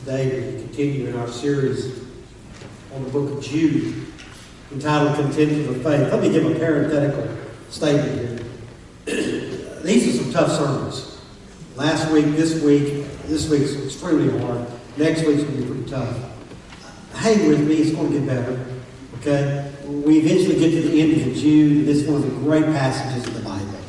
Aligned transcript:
Today 0.00 0.52
we 0.52 0.62
continue 0.62 1.08
in 1.08 1.16
our 1.16 1.26
series 1.26 2.04
on 2.94 3.02
the 3.02 3.10
book 3.10 3.36
of 3.36 3.42
Jude 3.42 4.06
entitled 4.70 5.16
Contend 5.16 5.66
for 5.66 5.72
the 5.72 5.80
Faith. 5.80 6.12
Let 6.12 6.22
me 6.22 6.30
give 6.30 6.46
a 6.46 6.54
parenthetical 6.54 7.36
statement 7.68 8.40
here. 9.06 9.80
These 9.82 10.08
are 10.08 10.22
some 10.22 10.32
tough 10.32 10.52
sermons. 10.52 11.20
Last 11.74 12.12
week, 12.12 12.26
this 12.36 12.62
week, 12.62 13.06
this 13.24 13.50
week's 13.50 13.74
extremely 13.74 14.38
hard. 14.38 14.66
Next 14.96 15.24
week's 15.26 15.42
going 15.42 15.56
to 15.56 15.62
be 15.62 15.68
pretty 15.68 15.90
tough. 15.90 16.16
Hang 17.14 17.48
with 17.48 17.66
me, 17.66 17.74
it's 17.74 17.90
going 17.90 18.12
to 18.12 18.18
get 18.18 18.26
better. 18.26 18.66
Okay? 19.18 19.74
We 19.84 20.18
eventually 20.18 20.60
get 20.60 20.70
to 20.80 20.88
the 20.88 21.00
end 21.00 21.28
of 21.28 21.36
Jude. 21.36 21.86
This 21.86 22.02
is 22.02 22.08
one 22.08 22.22
of 22.22 22.30
the 22.30 22.40
great 22.40 22.66
passages 22.66 23.26
of 23.26 23.34
the 23.34 23.42
Bible. 23.42 23.80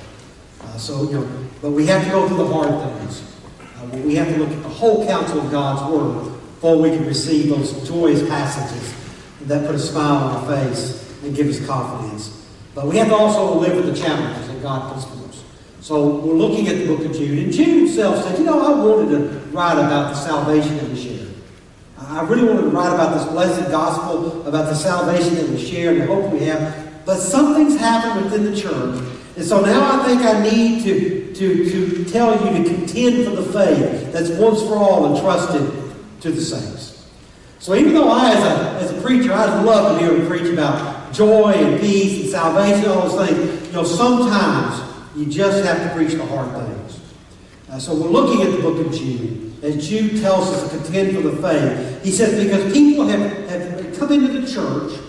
Uh, 0.62 0.78
so, 0.78 1.04
you 1.04 1.20
know, 1.20 1.46
but 1.62 1.70
we 1.70 1.86
have 1.86 2.04
to 2.04 2.10
go 2.10 2.28
through 2.28 2.38
the 2.38 2.48
hard 2.48 3.00
things. 3.00 3.29
Uh, 3.80 3.98
we 4.00 4.16
have 4.16 4.28
to 4.28 4.38
look 4.38 4.50
at 4.50 4.62
the 4.62 4.70
whole 4.70 5.08
counsel 5.08 5.40
of 5.40 5.52
God's 5.52 5.92
Word 5.92 6.24
before 6.56 6.78
we 6.78 6.90
can 6.90 7.06
receive 7.06 7.50
those 7.50 7.88
joyous 7.88 8.28
passages 8.28 8.94
that 9.44 9.66
put 9.66 9.76
a 9.76 9.80
smile 9.80 10.18
on 10.18 10.36
our 10.36 10.58
face 10.58 11.16
and 11.24 11.34
give 11.36 11.48
us 11.48 11.66
confidence. 11.66 12.46
But 12.76 12.88
we 12.88 12.98
have 12.98 13.08
to 13.08 13.16
also 13.16 13.58
live 13.60 13.76
with 13.76 13.86
the 13.86 14.00
challenges 14.00 14.48
that 14.48 14.62
God 14.62 14.94
puts 14.94 15.06
for 15.06 15.28
us. 15.28 15.44
So 15.80 16.18
we're 16.18 16.34
looking 16.34 16.68
at 16.68 16.78
the 16.78 16.88
book 16.88 17.06
of 17.06 17.14
Jude. 17.14 17.40
And 17.40 17.54
Jude 17.54 17.88
himself 17.88 18.24
said, 18.24 18.38
you 18.38 18.46
know, 18.46 18.60
I 18.60 18.84
wanted 18.84 19.18
to 19.18 19.40
write 19.52 19.74
about 19.74 20.14
the 20.14 20.16
salvation 20.16 20.78
that 20.78 20.90
we 20.90 21.02
share. 21.02 21.28
I 21.98 22.24
really 22.24 22.48
wanted 22.48 22.62
to 22.62 22.70
write 22.70 22.94
about 22.94 23.18
this 23.18 23.26
blessed 23.28 23.70
gospel, 23.72 24.46
about 24.48 24.66
the 24.66 24.76
salvation 24.76 25.36
that 25.36 25.50
we 25.50 25.64
share 25.64 25.92
and 25.92 26.02
the 26.02 26.06
hope 26.08 26.32
we 26.32 26.40
have. 26.40 27.06
But 27.06 27.18
something's 27.20 27.78
happened 27.78 28.26
within 28.26 28.46
the 28.46 28.60
church. 28.60 29.04
And 29.36 29.46
so 29.46 29.62
now 29.62 30.02
I 30.02 30.06
think 30.06 30.22
I 30.22 30.42
need 30.42 30.84
to, 30.84 31.19
to, 31.40 31.70
to 31.70 32.06
tell 32.06 32.34
you 32.34 32.64
to 32.64 32.70
contend 32.70 33.26
for 33.26 33.32
the 33.32 33.44
faith 33.52 34.12
that's 34.12 34.30
once 34.32 34.62
for 34.62 34.76
all 34.76 35.16
entrusted 35.16 35.72
to 36.22 36.32
the 36.32 36.42
saints. 36.42 37.10
So 37.60 37.76
even 37.76 37.94
though 37.94 38.10
I, 38.10 38.32
as 38.32 38.44
a, 38.44 38.86
as 38.86 38.98
a 38.98 39.02
preacher, 39.02 39.34
I'd 39.34 39.64
love 39.64 39.98
to 39.98 40.06
hear 40.06 40.16
him 40.16 40.28
preach 40.28 40.54
about 40.54 41.14
joy 41.14 41.52
and 41.52 41.80
peace 41.80 42.22
and 42.22 42.30
salvation, 42.30 42.90
all 42.90 43.10
those 43.10 43.28
things, 43.28 43.68
you 43.68 43.74
know, 43.74 43.84
sometimes 43.84 44.82
you 45.16 45.26
just 45.26 45.66
have 45.66 45.78
to 45.78 45.96
preach 45.96 46.14
the 46.14 46.26
hard 46.26 46.52
things. 46.52 47.00
Uh, 47.70 47.80
so 47.80 47.94
we're 47.96 48.10
looking 48.10 48.42
at 48.46 48.52
the 48.52 48.62
book 48.62 48.86
of 48.86 48.94
Jude, 48.94 49.64
as 49.64 49.88
Jude 49.88 50.22
tells 50.22 50.50
us 50.50 50.64
to 50.64 50.78
contend 50.78 51.16
for 51.16 51.22
the 51.22 51.42
faith. 51.42 52.04
He 52.04 52.12
says, 52.12 52.44
because 52.44 52.72
people 52.74 53.08
have, 53.08 53.50
have 53.50 53.98
come 53.98 54.12
into 54.12 54.40
the 54.40 54.48
church, 54.48 55.00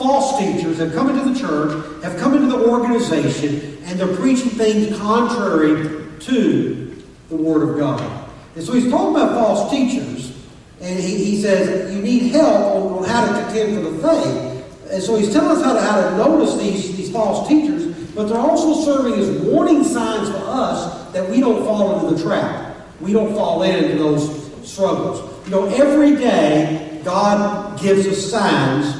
false 0.00 0.38
teachers 0.38 0.78
have 0.78 0.94
come 0.94 1.10
into 1.10 1.30
the 1.30 1.38
church, 1.38 2.02
have 2.02 2.16
come 2.16 2.32
into 2.32 2.46
the 2.46 2.66
organization, 2.66 3.76
and 3.84 4.00
they're 4.00 4.16
preaching 4.16 4.48
things 4.48 4.96
contrary 4.96 6.08
to 6.20 6.96
the 7.28 7.36
Word 7.36 7.68
of 7.68 7.76
God. 7.76 8.30
And 8.54 8.64
so 8.64 8.72
he's 8.72 8.90
talking 8.90 9.14
about 9.14 9.34
false 9.34 9.70
teachers, 9.70 10.34
and 10.80 10.98
he, 10.98 11.22
he 11.22 11.42
says, 11.42 11.94
you 11.94 12.00
need 12.00 12.32
help 12.32 12.98
on, 12.98 13.04
how 13.04 13.26
to 13.26 13.42
contend 13.42 13.74
for 13.74 13.90
the 13.90 13.98
faith. 13.98 14.90
And 14.90 15.02
so 15.02 15.16
he's 15.16 15.30
telling 15.34 15.58
us 15.58 15.62
how 15.62 15.74
to, 15.74 15.80
how 15.82 16.00
to 16.00 16.16
notice 16.16 16.56
these, 16.56 16.96
these 16.96 17.12
false 17.12 17.46
teachers, 17.46 17.94
but 18.14 18.24
they're 18.24 18.38
also 18.38 18.82
serving 18.82 19.20
as 19.20 19.28
warning 19.42 19.84
signs 19.84 20.30
for 20.30 20.44
us 20.46 21.12
that 21.12 21.28
we 21.28 21.40
don't 21.40 21.62
fall 21.66 22.00
into 22.00 22.16
the 22.16 22.22
trap. 22.22 22.74
We 23.02 23.12
don't 23.12 23.34
fall 23.34 23.62
into 23.64 23.98
those 23.98 24.50
struggles. 24.66 25.44
You 25.44 25.50
know, 25.50 25.66
every 25.66 26.16
day 26.16 27.02
God 27.04 27.78
gives 27.78 28.06
us 28.06 28.30
signs 28.30 28.99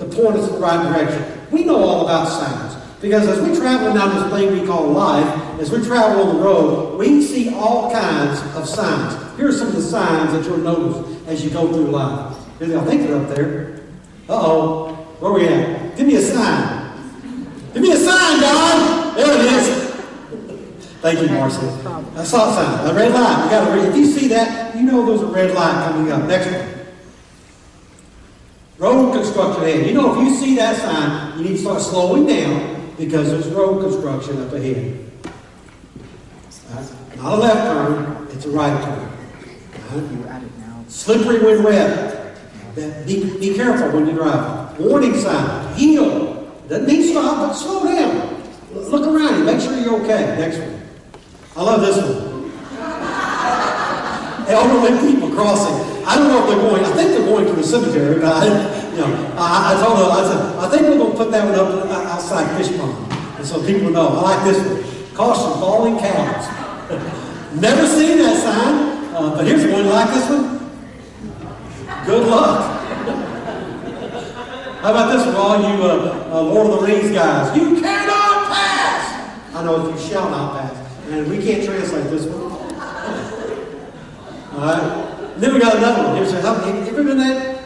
to 0.00 0.06
point 0.06 0.36
in 0.36 0.42
the 0.42 0.58
right 0.58 0.82
direction. 0.88 1.46
We 1.50 1.64
know 1.64 1.76
all 1.76 2.04
about 2.04 2.26
signs. 2.26 2.76
Because 3.00 3.28
as 3.28 3.40
we 3.46 3.54
travel 3.56 3.94
down 3.94 4.14
this 4.14 4.32
thing 4.32 4.60
we 4.60 4.66
call 4.66 4.88
life, 4.88 5.60
as 5.60 5.70
we 5.70 5.82
travel 5.84 6.22
on 6.22 6.36
the 6.36 6.42
road, 6.42 6.98
we 6.98 7.22
see 7.22 7.54
all 7.54 7.90
kinds 7.92 8.40
of 8.56 8.68
signs. 8.68 9.14
Here 9.36 9.48
are 9.48 9.52
some 9.52 9.68
of 9.68 9.74
the 9.74 9.82
signs 9.82 10.32
that 10.32 10.44
you'll 10.44 10.58
notice 10.58 11.26
as 11.26 11.44
you 11.44 11.50
go 11.50 11.72
through 11.72 11.86
life. 11.86 12.36
I 12.60 12.66
think 12.84 13.02
they're 13.02 13.16
up 13.16 13.28
there. 13.34 13.80
Uh-oh. 14.28 14.94
Where 15.20 15.32
are 15.32 15.34
we 15.34 15.48
at? 15.48 15.96
Give 15.96 16.06
me 16.06 16.16
a 16.16 16.22
sign. 16.22 16.92
Give 17.72 17.82
me 17.82 17.92
a 17.92 17.96
sign, 17.96 18.40
God. 18.40 19.16
There 19.16 19.34
it 19.34 19.52
is. 19.52 19.90
Thank 21.00 21.20
you, 21.20 21.28
Marcy. 21.28 21.66
I 22.16 22.24
saw 22.24 22.50
a 22.50 22.54
sign. 22.54 22.90
A 22.90 22.94
red 22.94 23.12
light. 23.12 23.44
You 23.44 23.50
got 23.50 23.64
to 23.66 23.72
read. 23.76 23.88
If 23.88 23.96
you 23.96 24.06
see 24.06 24.28
that, 24.28 24.76
you 24.76 24.82
know 24.82 25.06
there's 25.06 25.22
a 25.22 25.26
red 25.26 25.54
light 25.54 25.90
coming 25.90 26.12
up. 26.12 26.24
Next 26.24 26.46
one. 26.50 26.79
Road 28.80 29.12
construction 29.12 29.62
ahead. 29.62 29.86
You 29.86 29.92
know, 29.92 30.18
if 30.18 30.26
you 30.26 30.34
see 30.34 30.56
that 30.56 30.74
sign, 30.74 31.36
you 31.36 31.44
need 31.44 31.56
to 31.56 31.58
start 31.58 31.82
slowing 31.82 32.26
down 32.26 32.94
because 32.96 33.28
there's 33.28 33.46
road 33.48 33.82
construction 33.82 34.40
up 34.40 34.54
ahead. 34.54 34.98
Not 37.16 37.34
a 37.34 37.36
left 37.36 37.66
turn, 37.66 38.28
it's 38.30 38.46
a 38.46 38.50
right 38.50 38.82
turn. 38.82 39.12
Right? 40.24 40.42
Slippery 40.88 41.40
when 41.40 41.62
wet. 41.62 42.34
Be, 43.06 43.38
be 43.38 43.54
careful 43.54 43.90
when 43.90 44.06
you 44.06 44.14
drive. 44.14 44.78
Warning 44.80 45.14
sign. 45.14 45.74
Heel. 45.74 46.50
Doesn't 46.66 46.86
mean 46.86 47.02
stop, 47.02 47.48
but 47.48 47.52
slow 47.52 47.84
down. 47.84 48.42
Look 48.72 49.06
around 49.06 49.40
you. 49.40 49.44
Make 49.44 49.60
sure 49.60 49.78
you're 49.78 50.00
okay. 50.04 50.36
Next 50.38 50.56
one. 50.56 50.80
I 51.54 51.62
love 51.64 51.82
this 51.82 51.98
one. 51.98 52.40
Elderly 54.48 55.12
people 55.12 55.19
crossing. 55.32 55.74
I 56.04 56.16
don't 56.16 56.28
know 56.28 56.42
if 56.42 56.48
they're 56.50 56.60
going. 56.70 56.84
I 56.84 56.92
think 56.92 57.10
they're 57.10 57.26
going 57.26 57.46
to 57.46 57.52
the 57.52 57.62
cemetery, 57.62 58.20
but 58.20 58.32
I, 58.32 58.44
you 58.92 58.98
know, 58.98 59.34
I, 59.36 59.76
I 59.76 59.80
told 59.82 59.98
them. 59.98 60.10
I 60.10 60.22
said, 60.26 60.56
I 60.58 60.68
think 60.68 60.82
we're 60.82 60.98
going 60.98 61.12
to 61.12 61.16
put 61.16 61.30
that 61.30 61.44
one 61.44 61.54
up 61.54 61.68
outside 62.06 62.48
fish 62.56 62.76
pond, 62.76 63.12
and 63.38 63.46
so 63.46 63.64
people 63.64 63.90
know. 63.90 64.08
I 64.08 64.20
like 64.34 64.44
this 64.44 64.58
one. 64.58 64.82
Caution: 65.14 65.60
falling 65.60 65.98
cows. 65.98 66.46
Never 67.60 67.86
seen 67.86 68.18
that 68.18 68.36
sign, 68.42 69.14
uh, 69.14 69.30
but 69.36 69.46
here's 69.46 69.62
the 69.62 69.70
one. 69.72 69.86
Like 69.86 70.10
this 70.10 70.28
one? 70.28 70.58
Good 72.06 72.26
luck. 72.28 72.78
How 74.80 74.90
about 74.92 75.12
this 75.12 75.26
one, 75.26 75.36
all 75.36 75.60
you 75.60 75.82
uh, 75.82 76.30
uh, 76.32 76.40
Lord 76.40 76.70
of 76.72 76.80
the 76.80 76.86
Rings 76.86 77.10
guys? 77.10 77.54
You 77.54 77.78
cannot 77.82 78.48
pass. 78.50 79.54
I 79.54 79.62
know 79.62 79.86
if 79.86 79.92
you 79.94 80.00
shall 80.08 80.30
not 80.30 80.56
pass, 80.58 80.74
and 81.08 81.28
we 81.28 81.36
can't 81.42 81.62
translate 81.62 82.04
this 82.04 82.24
one. 82.24 82.40
All 84.54 84.60
right. 84.60 85.19
Then 85.40 85.54
we 85.54 85.60
got 85.60 85.76
another 85.76 86.04
one. 86.04 86.16
Here's 86.16 86.32
a, 86.34 86.42
how, 86.42 86.66
you 86.66 86.86
ever 86.86 87.02
been? 87.02 87.18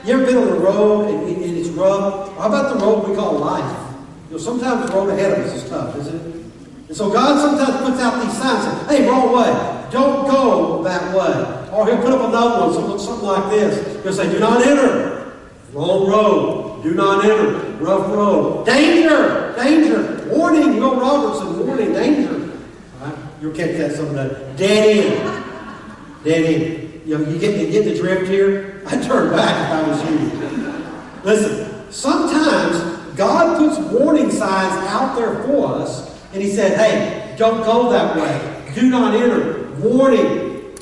You 0.06 0.14
ever 0.14 0.26
been 0.26 0.36
on 0.36 0.46
the 0.46 0.60
road 0.60 1.08
and, 1.08 1.42
and 1.42 1.56
it's 1.56 1.70
rough? 1.70 2.36
How 2.38 2.46
about 2.46 2.72
the 2.72 2.84
road 2.84 3.08
we 3.08 3.16
call 3.16 3.32
life? 3.32 3.94
You 4.28 4.36
know, 4.36 4.38
sometimes 4.38 4.88
the 4.88 4.96
road 4.96 5.10
ahead 5.10 5.32
of 5.32 5.44
us 5.44 5.60
is 5.60 5.68
tough, 5.68 5.96
isn't 5.96 6.14
it? 6.14 6.34
And 6.86 6.96
so 6.96 7.10
God 7.10 7.40
sometimes 7.40 7.84
puts 7.84 8.00
out 8.00 8.22
these 8.22 8.38
signs. 8.38 8.86
Saying, 8.86 9.02
hey, 9.02 9.08
wrong 9.08 9.34
way. 9.34 9.88
Don't 9.90 10.30
go 10.30 10.84
that 10.84 11.12
way. 11.16 11.70
Or 11.72 11.84
He'll 11.86 11.96
put 11.96 12.12
up 12.12 12.28
another 12.28 12.66
one, 12.66 12.74
something, 12.74 12.98
something 12.98 13.26
like 13.26 13.50
this. 13.50 14.02
He'll 14.04 14.12
say, 14.12 14.30
do 14.30 14.38
not 14.38 14.64
enter. 14.64 15.32
Wrong 15.72 16.08
road. 16.08 16.82
Do 16.84 16.94
not 16.94 17.24
enter. 17.24 17.58
Rough 17.82 18.06
road. 18.08 18.66
Danger. 18.66 19.52
Danger. 19.56 20.28
Warning. 20.28 20.78
Know, 20.78 21.00
Robertson. 21.00 21.66
Warning. 21.66 21.92
Danger. 21.92 22.52
All 23.00 23.08
right? 23.08 23.18
You'll 23.40 23.52
catch 23.52 23.76
that 23.78 23.92
some 23.96 24.06
of 24.06 24.14
that. 24.14 24.56
Dead 24.56 25.10
end. 25.10 25.44
Dead 26.22 26.44
end. 26.44 26.83
You 27.04 27.18
know, 27.18 27.28
you 27.28 27.38
get, 27.38 27.60
you 27.60 27.70
get 27.70 27.84
the 27.84 27.96
drift 27.96 28.30
here? 28.30 28.82
I'd 28.86 29.02
turn 29.02 29.30
back 29.30 29.50
if 29.66 29.72
I 29.72 29.88
was 29.88 30.10
you. 30.10 31.22
Listen, 31.22 31.92
sometimes 31.92 33.14
God 33.14 33.58
puts 33.58 33.78
warning 33.92 34.30
signs 34.30 34.74
out 34.88 35.14
there 35.16 35.42
for 35.44 35.66
us, 35.66 36.18
and 36.32 36.42
He 36.42 36.50
said, 36.50 36.78
hey, 36.78 37.36
don't 37.36 37.62
go 37.62 37.90
that 37.90 38.16
way. 38.16 38.72
Do 38.74 38.88
not 38.88 39.14
enter. 39.14 39.70
Warning. 39.80 40.74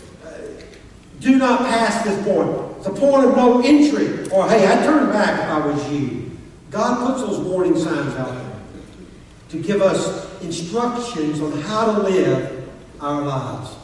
Do 1.18 1.36
not 1.36 1.60
pass 1.60 2.04
this 2.04 2.24
point. 2.24 2.76
It's 2.78 2.86
a 2.86 2.92
point 2.92 3.26
of 3.26 3.36
no 3.36 3.60
entry. 3.60 4.28
Or, 4.30 4.48
hey, 4.48 4.66
I'd 4.66 4.84
turn 4.84 5.10
back 5.10 5.40
if 5.40 5.46
I 5.46 5.66
was 5.66 5.92
you. 5.92 6.30
God 6.70 7.06
puts 7.06 7.22
those 7.22 7.38
warning 7.40 7.76
signs 7.76 8.14
out 8.14 8.32
there 8.32 8.60
to 9.50 9.62
give 9.62 9.82
us 9.82 10.40
instructions 10.40 11.40
on 11.40 11.52
how 11.62 11.86
to 11.86 12.02
live 12.02 12.70
our 13.00 13.22
lives 13.22 13.81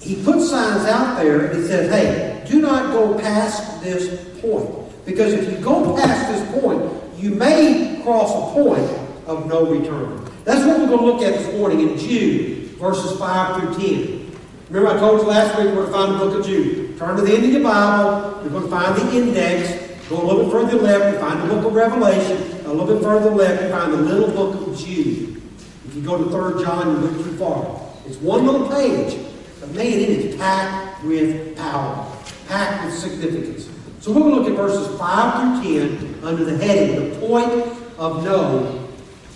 he 0.00 0.22
puts 0.22 0.50
signs 0.50 0.84
out 0.86 1.16
there 1.20 1.46
and 1.46 1.56
he 1.56 1.66
says, 1.66 1.90
hey, 1.90 2.44
do 2.48 2.60
not 2.60 2.92
go 2.92 3.18
past 3.18 3.82
this 3.82 4.40
point. 4.40 4.70
Because 5.04 5.32
if 5.32 5.50
you 5.50 5.64
go 5.64 5.96
past 5.96 6.32
this 6.32 6.60
point, 6.60 6.92
you 7.16 7.30
may 7.30 8.00
cross 8.02 8.30
a 8.30 8.54
point 8.54 8.88
of 9.26 9.46
no 9.46 9.66
return. 9.66 10.28
That's 10.44 10.64
what 10.66 10.78
we're 10.78 10.86
going 10.86 11.00
to 11.00 11.06
look 11.06 11.22
at 11.22 11.34
this 11.34 11.54
morning 11.56 11.80
in 11.88 11.98
Jude, 11.98 12.70
verses 12.78 13.18
5 13.18 13.74
through 13.74 13.88
10. 13.88 14.36
Remember, 14.68 14.96
I 14.96 14.98
told 14.98 15.20
you 15.20 15.26
last 15.28 15.56
week 15.58 15.66
we're 15.68 15.74
going 15.74 15.86
to 15.86 15.92
find 15.92 16.14
the 16.14 16.18
book 16.18 16.40
of 16.40 16.46
Jude. 16.46 16.98
Turn 16.98 17.16
to 17.16 17.22
the 17.22 17.34
end 17.34 17.44
of 17.44 17.50
your 17.50 17.62
Bible. 17.62 18.42
You're 18.42 18.50
going 18.50 18.64
to 18.64 18.70
find 18.70 18.96
the 18.96 19.16
index. 19.16 19.86
Go 20.08 20.22
a 20.22 20.24
little 20.24 20.44
bit 20.44 20.52
further 20.52 20.78
left, 20.78 21.14
you 21.14 21.20
find 21.20 21.42
the 21.42 21.52
book 21.52 21.64
of 21.64 21.74
Revelation. 21.74 22.36
A 22.66 22.72
little 22.72 22.86
bit 22.86 23.02
further 23.02 23.30
left, 23.30 23.62
you 23.62 23.68
find 23.70 23.92
the 23.92 23.96
little 23.96 24.30
book 24.30 24.68
of 24.68 24.78
Jude. 24.78 25.42
If 25.86 25.96
you 25.96 26.02
go 26.02 26.16
to 26.16 26.54
3 26.54 26.64
John, 26.64 26.90
you 26.90 27.08
look 27.08 27.24
too 27.24 27.36
far. 27.36 27.80
It's 28.06 28.16
one 28.18 28.46
little 28.46 28.68
page. 28.68 29.25
But 29.66 29.76
man, 29.76 29.86
it 29.86 30.08
is 30.08 30.36
packed 30.36 31.02
with 31.04 31.56
power, 31.56 32.12
packed 32.46 32.84
with 32.84 32.94
significance. 32.94 33.68
So 34.00 34.12
we're 34.12 34.20
going 34.20 34.34
to 34.34 34.40
look 34.40 34.50
at 34.50 34.56
verses 34.56 34.96
5 34.98 35.64
through 35.64 35.98
10 35.98 36.24
under 36.24 36.44
the 36.44 36.56
heading, 36.56 37.10
the 37.10 37.26
point 37.26 37.50
of 37.98 38.22
no 38.22 38.88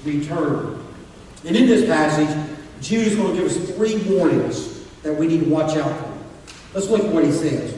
return. 0.04 0.84
And 1.44 1.56
in 1.56 1.66
this 1.66 1.86
passage, 1.86 2.56
Jude 2.80 3.08
is 3.08 3.16
going 3.16 3.34
to 3.34 3.42
give 3.42 3.50
us 3.50 3.70
three 3.74 3.96
warnings 4.14 4.84
that 5.02 5.12
we 5.12 5.26
need 5.26 5.40
to 5.40 5.50
watch 5.50 5.76
out 5.76 5.98
for. 5.98 6.18
Let's 6.74 6.88
look 6.88 7.02
at 7.02 7.12
what 7.12 7.24
he 7.24 7.32
says. 7.32 7.76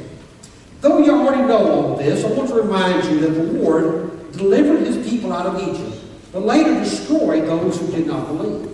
Though 0.81 0.99
you 0.99 1.13
already 1.13 1.43
know 1.43 1.71
all 1.71 1.97
this, 1.97 2.25
I 2.25 2.33
want 2.33 2.49
to 2.51 2.57
remind 2.57 3.05
you 3.05 3.21
that 3.21 3.31
the 3.31 3.45
Lord 3.45 4.33
delivered 4.33 4.81
his 4.87 5.09
people 5.09 5.33
out 5.33 5.47
of 5.47 5.63
Egypt, 5.63 6.05
but 6.33 6.43
later 6.43 6.75
destroyed 6.75 7.47
those 7.47 7.79
who 7.79 7.87
did 7.93 8.07
not 8.07 8.27
believe. 8.27 8.72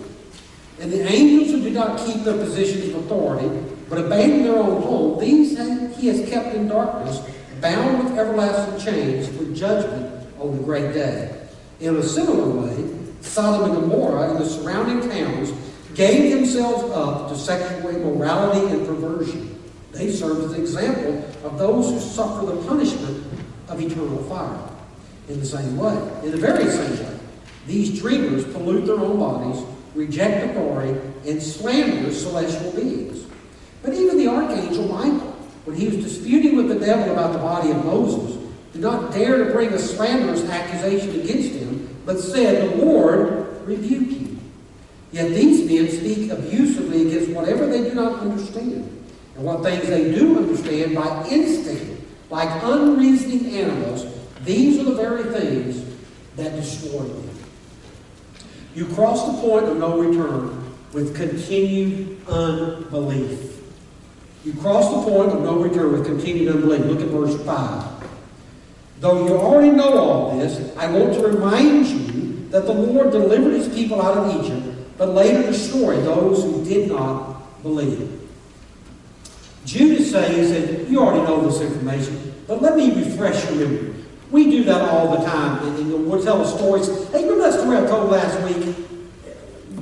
And 0.79 0.91
the 0.91 1.05
angels 1.05 1.51
who 1.51 1.61
did 1.61 1.73
not 1.73 1.99
keep 1.99 2.23
their 2.23 2.37
positions 2.37 2.93
of 2.93 3.05
authority, 3.05 3.49
but 3.89 3.99
abandoned 3.99 4.45
their 4.45 4.57
own 4.57 4.81
home, 4.81 5.19
these 5.19 5.57
he 5.97 6.07
has 6.07 6.29
kept 6.29 6.55
in 6.55 6.67
darkness, 6.67 7.19
bound 7.59 8.03
with 8.03 8.17
everlasting 8.17 8.93
chains 8.93 9.27
for 9.27 9.43
judgment 9.53 10.25
on 10.39 10.57
the 10.57 10.63
great 10.63 10.93
day. 10.93 11.35
In 11.81 11.97
a 11.97 12.03
similar 12.03 12.49
way, 12.49 12.95
Sodom 13.21 13.71
and 13.71 13.81
Gomorrah 13.81 14.29
and 14.29 14.39
the 14.39 14.45
surrounding 14.45 15.09
towns 15.09 15.51
gave 15.95 16.31
themselves 16.33 16.83
up 16.93 17.27
to 17.29 17.37
sexual 17.37 17.89
immorality 17.89 18.73
and 18.73 18.87
perversion. 18.87 19.61
They 19.91 20.11
serve 20.11 20.45
as 20.45 20.53
an 20.53 20.61
example 20.61 21.17
of 21.43 21.57
those 21.57 21.89
who 21.89 21.99
suffer 21.99 22.45
the 22.45 22.61
punishment 22.63 23.25
of 23.67 23.81
eternal 23.81 24.23
fire. 24.23 24.69
In 25.27 25.39
the 25.41 25.45
same 25.45 25.75
way, 25.77 25.95
in 26.23 26.31
the 26.31 26.37
very 26.37 26.69
same 26.69 27.05
way, 27.05 27.19
these 27.67 27.99
dreamers 27.99 28.45
pollute 28.45 28.85
their 28.85 28.99
own 28.99 29.19
bodies, 29.19 29.63
reject 29.95 30.51
authority, 30.51 30.99
and 31.27 31.41
slander 31.41 32.11
celestial 32.13 32.71
beings. 32.71 33.25
But 33.81 33.93
even 33.93 34.17
the 34.17 34.27
archangel 34.27 34.87
Michael, 34.87 35.31
when 35.65 35.75
he 35.75 35.87
was 35.87 35.97
disputing 35.97 36.55
with 36.55 36.69
the 36.69 36.85
devil 36.85 37.11
about 37.11 37.33
the 37.33 37.39
body 37.39 37.71
of 37.71 37.85
Moses, 37.85 38.37
did 38.73 38.81
not 38.81 39.11
dare 39.11 39.43
to 39.43 39.51
bring 39.51 39.73
a 39.73 39.79
slanderous 39.79 40.43
accusation 40.45 41.19
against 41.19 41.51
him, 41.51 41.97
but 42.05 42.19
said, 42.19 42.71
The 42.71 42.85
Lord 42.85 43.67
rebuke 43.67 44.09
you. 44.09 44.39
Yet 45.11 45.29
these 45.29 45.69
men 45.69 45.89
speak 45.89 46.31
abusively 46.31 47.07
against 47.07 47.31
whatever 47.31 47.65
they 47.65 47.89
do 47.89 47.95
not 47.95 48.19
understand, 48.19 49.05
and 49.35 49.43
what 49.43 49.63
things 49.63 49.87
they 49.87 50.11
do 50.11 50.37
understand 50.37 50.95
by 50.95 51.27
instinct, 51.27 52.03
like 52.29 52.63
unreasoning 52.63 53.55
animals. 53.55 54.05
These 54.43 54.79
are 54.79 54.83
the 54.83 54.95
very 54.95 55.23
things 55.23 55.83
that 56.35 56.55
destroy 56.55 57.03
them. 57.03 57.28
You 58.75 58.85
cross 58.85 59.25
the 59.25 59.41
point 59.41 59.65
of 59.65 59.77
no 59.77 59.99
return 59.99 60.71
with 60.93 61.15
continued 61.15 62.17
unbelief. 62.27 63.61
You 64.45 64.53
cross 64.53 64.89
the 64.89 65.11
point 65.11 65.31
of 65.31 65.41
no 65.41 65.57
return 65.59 65.91
with 65.91 66.05
continued 66.05 66.55
unbelief. 66.55 66.85
Look 66.85 67.01
at 67.01 67.07
verse 67.07 67.35
5. 67.43 68.09
Though 68.99 69.27
you 69.27 69.37
already 69.37 69.71
know 69.71 69.97
all 69.97 70.37
this, 70.37 70.75
I 70.77 70.91
want 70.91 71.13
to 71.13 71.27
remind 71.27 71.87
you 71.87 72.47
that 72.49 72.65
the 72.65 72.73
Lord 72.73 73.11
delivered 73.11 73.53
his 73.53 73.69
people 73.69 74.01
out 74.01 74.17
of 74.17 74.43
Egypt, 74.43 74.65
but 74.97 75.09
later 75.09 75.43
destroyed 75.43 76.03
those 76.05 76.43
who 76.43 76.63
did 76.65 76.89
not 76.89 77.61
believe. 77.63 78.15
Saying, 79.65 80.39
he 80.39 80.47
said, 80.47 80.89
you 80.89 80.99
already 80.99 81.21
know 81.23 81.47
this 81.47 81.61
information, 81.61 82.33
but 82.47 82.61
let 82.61 82.75
me 82.75 82.91
refresh 83.03 83.45
your 83.45 83.67
memory. 83.67 83.88
We 84.31 84.51
do 84.51 84.63
that 84.65 84.89
all 84.89 85.17
the 85.17 85.25
time, 85.25 85.67
and, 85.67 85.77
and 85.79 86.07
we'll 86.07 86.23
tell 86.23 86.45
stories. 86.45 86.87
Hey, 87.09 87.23
remember 87.23 87.49
that 87.49 87.59
story 87.59 87.77
I 87.77 87.85
told 87.85 88.11
last 88.11 88.39
week? 88.43 88.75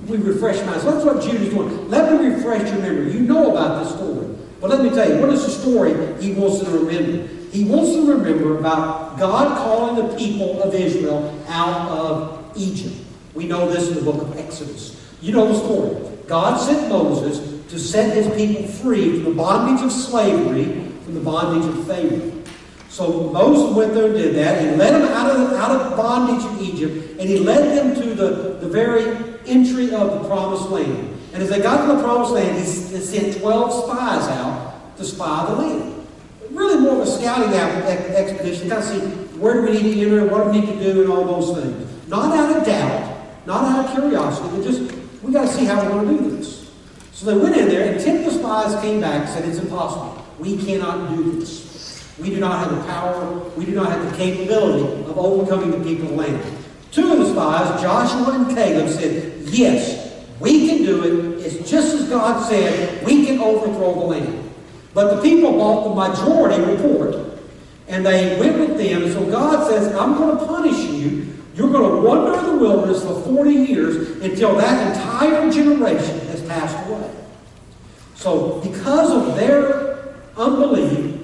We 0.07 0.17
refresh 0.17 0.65
my 0.65 0.77
That's 0.77 1.03
what 1.03 1.21
Jude 1.21 1.41
is 1.41 1.49
doing. 1.49 1.89
Let 1.89 2.13
me 2.13 2.29
refresh 2.29 2.69
your 2.71 2.79
memory. 2.79 3.11
You 3.11 3.19
know 3.19 3.51
about 3.51 3.83
this 3.83 3.93
story. 3.93 4.27
But 4.61 4.69
let 4.69 4.81
me 4.81 4.89
tell 4.89 5.09
you, 5.09 5.19
what 5.19 5.29
is 5.29 5.45
the 5.45 5.51
story 5.51 5.91
he 6.21 6.33
wants 6.33 6.59
to 6.59 6.69
remember? 6.71 7.27
He 7.51 7.65
wants 7.65 7.91
to 7.91 8.11
remember 8.11 8.57
about 8.57 9.19
God 9.19 9.57
calling 9.57 10.07
the 10.07 10.15
people 10.15 10.61
of 10.63 10.73
Israel 10.73 11.37
out 11.47 11.89
of 11.89 12.53
Egypt. 12.55 12.95
We 13.33 13.47
know 13.47 13.69
this 13.69 13.89
in 13.89 13.95
the 13.95 14.01
book 14.01 14.21
of 14.21 14.37
Exodus. 14.37 14.95
You 15.21 15.33
know 15.33 15.47
the 15.47 15.59
story. 15.59 16.17
God 16.27 16.57
sent 16.57 16.89
Moses 16.89 17.39
to 17.69 17.79
set 17.79 18.15
his 18.15 18.27
people 18.35 18.67
free 18.67 19.21
from 19.21 19.23
the 19.25 19.31
bondage 19.31 19.83
of 19.83 19.91
slavery, 19.91 20.89
from 21.03 21.13
the 21.13 21.19
bondage 21.19 21.67
of 21.67 21.85
Pharaoh. 21.85 22.36
So 22.97 23.29
Moses 23.29 23.75
went 23.75 23.93
there 23.93 24.07
and 24.07 24.15
did 24.15 24.35
that. 24.35 24.59
He 24.59 24.75
led 24.75 24.93
them 24.99 25.07
out 25.11 25.29
of, 25.29 25.53
out 25.53 25.71
of 25.71 25.95
bondage 25.95 26.43
in 26.51 26.65
Egypt, 26.65 27.19
and 27.19 27.29
he 27.29 27.37
led 27.37 27.77
them 27.77 27.93
to 28.01 28.15
the, 28.15 28.57
the 28.59 28.67
very 28.67 29.03
entry 29.45 29.93
of 29.93 30.11
the 30.11 30.27
promised 30.27 30.69
land. 30.69 31.15
And 31.33 31.43
as 31.43 31.49
they 31.49 31.61
got 31.61 31.85
to 31.85 31.95
the 31.95 32.01
promised 32.01 32.31
land, 32.31 32.57
he 32.57 32.63
sent 32.65 33.37
12 33.39 33.83
spies 33.83 34.27
out 34.29 34.97
to 34.97 35.05
spy 35.05 35.45
the 35.45 35.55
land 35.55 35.97
really 36.57 36.79
more 36.79 37.01
of 37.01 37.07
a 37.07 37.11
scouting 37.11 37.53
expedition, 37.53 38.69
kind 38.69 38.81
of 38.81 38.89
see 38.89 38.99
where 39.37 39.53
do 39.53 39.61
we 39.61 39.73
need 39.73 39.95
to 39.95 40.01
enter, 40.01 40.27
what 40.27 40.45
do 40.45 40.49
we 40.49 40.59
need 40.59 40.79
to 40.79 40.93
do, 40.93 41.01
and 41.03 41.11
all 41.11 41.23
those 41.23 41.57
things. 41.61 42.07
Not 42.07 42.35
out 42.35 42.57
of 42.57 42.65
doubt, 42.65 43.45
not 43.45 43.63
out 43.63 43.85
of 43.85 43.91
curiosity, 43.91 44.49
but 44.55 44.63
just, 44.63 45.21
we 45.21 45.31
got 45.31 45.47
to 45.47 45.53
see 45.53 45.65
how 45.65 45.83
we're 45.83 45.89
going 45.89 46.17
to 46.17 46.23
do 46.23 46.37
this. 46.37 46.71
So 47.11 47.25
they 47.25 47.37
went 47.37 47.55
in 47.57 47.67
there, 47.67 47.91
and 47.91 48.03
10 48.03 48.17
of 48.17 48.33
the 48.33 48.39
spies 48.39 48.81
came 48.81 49.01
back 49.01 49.21
and 49.21 49.29
said, 49.29 49.47
It's 49.47 49.59
impossible. 49.59 50.25
We 50.39 50.57
cannot 50.57 51.15
do 51.15 51.39
this. 51.39 51.76
We 52.19 52.29
do 52.31 52.39
not 52.39 52.59
have 52.59 52.75
the 52.75 52.83
power, 52.91 53.39
we 53.55 53.65
do 53.65 53.73
not 53.73 53.91
have 53.91 54.09
the 54.09 54.17
capability 54.17 54.83
of 55.05 55.17
overcoming 55.17 55.71
the 55.71 55.83
people 55.83 56.05
of 56.05 56.11
the 56.11 56.15
land. 56.15 56.57
Two 56.91 57.11
of 57.11 57.19
the 57.19 57.31
spies, 57.31 57.81
Joshua 57.81 58.33
and 58.33 58.55
Caleb, 58.55 58.89
said, 58.89 59.41
Yes, 59.49 60.25
we 60.39 60.67
can 60.67 60.83
do 60.83 61.03
it. 61.03 61.45
It's 61.45 61.69
just 61.69 61.93
as 61.93 62.09
God 62.09 62.47
said, 62.47 63.05
we 63.05 63.25
can 63.25 63.39
overthrow 63.39 63.93
the 63.93 64.05
land. 64.05 64.51
But 64.93 65.15
the 65.15 65.21
people 65.21 65.51
bought 65.53 65.83
the 65.83 65.93
majority 65.93 66.61
report. 66.63 67.15
And 67.87 68.05
they 68.05 68.37
went 68.39 68.59
with 68.59 68.77
them. 68.77 69.11
So 69.11 69.25
God 69.29 69.67
says, 69.69 69.93
I'm 69.95 70.17
going 70.17 70.37
to 70.37 70.45
punish 70.45 70.89
you. 70.89 71.33
You're 71.55 71.71
going 71.71 71.89
to 71.89 72.07
wander 72.07 72.37
in 72.37 72.45
the 72.45 72.55
wilderness 72.57 73.03
for 73.03 73.21
40 73.21 73.51
years 73.51 74.21
until 74.21 74.55
that 74.57 74.95
entire 74.95 75.51
generation 75.51 76.19
has 76.27 76.41
passed 76.43 76.87
away. 76.87 77.11
So, 78.15 78.59
because 78.61 79.11
of 79.11 79.35
their 79.35 80.15
unbelief, 80.35 81.16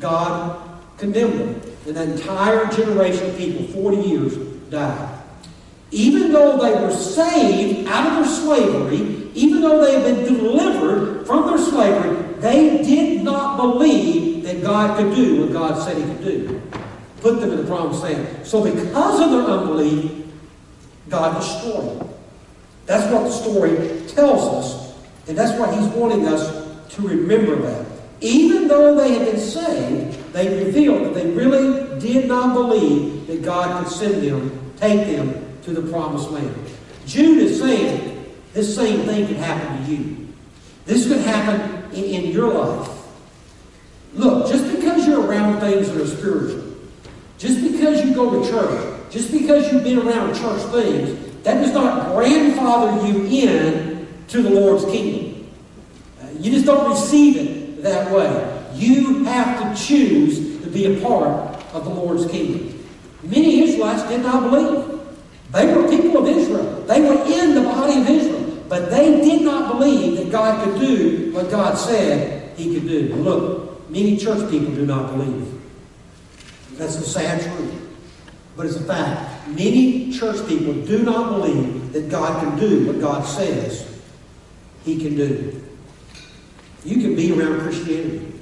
God 0.00 0.80
condemned 0.98 1.38
them. 1.38 1.62
And 1.86 1.96
that 1.96 2.08
entire 2.08 2.66
generation 2.70 3.30
of 3.30 3.36
people, 3.36 3.66
40 3.72 3.96
years, 3.96 4.36
died. 4.70 5.18
Even 5.90 6.32
though 6.32 6.58
they 6.58 6.72
were 6.80 6.92
saved 6.92 7.88
out 7.88 8.06
of 8.06 8.24
their 8.24 8.34
slavery, 8.34 9.30
even 9.34 9.60
though 9.60 9.84
they 9.84 9.94
had 9.94 10.04
been 10.04 10.24
delivered 10.24 11.26
from 11.26 11.46
their 11.46 11.58
slavery, 11.58 12.34
they 12.40 12.82
did 12.82 13.22
not 13.22 13.56
believe 13.56 14.44
that 14.44 14.62
God 14.62 14.96
could 14.96 15.14
do 15.14 15.42
what 15.42 15.52
God 15.52 15.82
said 15.82 15.96
He 15.96 16.02
could 16.02 16.24
do. 16.24 16.62
Put 17.20 17.40
them 17.40 17.50
in 17.52 17.58
the 17.58 17.64
promised 17.64 18.02
land. 18.02 18.46
So 18.46 18.62
because 18.62 19.20
of 19.20 19.30
their 19.30 19.42
unbelief, 19.42 20.26
God 21.08 21.40
destroyed 21.40 22.00
them. 22.00 22.08
That's 22.86 23.12
what 23.12 23.24
the 23.24 23.30
story 23.30 24.06
tells 24.08 24.64
us. 24.64 24.98
And 25.28 25.36
that's 25.36 25.58
what 25.58 25.74
He's 25.74 25.86
wanting 25.88 26.26
us 26.26 26.50
to 26.94 27.02
remember 27.02 27.56
that. 27.56 27.89
Even 28.20 28.68
though 28.68 28.94
they 28.94 29.14
had 29.14 29.26
been 29.26 29.40
saved, 29.40 30.32
they 30.32 30.64
revealed 30.64 31.06
that 31.06 31.14
they 31.14 31.30
really 31.30 31.98
did 31.98 32.28
not 32.28 32.54
believe 32.54 33.26
that 33.26 33.42
God 33.42 33.82
could 33.82 33.92
send 33.92 34.22
them, 34.22 34.72
take 34.76 35.06
them 35.06 35.58
to 35.62 35.72
the 35.72 35.90
promised 35.90 36.30
land. 36.30 36.54
Jude 37.06 37.38
is 37.38 37.58
saying 37.58 38.32
this 38.52 38.74
same 38.74 39.06
thing 39.06 39.26
could 39.26 39.36
happen 39.36 39.84
to 39.84 39.92
you. 39.92 40.28
This 40.84 41.06
could 41.08 41.20
happen 41.20 41.90
in, 41.92 42.04
in 42.04 42.30
your 42.30 42.52
life. 42.52 42.90
Look, 44.14 44.50
just 44.50 44.70
because 44.74 45.06
you're 45.06 45.24
around 45.24 45.60
things 45.60 45.88
that 45.88 46.00
are 46.00 46.06
spiritual, 46.06 46.74
just 47.38 47.62
because 47.62 48.04
you 48.04 48.14
go 48.14 48.42
to 48.42 48.50
church, 48.50 49.10
just 49.10 49.32
because 49.32 49.72
you've 49.72 49.84
been 49.84 49.98
around 49.98 50.34
church 50.34 50.60
things, 50.72 51.42
that 51.42 51.54
does 51.62 51.72
not 51.72 52.14
grandfather 52.14 53.06
you 53.06 53.24
in 53.26 54.06
to 54.28 54.42
the 54.42 54.50
Lord's 54.50 54.84
kingdom. 54.84 55.48
Uh, 56.20 56.26
you 56.38 56.50
just 56.50 56.66
don't 56.66 56.90
receive 56.90 57.36
it 57.36 57.59
that 57.82 58.10
way. 58.10 58.64
You 58.74 59.24
have 59.24 59.76
to 59.76 59.82
choose 59.82 60.62
to 60.62 60.70
be 60.70 60.96
a 60.96 61.00
part 61.00 61.60
of 61.72 61.84
the 61.84 61.90
Lord's 61.90 62.30
kingdom. 62.30 62.84
Many 63.22 63.62
Israelites 63.62 64.08
did 64.08 64.22
not 64.22 64.50
believe. 64.50 65.00
They 65.52 65.74
were 65.74 65.88
people 65.88 66.18
of 66.18 66.28
Israel. 66.28 66.82
They 66.82 67.00
were 67.00 67.22
in 67.24 67.54
the 67.54 67.62
body 67.62 68.00
of 68.00 68.08
Israel. 68.08 68.64
But 68.68 68.90
they 68.90 69.20
did 69.20 69.42
not 69.42 69.72
believe 69.72 70.16
that 70.18 70.30
God 70.30 70.64
could 70.64 70.80
do 70.80 71.32
what 71.32 71.50
God 71.50 71.76
said 71.76 72.56
he 72.56 72.72
could 72.74 72.86
do. 72.86 73.14
look, 73.16 73.90
many 73.90 74.16
church 74.16 74.48
people 74.50 74.72
do 74.74 74.86
not 74.86 75.10
believe. 75.16 75.60
That's 76.74 76.96
a 76.96 77.02
sad 77.02 77.42
truth. 77.42 77.74
But 78.56 78.66
it's 78.66 78.76
a 78.76 78.84
fact. 78.84 79.48
Many 79.48 80.12
church 80.12 80.46
people 80.46 80.74
do 80.74 81.02
not 81.02 81.30
believe 81.30 81.92
that 81.92 82.08
God 82.08 82.42
can 82.42 82.58
do 82.58 82.86
what 82.86 83.00
God 83.00 83.24
says 83.24 84.00
he 84.84 85.00
can 85.00 85.16
do. 85.16 85.69
You 86.84 87.00
can 87.00 87.14
be 87.14 87.32
around 87.32 87.60
Christianity. 87.60 88.32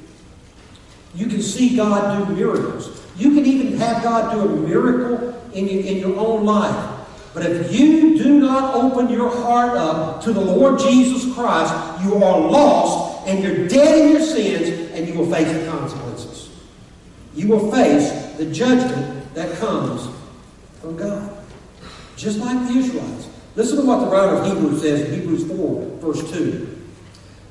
You 1.14 1.26
can 1.26 1.42
see 1.42 1.76
God 1.76 2.28
do 2.28 2.34
miracles. 2.34 3.04
You 3.16 3.34
can 3.34 3.44
even 3.44 3.76
have 3.78 4.02
God 4.02 4.32
do 4.32 4.40
a 4.40 4.68
miracle 4.68 5.34
in 5.52 5.66
your, 5.66 5.84
in 5.84 5.96
your 5.98 6.16
own 6.18 6.44
life. 6.44 6.94
But 7.34 7.46
if 7.46 7.72
you 7.74 8.16
do 8.16 8.40
not 8.40 8.74
open 8.74 9.08
your 9.08 9.30
heart 9.30 9.76
up 9.76 10.22
to 10.22 10.32
the 10.32 10.40
Lord 10.40 10.78
Jesus 10.78 11.32
Christ, 11.34 11.72
you 12.04 12.14
are 12.16 12.40
lost 12.40 13.26
and 13.28 13.42
you're 13.42 13.68
dead 13.68 13.98
in 13.98 14.12
your 14.12 14.20
sins 14.24 14.90
and 14.92 15.06
you 15.06 15.14
will 15.14 15.30
face 15.30 15.50
the 15.52 15.68
consequences. 15.70 16.50
You 17.34 17.48
will 17.48 17.70
face 17.72 18.10
the 18.36 18.46
judgment 18.46 19.34
that 19.34 19.56
comes 19.58 20.08
from 20.80 20.96
God. 20.96 21.44
Just 22.16 22.38
like 22.38 22.66
the 22.68 22.78
Israelites. 22.78 23.28
Listen 23.54 23.78
to 23.78 23.84
what 23.84 24.00
the 24.00 24.06
writer 24.06 24.36
of 24.36 24.46
Hebrews 24.46 24.82
says 24.82 25.00
in 25.02 25.20
Hebrews 25.20 25.46
4, 25.48 25.84
verse 26.00 26.30
2. 26.32 26.77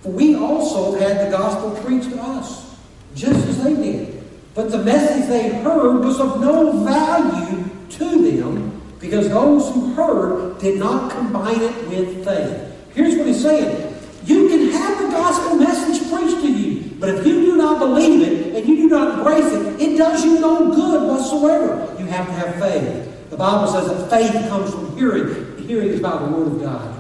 We 0.04 0.36
also 0.36 0.98
had 1.00 1.28
the 1.28 1.32
gospel 1.38 1.72
preached 1.84 2.10
to 2.12 2.22
us, 2.22 2.76
just 3.16 3.46
as 3.48 3.64
they 3.64 3.76
did. 3.76 4.24
but 4.58 4.72
the 4.72 4.84
message 4.84 5.30
they 5.30 5.50
heard 5.60 6.04
was 6.04 6.20
of 6.20 6.42
no 6.42 6.84
value 6.84 7.64
to 7.90 8.32
them 8.32 8.82
because 9.00 9.30
those 9.30 9.72
who 9.72 9.94
heard 9.94 10.58
did 10.58 10.80
not 10.80 11.12
combine 11.12 11.62
it 11.62 11.88
with 11.88 12.26
faith. 12.26 12.74
Here's 12.96 13.16
what 13.16 13.28
he's 13.28 13.40
saying. 13.40 13.94
You 14.26 14.50
can 14.50 14.72
have 14.72 14.98
the 14.98 15.10
gospel 15.10 15.58
message 15.58 16.12
preached 16.12 16.42
to 16.42 16.52
you, 16.52 16.92
but 17.00 17.10
if 17.10 17.26
you 17.28 17.46
do 17.46 17.56
not 17.56 17.78
believe 17.78 18.28
it 18.28 18.56
and 18.56 18.68
you 18.68 18.78
do 18.78 18.90
not 18.90 19.20
embrace 19.20 19.46
it, 19.46 19.80
it 19.80 19.96
does 19.96 20.26
you 20.26 20.40
no 20.40 20.74
good 20.74 21.08
whatsoever. 21.08 21.96
You 22.00 22.08
have 22.08 22.26
to 22.26 22.34
have 22.34 22.56
faith. 22.56 23.30
The 23.30 23.38
Bible 23.38 23.68
says 23.68 23.88
that 23.90 24.10
faith 24.10 24.50
comes 24.50 24.72
from 24.72 24.98
hearing. 24.98 25.56
Hearing 25.68 25.90
is 25.90 26.02
by 26.02 26.18
the 26.18 26.32
Word 26.32 26.48
of 26.48 26.62
God. 26.62 26.97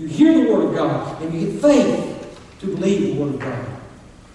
You 0.00 0.06
hear 0.06 0.32
the 0.32 0.50
Word 0.50 0.70
of 0.70 0.74
God, 0.74 1.22
and 1.22 1.34
you 1.34 1.52
get 1.52 1.60
faith 1.60 2.56
to 2.60 2.66
believe 2.66 3.14
the 3.14 3.22
Word 3.22 3.34
of 3.34 3.40
God. 3.40 3.66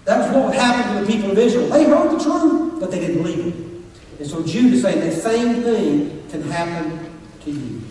That 0.04 0.32
was 0.32 0.44
what 0.44 0.54
happened 0.54 0.96
to 0.96 1.04
the 1.04 1.12
people 1.12 1.32
of 1.32 1.38
Israel. 1.38 1.66
They 1.66 1.84
heard 1.84 2.16
the 2.16 2.22
truth, 2.22 2.78
but 2.78 2.92
they 2.92 3.00
didn't 3.00 3.20
believe 3.20 3.48
it. 3.48 4.20
And 4.20 4.30
so 4.30 4.44
Jude 4.44 4.74
is 4.74 4.82
saying 4.82 5.00
the 5.00 5.10
same 5.10 5.64
thing 5.64 6.22
can 6.30 6.42
happen 6.42 7.10
to 7.40 7.50
you. 7.50 7.82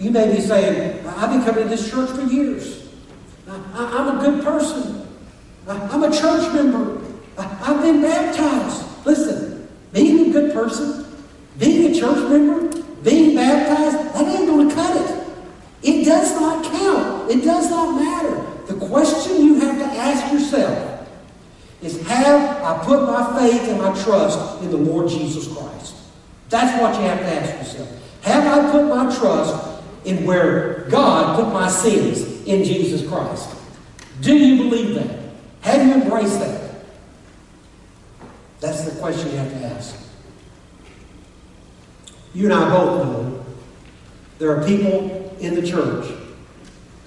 You 0.00 0.10
may 0.10 0.34
be 0.34 0.40
saying, 0.40 1.06
I've 1.06 1.30
been 1.30 1.44
coming 1.44 1.64
to 1.64 1.68
this 1.68 1.90
church 1.90 2.08
for 2.10 2.22
years. 2.22 2.88
I, 3.46 4.00
am 4.00 4.18
a 4.18 4.20
good 4.22 4.42
person. 4.42 5.06
I, 5.68 5.94
am 5.94 6.04
a 6.04 6.10
church 6.10 6.50
member. 6.54 7.02
I, 7.36 7.58
I've 7.60 7.82
been 7.82 8.00
baptized. 8.00 8.86
Listen, 9.04 9.68
being 9.92 10.30
a 10.30 10.32
good 10.32 10.54
person, 10.54 11.04
being 11.58 11.94
a 11.94 12.00
church 12.00 12.30
member, 12.30 12.82
being 13.02 13.36
baptized, 13.36 14.14
that 14.14 14.26
ain't 14.26 14.46
going 14.46 14.70
to 14.70 14.74
cut 14.74 14.96
it. 14.96 15.22
It 15.82 16.04
does 16.04 16.34
not 16.40 16.64
count. 16.64 16.81
It 17.32 17.42
does 17.42 17.70
not 17.70 17.98
matter. 17.98 18.46
The 18.66 18.86
question 18.86 19.42
you 19.42 19.54
have 19.60 19.78
to 19.78 19.84
ask 19.84 20.30
yourself 20.34 21.08
is 21.80 22.06
Have 22.06 22.62
I 22.62 22.84
put 22.84 23.04
my 23.04 23.38
faith 23.38 23.70
and 23.70 23.80
my 23.80 23.98
trust 24.02 24.62
in 24.62 24.70
the 24.70 24.76
Lord 24.76 25.08
Jesus 25.08 25.50
Christ? 25.50 25.96
That's 26.50 26.78
what 26.78 26.94
you 26.94 27.06
have 27.06 27.20
to 27.20 27.24
ask 27.24 27.56
yourself. 27.56 28.20
Have 28.20 28.46
I 28.46 28.70
put 28.70 28.86
my 28.86 29.16
trust 29.16 29.82
in 30.04 30.26
where 30.26 30.86
God 30.90 31.36
put 31.36 31.50
my 31.54 31.70
sins 31.70 32.20
in 32.44 32.64
Jesus 32.64 33.08
Christ? 33.08 33.48
Do 34.20 34.36
you 34.36 34.68
believe 34.68 34.94
that? 34.96 35.18
Have 35.62 35.86
you 35.86 35.94
embraced 36.02 36.38
that? 36.38 36.84
That's 38.60 38.84
the 38.84 39.00
question 39.00 39.30
you 39.30 39.38
have 39.38 39.50
to 39.52 39.66
ask. 39.68 39.96
You 42.34 42.44
and 42.44 42.52
I 42.52 42.68
both 42.68 43.06
know 43.06 43.44
there 44.38 44.54
are 44.54 44.66
people 44.66 45.34
in 45.40 45.54
the 45.54 45.66
church 45.66 46.12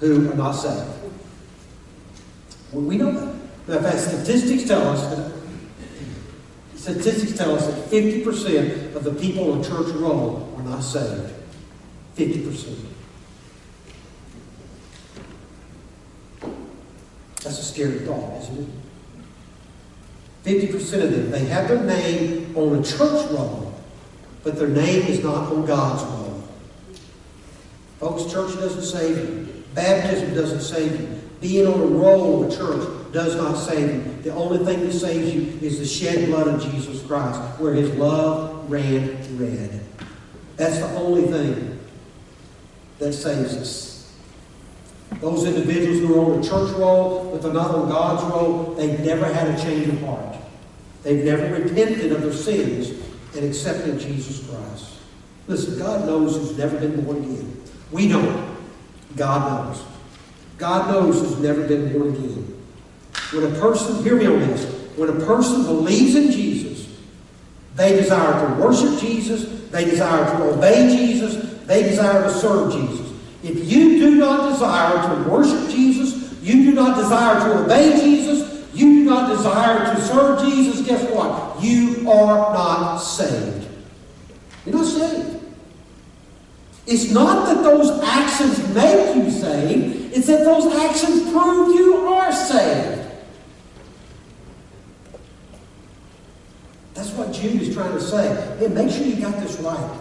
who 0.08 0.32
are 0.32 0.36
not 0.36 0.52
saved. 0.52 0.90
Well, 2.72 2.84
we 2.84 2.98
know 2.98 3.12
that. 3.12 3.78
In 3.78 3.84
fact, 3.84 4.00
statistics 4.00 4.68
tell 4.68 4.88
us 4.90 5.08
that 5.16 5.32
statistics 6.76 7.36
tell 7.38 7.56
us 7.56 7.66
that 7.66 7.90
50% 7.90 8.96
of 8.96 9.04
the 9.04 9.14
people 9.14 9.54
on 9.54 9.64
church 9.64 9.88
roll 9.96 10.54
are 10.58 10.64
not 10.64 10.82
saved. 10.82 11.34
50%. 12.16 12.76
That's 17.42 17.60
a 17.60 17.64
scary 17.64 18.00
thought, 18.00 18.42
isn't 18.42 18.70
it? 20.46 20.72
50% 20.72 21.04
of 21.04 21.12
them, 21.12 21.32
they 21.32 21.46
have 21.46 21.68
their 21.68 21.84
name 21.84 22.56
on 22.56 22.78
a 22.78 22.84
church 22.84 23.32
roll, 23.32 23.74
but 24.44 24.58
their 24.58 24.68
name 24.68 25.02
is 25.08 25.24
not 25.24 25.52
on 25.52 25.66
God's 25.66 26.04
roll. 26.04 26.44
Folks, 28.00 28.32
church 28.32 28.54
doesn't 28.56 28.84
save 28.84 29.18
you. 29.18 29.55
Baptism 29.76 30.34
doesn't 30.34 30.62
save 30.62 31.00
you. 31.00 31.22
Being 31.42 31.68
on 31.68 31.80
a 31.80 31.86
roll 31.86 32.44
of 32.44 32.52
a 32.52 32.56
church 32.56 33.12
does 33.12 33.36
not 33.36 33.56
save 33.56 33.94
you. 33.94 34.22
The 34.24 34.34
only 34.34 34.66
thing 34.66 34.80
that 34.86 34.94
saves 34.94 35.36
you 35.36 35.60
is 35.62 35.80
the 35.80 35.86
shed 35.86 36.28
blood 36.28 36.48
of 36.48 36.62
Jesus 36.62 37.06
Christ, 37.06 37.40
where 37.60 37.74
his 37.74 37.92
love 37.96 38.72
ran 38.72 39.18
red. 39.38 39.82
That's 40.56 40.80
the 40.80 40.96
only 40.96 41.28
thing 41.28 41.80
that 43.00 43.14
saves 43.14 43.56
us. 43.56 44.14
Those 45.20 45.46
individuals 45.46 46.00
who 46.00 46.16
are 46.16 46.34
on 46.34 46.42
the 46.42 46.48
church 46.48 46.72
roll, 46.78 47.32
but 47.32 47.42
they're 47.42 47.54
not 47.54 47.76
on 47.76 47.90
God's 47.90 48.24
roll, 48.34 48.74
they've 48.76 49.00
never 49.02 49.32
had 49.32 49.48
a 49.48 49.62
change 49.62 49.88
of 49.88 50.02
heart. 50.02 50.38
They've 51.04 51.24
never 51.24 51.62
repented 51.62 52.12
of 52.12 52.22
their 52.22 52.34
sins 52.34 52.90
and 53.36 53.46
accepted 53.46 54.00
Jesus 54.00 54.50
Christ. 54.50 54.96
Listen, 55.48 55.78
God 55.78 56.06
knows 56.06 56.36
who's 56.36 56.58
never 56.58 56.80
been 56.80 57.04
born 57.04 57.18
again. 57.18 57.62
We 57.92 58.08
don't. 58.08 58.45
God 59.16 59.70
knows. 59.70 59.84
God 60.58 60.90
knows 60.90 61.20
who's 61.20 61.40
never 61.40 61.68
been 61.68 61.92
born 61.92 62.16
again. 62.16 62.62
When 63.34 63.44
a 63.44 63.60
person, 63.60 64.04
hear 64.04 64.16
me 64.16 64.28
on 64.28 64.40
this, 64.40 64.66
when 64.96 65.10
a 65.10 65.26
person 65.26 65.64
believes 65.64 66.16
in 66.16 66.32
Jesus, 66.32 66.88
they 67.76 67.94
desire 67.98 68.48
to 68.48 68.62
worship 68.62 69.00
Jesus, 69.00 69.70
they 69.72 69.86
desire 69.86 70.26
to 70.38 70.54
obey 70.54 70.96
Jesus, 70.96 71.62
they 71.66 71.84
desire 71.84 72.24
to 72.24 72.32
serve 72.32 72.72
Jesus. 72.72 73.12
If 73.44 73.70
you 73.70 74.00
do 74.00 74.16
not 74.16 74.52
desire 74.52 75.16
to 75.16 75.30
worship 75.30 75.70
Jesus, 75.70 76.42
you 76.42 76.66
do 76.66 76.72
not 76.72 76.98
desire 76.98 77.40
to 77.40 77.64
obey 77.64 78.00
Jesus, 78.00 78.66
you 78.74 79.04
do 79.04 79.10
not 79.10 79.30
desire 79.30 79.94
to 79.94 80.02
serve 80.02 80.42
Jesus, 80.46 80.86
guess 80.86 81.04
what? 81.12 81.62
You 81.62 82.10
are 82.10 82.54
not 82.54 82.98
saved. 82.98 83.68
You're 84.66 84.76
not 84.76 84.86
saved. 84.86 85.35
It's 86.88 87.12
not 87.12 87.48
that 87.48 87.64
those 87.64 88.02
actions 88.04 88.60
make 88.74 89.16
you 89.16 89.32
saved, 89.32 90.14
it's 90.14 90.28
that 90.28 90.44
those 90.46 90.74
actions 90.76 91.32
prove 91.32 91.76
you 91.76 92.08
are 92.08 92.32
saved. 92.32 93.02
That's 96.94 97.12
what 97.12 97.34
Jude 97.34 97.62
is 97.62 97.74
trying 97.74 97.92
to 97.92 98.02
say. 98.02 98.56
Hey, 98.60 98.68
make 98.68 98.90
sure 98.90 99.06
you 99.06 99.16
got 99.16 99.38
this 99.40 99.60
right. 99.60 100.00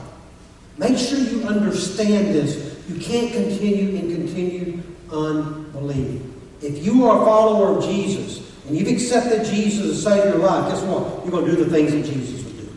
Make 0.79 0.99
sure 0.99 1.19
you 1.19 1.43
understand 1.45 2.35
this. 2.35 2.81
You 2.89 3.01
can't 3.01 3.33
continue 3.33 3.97
in 3.97 4.15
continued 4.15 4.83
unbelief. 5.11 6.23
If 6.61 6.85
you 6.85 7.07
are 7.07 7.23
a 7.23 7.25
follower 7.25 7.79
of 7.79 7.85
Jesus 7.85 8.53
and 8.67 8.77
you've 8.77 8.89
accepted 8.89 9.45
Jesus 9.45 9.87
as 9.87 10.03
Savior 10.03 10.33
of 10.33 10.39
your 10.39 10.47
life, 10.47 10.73
guess 10.73 10.83
what? 10.83 11.23
You're 11.23 11.31
going 11.31 11.47
to 11.47 11.57
do 11.57 11.65
the 11.65 11.71
things 11.71 11.93
that 11.93 12.05
Jesus 12.05 12.45
would 12.45 12.57
do. 12.59 12.69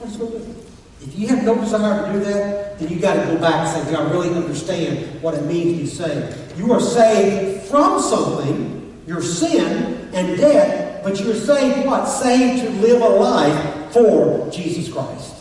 That's 0.00 0.16
what 0.16 0.32
going 0.32 0.44
to 0.44 0.52
do. 0.52 0.66
If 1.02 1.18
you 1.18 1.28
have 1.28 1.44
no 1.44 1.54
desire 1.56 2.06
to 2.06 2.12
do 2.12 2.24
that, 2.24 2.63
then 2.78 2.88
you 2.88 3.00
got 3.00 3.14
to 3.14 3.32
go 3.32 3.40
back 3.40 3.66
and 3.66 3.86
say, 3.86 3.90
do 3.90 3.96
I 3.96 4.10
really 4.10 4.30
understand 4.34 5.22
what 5.22 5.34
it 5.34 5.44
means 5.44 5.72
to 5.72 5.78
be 5.78 5.86
saved. 5.86 6.58
You 6.58 6.72
are 6.72 6.80
saved 6.80 7.66
from 7.66 8.00
something, 8.00 9.02
your 9.06 9.22
sin 9.22 10.10
and 10.12 10.36
death, 10.36 11.02
but 11.04 11.20
you're 11.20 11.34
saved 11.34 11.86
what? 11.86 12.06
Saved 12.06 12.62
to 12.62 12.70
live 12.80 13.02
a 13.02 13.08
life 13.08 13.92
for 13.92 14.50
Jesus 14.50 14.92
Christ. 14.92 15.34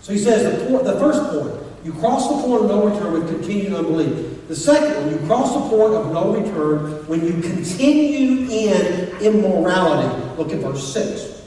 So 0.00 0.12
he 0.12 0.18
says 0.18 0.42
the, 0.42 0.78
the 0.78 0.98
first 0.98 1.22
point, 1.30 1.62
you 1.84 1.92
cross 1.92 2.28
the 2.28 2.42
point 2.42 2.64
of 2.64 2.68
no 2.70 2.88
return 2.88 3.12
with 3.12 3.28
continued 3.28 3.74
unbelief. 3.74 4.48
The 4.48 4.56
second 4.56 5.04
one, 5.04 5.10
you 5.10 5.26
cross 5.26 5.52
the 5.52 5.60
point 5.68 5.94
of 5.94 6.12
no 6.12 6.32
return 6.32 7.06
when 7.06 7.24
you 7.24 7.42
continue 7.42 8.48
in 8.48 9.16
immorality. 9.20 10.36
Look 10.38 10.52
at 10.52 10.60
verse 10.60 10.92
6. 10.94 11.37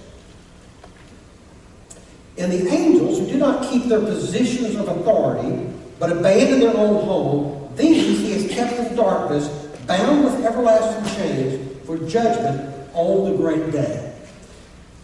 And 2.38 2.52
the 2.52 2.68
angels 2.70 3.20
who 3.20 3.26
did 3.28 3.40
not 3.40 3.70
keep 3.70 3.86
their 3.86 4.00
positions 4.00 4.76
of 4.76 4.88
authority, 4.88 5.68
but 6.00 6.12
abandoned 6.12 6.62
their 6.62 6.76
own 6.76 7.04
home, 7.06 7.74
these 7.76 8.20
he 8.20 8.32
has 8.32 8.52
kept 8.52 8.74
in 8.80 8.96
darkness, 8.96 9.48
bound 9.86 10.24
with 10.24 10.46
everlasting 10.46 11.16
chains 11.16 11.86
for 11.86 11.98
judgment 12.08 12.90
on 12.94 13.32
the 13.32 13.38
great 13.38 13.72
day. 13.72 14.14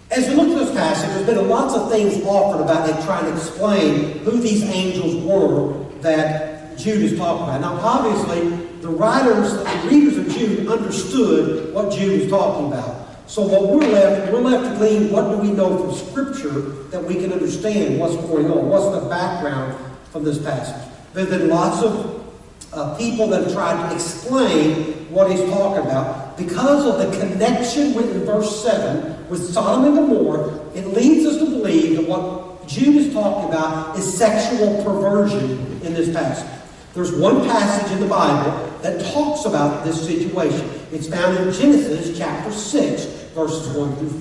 As 0.10 0.27
we 0.29 0.36
look 0.36 0.50
at 0.50 0.65
this 0.65 0.72
passage, 0.74 1.10
there's 1.10 1.25
been 1.25 1.50
lots 1.50 1.75
of 1.75 1.91
things 1.91 2.24
offered 2.25 2.63
about 2.63 2.89
it 2.89 3.03
trying 3.05 3.25
to 3.25 3.36
explain 3.36 4.19
who 4.19 4.39
these 4.39 4.63
angels 4.63 5.22
were 5.24 5.74
that 6.01 6.77
Jude 6.77 7.01
is 7.01 7.17
talking 7.17 7.43
about. 7.43 7.62
Now, 7.62 7.79
obviously, 7.81 8.50
the 8.81 8.89
writers, 8.89 9.53
the 9.53 9.89
readers 9.89 10.17
of 10.17 10.29
Jude 10.29 10.67
understood 10.67 11.74
what 11.74 11.91
Jude 11.91 12.22
was 12.22 12.29
talking 12.29 12.67
about. 12.67 12.97
So 13.27 13.41
what 13.41 13.69
we're 13.69 13.91
left, 13.91 14.31
we're 14.31 14.39
left 14.39 14.72
to 14.72 14.77
glean 14.77 15.12
what 15.12 15.29
do 15.29 15.38
we 15.38 15.51
know 15.51 15.77
from 15.77 15.93
Scripture 15.93 16.62
that 16.91 17.03
we 17.03 17.15
can 17.15 17.34
understand 17.34 18.00
what's 18.00 18.15
going 18.15 18.50
on, 18.50 18.69
what's 18.69 19.03
the 19.03 19.10
background 19.10 19.77
from 20.12 20.24
this 20.24 20.41
passage. 20.41 20.91
There 21.13 21.25
have 21.25 21.38
been 21.38 21.50
lots 21.50 21.84
of 21.84 22.25
uh, 22.72 22.98
people 22.98 23.27
that 23.27 23.43
have 23.43 23.53
tried 23.53 23.89
to 23.89 23.96
explain 23.96 24.93
what 25.10 25.29
he's 25.29 25.43
talking 25.50 25.86
about 25.86 26.38
because 26.38 26.86
of 26.86 27.00
the 27.00 27.19
connection 27.19 27.93
with 27.93 28.25
verse 28.25 28.63
7 28.63 29.29
with 29.29 29.43
Sodom 29.43 29.86
and 29.86 29.96
Gomorrah. 29.96 30.60
It 30.74 30.88
leads 30.88 31.25
us 31.25 31.38
to 31.39 31.46
believe 31.46 31.98
that 31.98 32.07
what 32.07 32.65
Jude 32.67 32.96
is 32.96 33.13
talking 33.13 33.50
about 33.50 33.98
is 33.98 34.17
sexual 34.17 34.84
perversion 34.84 35.81
in 35.84 35.93
this 35.93 36.13
passage. 36.13 36.50
There's 36.93 37.12
one 37.13 37.48
passage 37.48 37.91
in 37.91 38.00
the 38.00 38.07
Bible 38.07 38.67
that 38.81 39.00
talks 39.13 39.46
about 39.46 39.86
this 39.86 40.05
situation. 40.05 40.69
It's 40.91 41.07
found 41.07 41.38
in 41.38 41.53
Genesis 41.53 42.17
chapter 42.17 42.51
6, 42.51 43.16
verses 43.38 43.70
1 43.77 43.96
through 43.98 44.20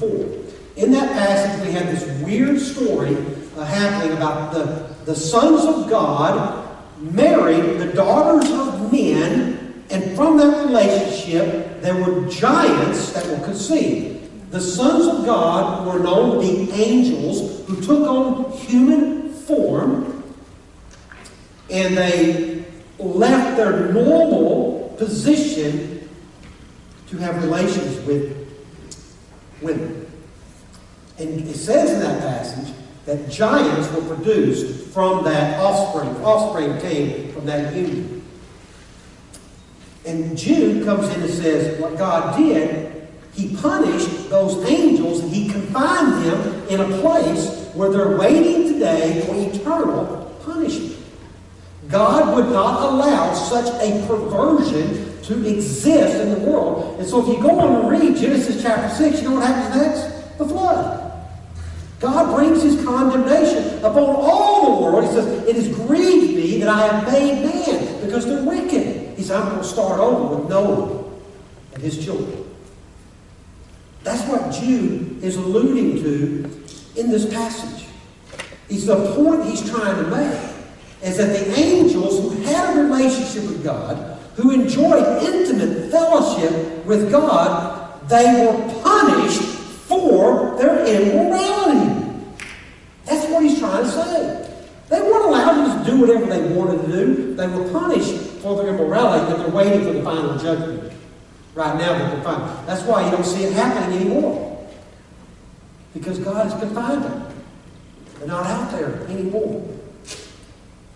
4. 0.75 0.85
In 0.85 0.92
that 0.92 1.11
passage, 1.12 1.66
we 1.66 1.73
have 1.73 1.87
this 1.87 2.04
weird 2.23 2.61
story 2.61 3.16
uh, 3.56 3.64
happening 3.64 4.14
about 4.14 4.52
the, 4.52 4.94
the 5.06 5.14
sons 5.14 5.64
of 5.64 5.88
God 5.88 6.68
married 7.00 7.80
the 7.80 7.92
daughters 7.94 8.50
of 8.50 8.92
men, 8.92 9.82
and 9.88 10.14
from 10.14 10.37
that 10.37 10.66
relationship, 10.66 11.80
there 11.80 11.96
were 11.96 12.28
giants 12.28 13.12
that 13.12 13.26
were 13.26 13.42
conceived. 13.42 14.50
The 14.50 14.61
sons 14.61 15.06
of 15.06 15.25
God 15.25 15.87
were 15.87 15.99
known 15.99 16.35
to 16.35 16.40
be 16.40 16.70
angels 16.73 17.66
who 17.66 17.80
took 17.80 18.06
on 18.06 18.52
human 18.52 19.32
form 19.32 20.16
and 21.70 21.96
they 21.96 22.64
left 22.99 23.56
their 23.56 23.92
normal 23.92 24.94
position 24.99 26.08
to 27.08 27.16
have 27.18 27.42
relations 27.42 28.04
with 28.06 28.36
women. 29.62 30.10
And 31.18 31.48
it 31.48 31.54
says 31.54 31.92
in 31.92 32.00
that 32.00 32.20
passage 32.20 32.75
that 33.06 33.30
giants 33.30 33.90
were 33.92 34.14
produced 34.14 34.88
from 34.92 35.25
that 35.25 35.58
offspring. 35.60 36.08
Offspring 36.25 36.78
came 36.80 37.32
from 37.32 37.46
that 37.46 37.75
union. 37.75 38.22
And 40.04 40.36
Jude 40.36 40.84
comes 40.84 41.08
in 41.08 41.22
and 41.22 41.30
says, 41.30 41.80
what 41.80 41.96
God 41.96 42.36
did, 42.36 43.08
he 43.32 43.56
punished 43.56 44.30
those 44.30 44.64
angels 44.68 45.20
and 45.20 45.32
he 45.32 45.48
confined 45.48 46.25
them 46.25 46.68
in 46.68 46.80
a 46.80 46.98
place 47.00 47.70
where 47.75 47.90
they're 47.90 48.16
waiting 48.16 48.72
today 48.72 49.22
for 49.26 49.34
eternal 49.34 50.34
punishment. 50.44 50.96
God 51.88 52.34
would 52.34 52.46
not 52.46 52.92
allow 52.92 53.34
such 53.34 53.66
a 53.82 54.06
perversion 54.06 55.15
to 55.26 55.47
exist 55.47 56.21
in 56.21 56.30
the 56.30 56.50
world. 56.50 56.99
And 56.99 57.09
so 57.09 57.21
if 57.21 57.28
you 57.28 57.42
go 57.42 57.59
on 57.59 57.80
and 57.80 57.90
read 57.90 58.16
Genesis 58.16 58.62
chapter 58.62 58.95
6, 58.95 59.23
you 59.23 59.28
know 59.28 59.37
what 59.37 59.47
happens 59.47 59.76
next? 59.76 60.38
The 60.38 60.45
flood. 60.47 61.02
God 61.99 62.37
brings 62.37 62.62
his 62.62 62.85
condemnation 62.85 63.78
upon 63.78 64.04
all 64.04 64.76
the 64.76 64.83
world. 64.83 65.04
He 65.04 65.11
says, 65.11 65.49
It 65.49 65.56
has 65.56 65.68
grieved 65.75 66.37
me 66.37 66.59
that 66.61 66.68
I 66.68 66.87
have 66.87 67.12
made 67.12 67.42
man 67.45 68.04
because 68.04 68.26
they're 68.26 68.45
wicked. 68.45 69.16
He 69.16 69.23
said, 69.23 69.40
I'm 69.40 69.49
going 69.49 69.62
to 69.62 69.64
start 69.64 69.99
over 69.99 70.37
with 70.37 70.50
Noah 70.50 71.04
and 71.75 71.83
his 71.83 72.04
children. 72.04 72.45
That's 74.02 74.23
what 74.28 74.52
Jude 74.52 75.23
is 75.25 75.37
alluding 75.37 76.02
to 76.02 76.50
in 76.97 77.11
this 77.11 77.33
passage. 77.33 77.88
He's 78.68 78.87
the 78.87 79.14
point 79.14 79.45
he's 79.45 79.68
trying 79.68 79.97
to 79.97 80.11
make 80.11 80.56
is 81.02 81.16
that 81.18 81.38
the 81.38 81.59
angels 81.59 82.21
who 82.21 82.30
had 82.42 82.76
a 82.76 82.83
relationship 82.83 83.45
with 83.45 83.64
God, 83.64 84.15
who 84.37 84.50
enjoyed 84.50 85.23
intimate 85.23 85.90
fellowship 85.90 86.85
with 86.85 87.11
God, 87.11 88.09
they 88.09 88.47
were 88.47 88.83
punished 88.83 89.43
for 89.43 90.57
their 90.59 90.85
immorality. 90.85 92.05
That's 93.05 93.28
what 93.31 93.43
he's 93.43 93.59
trying 93.59 93.85
to 93.85 93.90
say. 93.90 94.43
They 94.88 95.00
weren't 95.00 95.25
allowed 95.25 95.85
to 95.85 95.90
do 95.90 96.00
whatever 96.00 96.26
they 96.26 96.55
wanted 96.55 96.83
to 96.83 96.93
do. 96.93 97.35
They 97.35 97.49
were 97.49 97.69
punished 97.73 98.14
for 98.43 98.57
their 98.57 98.75
immorality, 98.75 99.33
and 99.33 99.43
they're 99.43 99.50
waiting 99.50 99.85
for 99.85 99.93
the 99.93 100.02
final 100.02 100.38
judgment. 100.38 100.93
Right 101.55 101.76
now, 101.78 101.99
they're 101.99 102.11
confined. 102.11 102.69
That's 102.69 102.83
why 102.83 103.05
you 103.05 103.11
don't 103.11 103.25
see 103.25 103.45
it 103.45 103.55
happening 103.55 104.00
anymore. 104.00 104.69
Because 105.95 106.19
God 106.19 106.49
has 106.49 106.61
confined 106.61 107.02
them. 107.02 107.35
They're 108.19 108.28
not 108.28 108.47
out 108.47 108.71
there 108.71 109.02
anymore. 109.09 109.75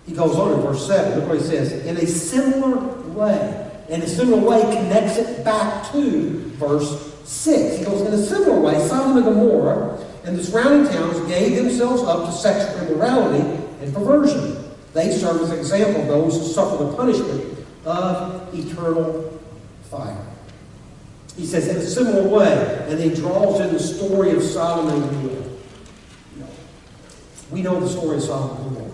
He 0.06 0.14
goes 0.14 0.36
on 0.36 0.52
in 0.52 0.60
verse 0.60 0.86
7. 0.86 1.18
Look 1.18 1.28
what 1.28 1.38
he 1.38 1.44
says. 1.44 1.72
In 1.86 1.96
a 1.96 2.06
similar 2.06 2.76
way. 3.10 3.70
In 3.88 4.02
a 4.02 4.06
similar 4.06 4.38
way 4.38 4.60
connects 4.62 5.16
it 5.18 5.44
back 5.44 5.90
to 5.92 6.30
verse 6.56 7.14
6. 7.24 7.78
He 7.78 7.84
goes, 7.84 8.02
in 8.02 8.12
a 8.12 8.18
similar 8.18 8.60
way, 8.60 8.78
Sodom 8.86 9.16
and 9.16 9.26
Gomorrah 9.26 9.98
and 10.24 10.38
the 10.38 10.44
surrounding 10.44 10.92
towns 10.92 11.18
gave 11.28 11.56
themselves 11.56 12.02
up 12.02 12.26
to 12.26 12.32
sexual 12.32 12.86
immorality 12.86 13.40
and 13.80 13.94
perversion. 13.94 14.64
They 14.92 15.12
serve 15.12 15.40
as 15.42 15.50
an 15.50 15.58
example 15.58 16.02
of 16.02 16.08
those 16.08 16.36
who 16.36 16.44
suffer 16.44 16.84
the 16.84 16.92
punishment 16.94 17.58
of 17.84 18.54
eternal 18.54 19.40
fire. 19.84 20.26
He 21.36 21.46
says, 21.46 21.68
in 21.68 21.76
a 21.76 21.82
similar 21.82 22.28
way, 22.28 22.86
and 22.88 23.00
he 23.00 23.14
draws 23.14 23.60
in 23.60 23.72
the 23.72 23.80
story 23.80 24.32
of 24.32 24.42
Sodom 24.42 24.88
and 24.88 25.02
Gomorrah. 25.02 25.50
We 27.50 27.62
know 27.62 27.80
the 27.80 27.88
story 27.88 28.18
of 28.18 28.22
Sodom 28.22 28.56
and 28.56 28.76
Gomorrah. 28.76 28.89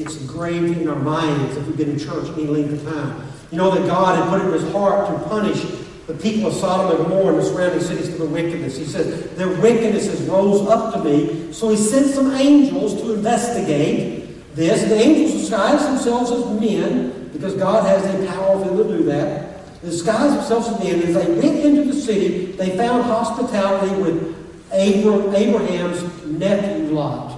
It's 0.00 0.20
engraved 0.20 0.78
in 0.78 0.88
our 0.88 0.96
minds 0.96 1.56
if 1.56 1.66
we've 1.66 1.76
been 1.76 1.90
in 1.90 1.98
church 1.98 2.28
any 2.30 2.46
length 2.46 2.72
of 2.72 2.92
time. 2.92 3.22
You 3.50 3.58
know 3.58 3.70
that 3.70 3.86
God 3.86 4.16
had 4.16 4.28
put 4.30 4.40
it 4.40 4.46
in 4.46 4.52
his 4.52 4.72
heart 4.72 5.08
to 5.08 5.28
punish 5.28 5.62
the 6.06 6.14
people 6.14 6.48
of 6.48 6.54
Sodom 6.54 6.96
and 6.96 7.04
Gomorrah 7.04 7.34
and 7.34 7.38
the 7.38 7.44
surrounding 7.44 7.80
cities 7.80 8.08
for 8.10 8.24
their 8.24 8.28
wickedness. 8.28 8.76
He 8.76 8.84
says, 8.84 9.30
their 9.36 9.60
wickedness 9.60 10.06
has 10.06 10.22
rose 10.22 10.66
up 10.68 10.94
to 10.94 11.04
me. 11.04 11.52
So 11.52 11.68
he 11.68 11.76
sent 11.76 12.06
some 12.06 12.32
angels 12.32 12.94
to 13.02 13.14
investigate 13.14 14.54
this. 14.56 14.82
The 14.88 14.96
angels 14.96 15.32
disguised 15.40 15.84
themselves 15.84 16.30
as 16.30 16.60
men, 16.60 17.30
because 17.32 17.54
God 17.54 17.84
has 17.86 18.02
the 18.02 18.26
power 18.26 18.58
for 18.58 18.74
them 18.74 18.88
to 18.88 18.98
do 18.98 19.04
that. 19.04 19.82
They 19.82 19.90
disguised 19.90 20.36
themselves 20.36 20.68
as 20.68 20.78
men. 20.82 21.02
As 21.02 21.14
they 21.14 21.32
went 21.34 21.64
into 21.64 21.84
the 21.92 22.00
city, 22.00 22.52
they 22.52 22.76
found 22.76 23.04
hospitality 23.04 23.94
with 24.00 24.36
Abraham's 24.72 26.02
nephew 26.24 26.94
Lot. 26.94 27.29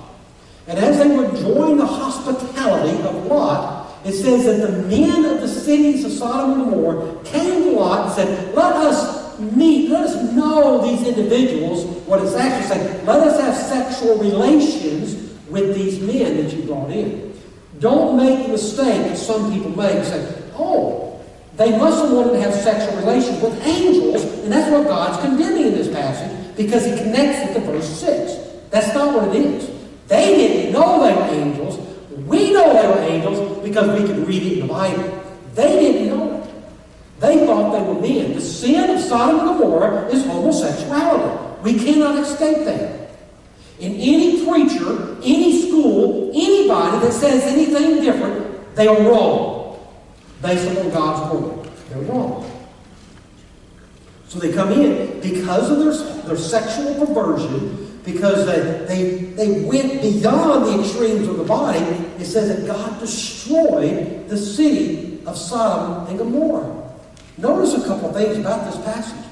And 0.66 0.78
as 0.78 0.98
they 0.98 1.16
were 1.16 1.24
enjoying 1.24 1.76
the 1.76 1.86
hospitality 1.86 2.96
of 3.02 3.26
Lot, 3.26 3.82
it 4.04 4.12
says 4.12 4.44
that 4.46 4.66
the 4.66 4.82
men 4.88 5.24
of 5.24 5.40
the 5.40 5.48
cities 5.48 6.04
of 6.04 6.12
Sodom 6.12 6.60
and 6.60 6.70
Gomorrah 6.70 7.24
came 7.24 7.62
to 7.64 7.70
Lot 7.72 8.06
and 8.06 8.14
said, 8.14 8.54
Let 8.54 8.74
us 8.74 9.38
meet, 9.38 9.90
let 9.90 10.04
us 10.04 10.32
know 10.32 10.82
these 10.82 11.06
individuals. 11.06 11.84
What 12.06 12.22
it's 12.22 12.34
actually 12.34 12.68
saying, 12.68 13.06
let 13.06 13.20
us 13.26 13.40
have 13.40 13.56
sexual 13.56 14.18
relations 14.18 15.38
with 15.48 15.74
these 15.74 16.00
men 16.00 16.36
that 16.36 16.52
you 16.52 16.62
brought 16.62 16.90
in. 16.90 17.32
Don't 17.78 18.16
make 18.16 18.46
the 18.46 18.52
mistake 18.52 19.08
that 19.08 19.16
some 19.16 19.52
people 19.52 19.70
make 19.70 19.96
and 19.96 20.06
say, 20.06 20.42
Oh, 20.54 21.20
they 21.56 21.76
must 21.76 22.02
have 22.02 22.12
wanted 22.12 22.32
to 22.32 22.40
have 22.40 22.54
sexual 22.54 22.96
relations 22.98 23.42
with 23.42 23.60
angels, 23.66 24.24
and 24.24 24.52
that's 24.52 24.70
what 24.70 24.86
God's 24.86 25.20
condemning 25.20 25.66
in 25.66 25.74
this 25.74 25.88
passage 25.88 26.56
because 26.56 26.84
he 26.84 26.96
connects 26.96 27.50
it 27.50 27.54
to 27.54 27.60
verse 27.60 27.88
6. 28.00 28.36
That's 28.70 28.94
not 28.94 29.14
what 29.14 29.34
it 29.34 29.44
is. 29.44 29.81
They 30.12 30.36
didn't 30.36 30.74
know 30.74 31.02
they 31.02 31.14
were 31.14 31.42
angels. 31.42 31.78
We 32.26 32.52
know 32.52 32.70
they 32.74 32.86
were 32.86 33.08
angels 33.10 33.64
because 33.66 33.98
we 33.98 34.06
could 34.06 34.28
read 34.28 34.42
it 34.42 34.52
in 34.58 34.66
the 34.66 34.70
Bible. 34.70 35.24
They 35.54 35.80
didn't 35.80 36.08
know 36.08 36.36
it. 36.36 36.50
They 37.18 37.46
thought 37.46 37.72
they 37.72 37.82
were 37.82 37.98
men. 37.98 38.34
The 38.34 38.40
sin 38.42 38.90
of 38.90 39.00
Sodom 39.00 39.48
and 39.48 39.58
Gomorrah 39.58 40.08
is 40.08 40.26
homosexuality. 40.26 41.62
We 41.62 41.82
cannot 41.82 42.22
escape 42.22 42.58
that. 42.66 43.08
And 43.80 43.94
any 43.94 44.44
preacher, 44.46 45.16
any 45.24 45.62
school, 45.66 46.30
anybody 46.34 47.06
that 47.06 47.12
says 47.14 47.44
anything 47.44 48.02
different, 48.02 48.76
they 48.76 48.88
are 48.88 49.00
wrong. 49.10 49.80
Based 50.42 50.70
upon 50.70 50.90
God's 50.90 51.34
word. 51.34 51.70
They're 51.88 52.02
wrong. 52.02 52.50
So 54.28 54.38
they 54.38 54.52
come 54.52 54.72
in 54.72 55.22
because 55.22 55.70
of 55.70 55.78
their, 55.78 56.22
their 56.24 56.36
sexual 56.36 57.06
perversion, 57.06 57.81
because 58.04 58.46
they, 58.46 58.84
they, 58.86 59.14
they 59.34 59.60
went 59.62 60.02
beyond 60.02 60.66
the 60.66 60.80
extremes 60.80 61.28
of 61.28 61.36
the 61.36 61.44
body. 61.44 61.78
It 62.18 62.24
says 62.24 62.48
that 62.48 62.66
God 62.66 62.98
destroyed 62.98 64.28
the 64.28 64.36
city 64.36 65.20
of 65.26 65.36
Sodom 65.36 66.08
and 66.08 66.18
Gomorrah. 66.18 66.90
Notice 67.38 67.74
a 67.74 67.86
couple 67.86 68.08
of 68.08 68.14
things 68.14 68.38
about 68.38 68.70
this 68.70 68.82
passage. 68.84 69.24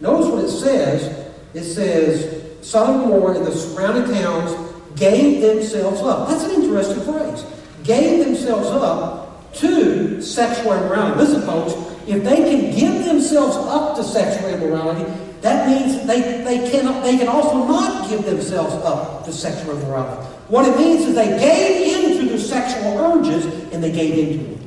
Notice 0.00 0.28
what 0.28 0.44
it 0.44 0.50
says. 0.50 1.32
It 1.54 1.64
says, 1.64 2.66
Sodom 2.66 3.02
and 3.02 3.10
Gomorrah 3.10 3.36
and 3.36 3.46
the 3.46 3.52
surrounding 3.52 4.12
towns 4.12 4.52
gave 4.96 5.40
themselves 5.40 6.00
up. 6.00 6.28
That's 6.28 6.44
an 6.44 6.62
interesting 6.62 7.02
phrase. 7.04 7.44
Gave 7.84 8.24
themselves 8.24 8.68
up 8.68 9.52
to 9.54 10.20
sexual 10.20 10.72
immorality. 10.72 11.18
Listen, 11.18 11.42
folks, 11.42 11.72
if 12.06 12.22
they 12.24 12.36
can 12.36 12.76
give 12.76 13.04
themselves 13.04 13.56
up 13.56 13.96
to 13.96 14.04
sexual 14.04 14.50
immorality, 14.50 15.04
that 15.46 15.68
means 15.68 16.04
they, 16.08 16.42
they, 16.42 16.68
cannot, 16.68 17.04
they 17.04 17.16
can 17.16 17.28
also 17.28 17.68
not 17.68 18.10
give 18.10 18.24
themselves 18.24 18.74
up 18.84 19.24
to 19.26 19.32
sexual 19.32 19.78
immorality. 19.78 20.26
What 20.48 20.68
it 20.68 20.76
means 20.76 21.04
is 21.04 21.14
they 21.14 21.38
gave 21.38 22.04
into 22.04 22.28
their 22.28 22.38
sexual 22.38 22.98
urges 22.98 23.46
and 23.72 23.82
they 23.82 23.92
gave 23.92 24.18
into 24.18 24.54
it. 24.54 24.58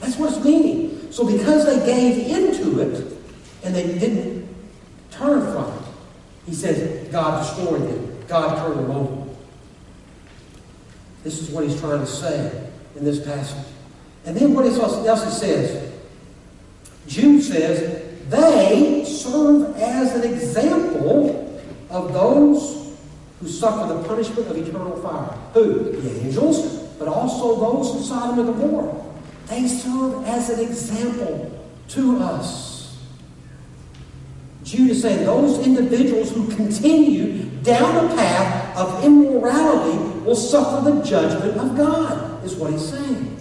That's 0.00 0.16
what 0.16 0.32
it's 0.32 0.44
meaning. 0.44 1.12
So 1.12 1.24
because 1.24 1.64
they 1.64 1.86
gave 1.86 2.26
into 2.26 2.80
it 2.80 3.16
and 3.62 3.72
they 3.72 3.96
didn't 3.96 4.48
turn 5.12 5.52
from 5.52 5.72
it, 5.78 5.84
he 6.46 6.54
says 6.54 7.08
God 7.12 7.44
destroyed 7.44 7.82
them. 7.82 8.26
God 8.26 8.66
turned 8.66 8.80
them 8.80 8.90
over. 8.90 9.30
This 11.22 11.40
is 11.40 11.50
what 11.50 11.68
he's 11.68 11.78
trying 11.78 12.00
to 12.00 12.06
say 12.06 12.68
in 12.96 13.04
this 13.04 13.24
passage. 13.24 13.64
And 14.24 14.36
then 14.36 14.54
what 14.54 14.66
else 14.66 15.24
he 15.24 15.30
says? 15.30 15.92
Jude 17.06 17.42
says, 17.44 18.03
they 18.28 19.04
serve 19.04 19.76
as 19.76 20.14
an 20.14 20.32
example 20.32 21.62
of 21.90 22.12
those 22.12 22.94
who 23.40 23.48
suffer 23.48 23.92
the 23.92 24.02
punishment 24.04 24.48
of 24.48 24.56
eternal 24.56 24.96
fire. 25.02 25.36
Who? 25.52 25.92
The 25.92 26.20
angels, 26.20 26.82
but 26.98 27.08
also 27.08 27.56
those 27.60 27.96
in 27.96 28.02
Sodom 28.02 28.46
and 28.46 28.48
Gomorrah. 28.58 29.04
They 29.48 29.68
serve 29.68 30.24
as 30.24 30.50
an 30.50 30.60
example 30.60 31.50
to 31.88 32.18
us. 32.18 32.98
Jude 34.62 34.90
is 34.90 35.02
saying 35.02 35.26
those 35.26 35.64
individuals 35.66 36.30
who 36.30 36.48
continue 36.54 37.44
down 37.62 38.08
the 38.08 38.14
path 38.16 38.76
of 38.76 39.04
immorality 39.04 39.98
will 40.20 40.34
suffer 40.34 40.90
the 40.90 41.02
judgment 41.02 41.58
of 41.58 41.76
God, 41.76 42.42
is 42.44 42.54
what 42.54 42.72
he's 42.72 42.88
saying. 42.88 43.36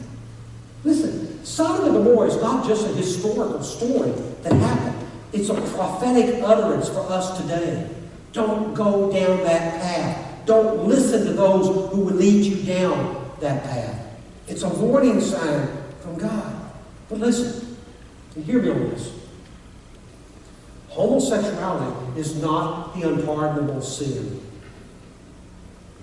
Listen, 0.84 1.23
Sodom 1.44 1.86
and 1.86 1.96
Gomorrah 1.96 2.30
is 2.30 2.42
not 2.42 2.66
just 2.66 2.88
a 2.88 2.94
historical 2.94 3.62
story 3.62 4.12
that 4.44 4.54
happened. 4.54 5.08
It's 5.34 5.50
a 5.50 5.54
prophetic 5.54 6.42
utterance 6.42 6.90
for 6.90 7.02
us 7.02 7.40
today. 7.42 7.90
Don't 8.32 8.74
go 8.74 9.12
down 9.12 9.44
that 9.44 9.82
path. 9.82 10.46
Don't 10.46 10.88
listen 10.88 11.26
to 11.26 11.34
those 11.34 11.68
who 11.92 12.02
will 12.02 12.14
lead 12.14 12.46
you 12.46 12.64
down 12.64 13.32
that 13.40 13.64
path. 13.64 14.00
It's 14.48 14.64
a 14.64 14.70
warning 14.70 15.20
sign 15.22 15.68
from 16.02 16.18
God. 16.18 16.72
But 17.10 17.20
listen, 17.20 17.78
and 18.36 18.46
hear 18.46 18.62
me 18.62 18.70
on 18.72 18.90
this. 18.90 19.12
Homosexuality 20.90 22.20
is 22.20 22.42
not 22.42 22.96
the 22.96 23.08
unpardonable 23.10 23.82
sin. 23.82 24.42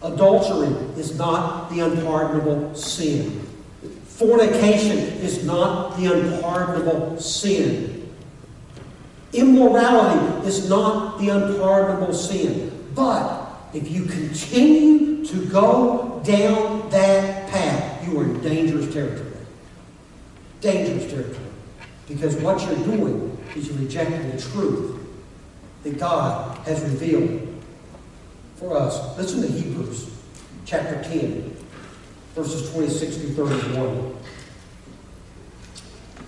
Adultery 0.03 0.74
is 0.98 1.16
not 1.16 1.70
the 1.70 1.81
unpardonable 1.81 2.74
sin. 2.74 3.46
Fornication 4.20 4.98
is 4.98 5.46
not 5.46 5.96
the 5.96 6.12
unpardonable 6.12 7.18
sin. 7.18 8.06
Immorality 9.33 10.46
is 10.46 10.68
not 10.68 11.18
the 11.18 11.30
unpardonable 11.30 12.12
sin. 12.12 12.87
But 12.94 13.50
if 13.72 13.90
you 13.90 14.04
continue 14.04 15.24
to 15.24 15.46
go 15.46 16.20
down 16.22 16.90
that 16.90 17.48
path, 17.48 18.06
you 18.06 18.20
are 18.20 18.24
in 18.24 18.42
dangerous 18.42 18.92
territory. 18.92 19.33
Dangerous 20.61 21.11
territory. 21.11 21.46
Because 22.06 22.37
what 22.37 22.61
you're 22.61 22.94
doing 22.94 23.38
is 23.56 23.68
you're 23.68 23.78
rejecting 23.78 24.33
the 24.33 24.38
truth 24.38 25.00
that 25.83 25.98
God 25.98 26.59
has 26.66 26.83
revealed 26.83 27.48
for 28.56 28.76
us. 28.76 29.16
Listen 29.16 29.40
to 29.40 29.48
Hebrews 29.48 30.11
chapter 30.66 31.02
10, 31.04 31.56
verses 32.35 32.70
26 32.70 33.16
through 33.16 33.46
31. 33.46 34.10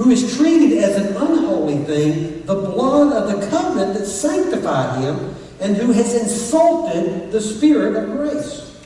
who 0.00 0.08
has 0.08 0.34
treated 0.34 0.78
as 0.78 0.96
an 0.96 1.14
unholy 1.14 1.76
thing 1.84 2.42
the 2.46 2.54
blood 2.54 3.12
of 3.12 3.38
the 3.38 3.46
covenant 3.48 3.92
that 3.92 4.06
sanctified 4.06 5.04
him, 5.04 5.34
and 5.60 5.76
who 5.76 5.92
has 5.92 6.14
insulted 6.14 7.30
the 7.30 7.40
Spirit 7.40 7.94
of 7.94 8.10
grace? 8.16 8.80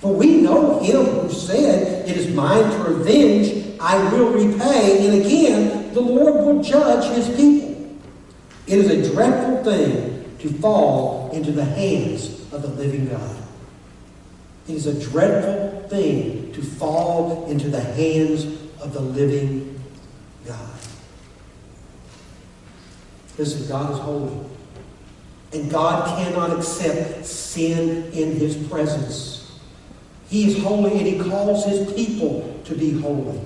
For 0.00 0.14
we 0.14 0.40
know 0.40 0.80
him 0.80 1.04
who 1.04 1.30
said, 1.30 2.08
It 2.08 2.16
is 2.16 2.34
mine 2.34 2.64
to 2.64 2.78
revenge, 2.94 3.76
I 3.78 4.10
will 4.10 4.30
repay, 4.30 5.06
and 5.06 5.22
again, 5.22 5.92
the 5.92 6.00
Lord 6.00 6.36
will 6.36 6.62
judge 6.62 7.14
his 7.14 7.28
people. 7.36 7.98
It 8.66 8.78
is 8.78 8.90
a 8.90 9.12
dreadful 9.12 9.62
thing 9.64 10.34
to 10.38 10.48
fall 10.60 11.30
into 11.34 11.52
the 11.52 11.64
hands 11.66 12.50
of 12.54 12.62
the 12.62 12.68
living 12.68 13.06
God. 13.06 13.36
It 14.66 14.76
is 14.76 14.86
a 14.86 14.98
dreadful 14.98 15.90
thing 15.90 16.52
to 16.54 16.62
fall 16.62 17.50
into 17.50 17.68
the 17.68 17.82
hands 17.82 18.44
of 18.80 18.94
the 18.94 19.00
living 19.00 19.77
God. 20.48 20.70
Listen, 23.36 23.68
God 23.68 23.92
is 23.92 23.98
holy. 23.98 24.46
And 25.52 25.70
God 25.70 26.18
cannot 26.18 26.58
accept 26.58 27.24
sin 27.24 28.10
in 28.12 28.32
his 28.32 28.56
presence. 28.68 29.58
He 30.28 30.50
is 30.50 30.62
holy 30.62 30.92
and 30.98 31.06
he 31.06 31.18
calls 31.18 31.64
his 31.64 31.92
people 31.92 32.60
to 32.64 32.74
be 32.74 32.98
holy. 33.00 33.40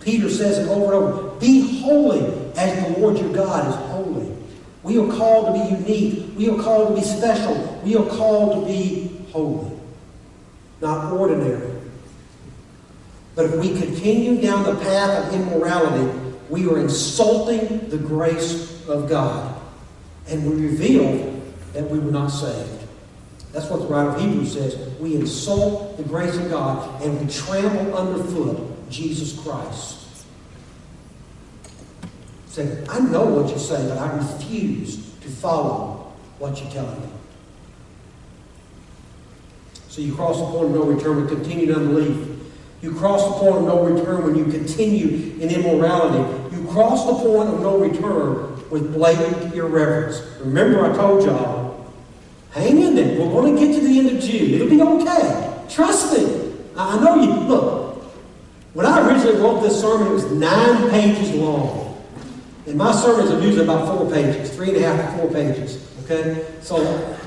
Peter 0.00 0.28
says 0.28 0.58
it 0.58 0.68
over 0.68 0.94
and 0.94 1.04
over 1.04 1.40
Be 1.40 1.80
holy 1.80 2.26
as 2.56 2.84
the 2.84 3.00
Lord 3.00 3.18
your 3.18 3.32
God 3.32 3.68
is 3.68 3.74
holy. 3.90 4.32
We 4.82 4.98
are 4.98 5.16
called 5.16 5.46
to 5.46 5.52
be 5.52 5.82
unique. 5.82 6.36
We 6.36 6.50
are 6.50 6.62
called 6.62 6.94
to 6.94 7.00
be 7.00 7.06
special. 7.06 7.80
We 7.84 7.96
are 7.96 8.06
called 8.06 8.60
to 8.60 8.72
be 8.72 9.24
holy, 9.32 9.76
not 10.80 11.12
ordinary. 11.12 11.72
But 13.34 13.46
if 13.46 13.54
we 13.56 13.78
continue 13.78 14.40
down 14.40 14.62
the 14.62 14.76
path 14.76 15.26
of 15.26 15.34
immorality, 15.34 16.25
we 16.50 16.68
are 16.68 16.78
insulting 16.78 17.88
the 17.88 17.98
grace 17.98 18.86
of 18.88 19.08
God. 19.08 19.60
And 20.28 20.48
we 20.48 20.66
reveal 20.66 21.40
that 21.72 21.88
we 21.88 21.98
were 21.98 22.10
not 22.10 22.28
saved. 22.28 22.84
That's 23.52 23.70
what 23.70 23.80
the 23.80 23.86
writer 23.86 24.10
of 24.10 24.20
Hebrews 24.20 24.52
says. 24.52 24.76
We 24.98 25.14
insult 25.14 25.96
the 25.96 26.02
grace 26.02 26.36
of 26.36 26.50
God 26.50 27.02
and 27.02 27.20
we 27.20 27.32
trample 27.32 27.96
underfoot 27.96 28.90
Jesus 28.90 29.38
Christ. 29.40 30.06
Say, 32.48 32.84
I 32.88 33.00
know 33.00 33.24
what 33.24 33.50
you 33.50 33.58
say, 33.58 33.86
but 33.88 33.98
I 33.98 34.16
refuse 34.16 34.96
to 35.20 35.28
follow 35.28 36.12
what 36.38 36.60
you're 36.60 36.70
telling 36.70 37.00
me. 37.00 37.08
So 39.88 40.02
you 40.02 40.14
cross 40.14 40.38
the 40.38 40.46
point 40.46 40.66
of 40.66 40.72
no 40.72 40.82
return 40.84 41.16
with 41.16 41.28
continued 41.30 41.74
unbelief. 41.74 42.28
You 42.82 42.94
cross 42.94 43.24
the 43.24 43.40
point 43.40 43.56
of 43.56 43.62
no 43.64 43.82
return 43.82 44.24
when 44.24 44.36
you 44.36 44.44
continue 44.44 45.38
in 45.40 45.48
immorality. 45.48 46.35
Cross 46.76 47.06
the 47.06 47.14
point 47.14 47.48
of 47.48 47.60
no 47.62 47.78
return 47.78 48.68
with 48.68 48.92
blatant 48.92 49.54
irreverence. 49.54 50.20
Remember, 50.40 50.84
I 50.84 50.94
told 50.94 51.24
y'all, 51.24 51.90
hang 52.50 52.82
in 52.82 52.94
there. 52.94 53.18
We're 53.18 53.32
going 53.32 53.56
to 53.56 53.66
get 53.66 53.74
to 53.76 53.80
the 53.80 53.98
end 53.98 54.10
of 54.10 54.22
Jude. 54.22 54.60
It'll 54.60 54.68
be 54.68 54.82
okay. 54.82 55.64
Trust 55.70 56.12
me. 56.12 56.52
I 56.76 57.02
know 57.02 57.14
you. 57.22 57.32
Look, 57.32 58.02
when 58.74 58.84
I 58.84 59.08
originally 59.08 59.40
wrote 59.40 59.62
this 59.62 59.80
sermon, 59.80 60.08
it 60.08 60.10
was 60.10 60.30
nine 60.32 60.90
pages 60.90 61.32
long. 61.32 61.96
And 62.66 62.76
my 62.76 62.92
sermons 62.92 63.30
are 63.30 63.40
usually 63.40 63.64
about 63.64 63.96
four 63.96 64.10
pages, 64.10 64.54
three 64.54 64.68
and 64.74 64.76
a 64.76 64.80
half 64.80 65.12
to 65.12 65.18
four 65.18 65.32
pages. 65.32 65.82
Okay? 66.04 66.44
So 66.60 67.18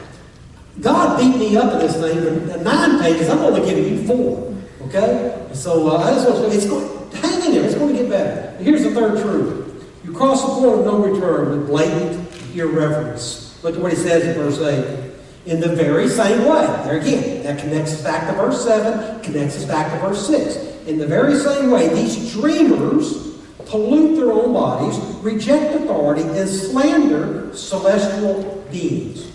God 0.80 1.18
beat 1.18 1.36
me 1.40 1.58
up 1.58 1.74
in 1.74 1.80
this 1.80 1.96
thing, 1.96 2.48
but 2.48 2.62
nine 2.62 3.02
pages, 3.02 3.28
I'm 3.28 3.40
only 3.40 3.68
giving 3.68 3.98
you 3.98 4.06
four. 4.06 4.56
Okay? 4.90 5.50
So 5.54 5.90
uh, 5.90 6.04
I 6.04 6.14
just 6.14 6.30
want 6.30 6.52
to, 6.52 6.56
it's 6.56 6.68
going, 6.68 6.99
there, 7.48 7.64
it's 7.64 7.76
going 7.76 7.96
to 7.96 8.02
get 8.02 8.10
better. 8.10 8.64
Here's 8.64 8.84
the 8.84 8.92
third 8.92 9.22
truth. 9.22 9.90
You 10.04 10.14
cross 10.14 10.42
the 10.42 10.48
point 10.62 10.80
of 10.80 10.86
no 10.86 10.98
return 10.98 11.52
with 11.52 11.68
blatant 11.68 12.56
irreverence. 12.56 13.62
Look 13.64 13.76
at 13.76 13.82
what 13.82 13.92
he 13.92 13.98
says 13.98 14.24
in 14.26 14.34
verse 14.42 14.60
8. 14.60 15.12
In 15.46 15.60
the 15.60 15.76
very 15.76 16.08
same 16.08 16.48
way. 16.48 16.66
There 16.84 17.00
again, 17.00 17.44
that 17.44 17.60
connects 17.60 17.94
us 17.94 18.02
back 18.02 18.28
to 18.28 18.34
verse 18.34 18.64
7, 18.64 19.22
connects 19.22 19.58
us 19.58 19.66
back 19.66 19.92
to 19.94 20.08
verse 20.08 20.26
6. 20.28 20.88
In 20.88 20.98
the 20.98 21.08
very 21.08 21.36
same 21.36 21.72
way, 21.72 21.94
these 21.94 22.34
dreamers 22.34 23.38
pollute 23.66 24.16
their 24.16 24.32
own 24.32 24.54
bodies, 24.54 24.98
reject 25.24 25.76
authority, 25.76 26.24
and 26.24 26.50
slander 26.50 27.56
celestial 27.56 28.66
beings. 28.72 29.28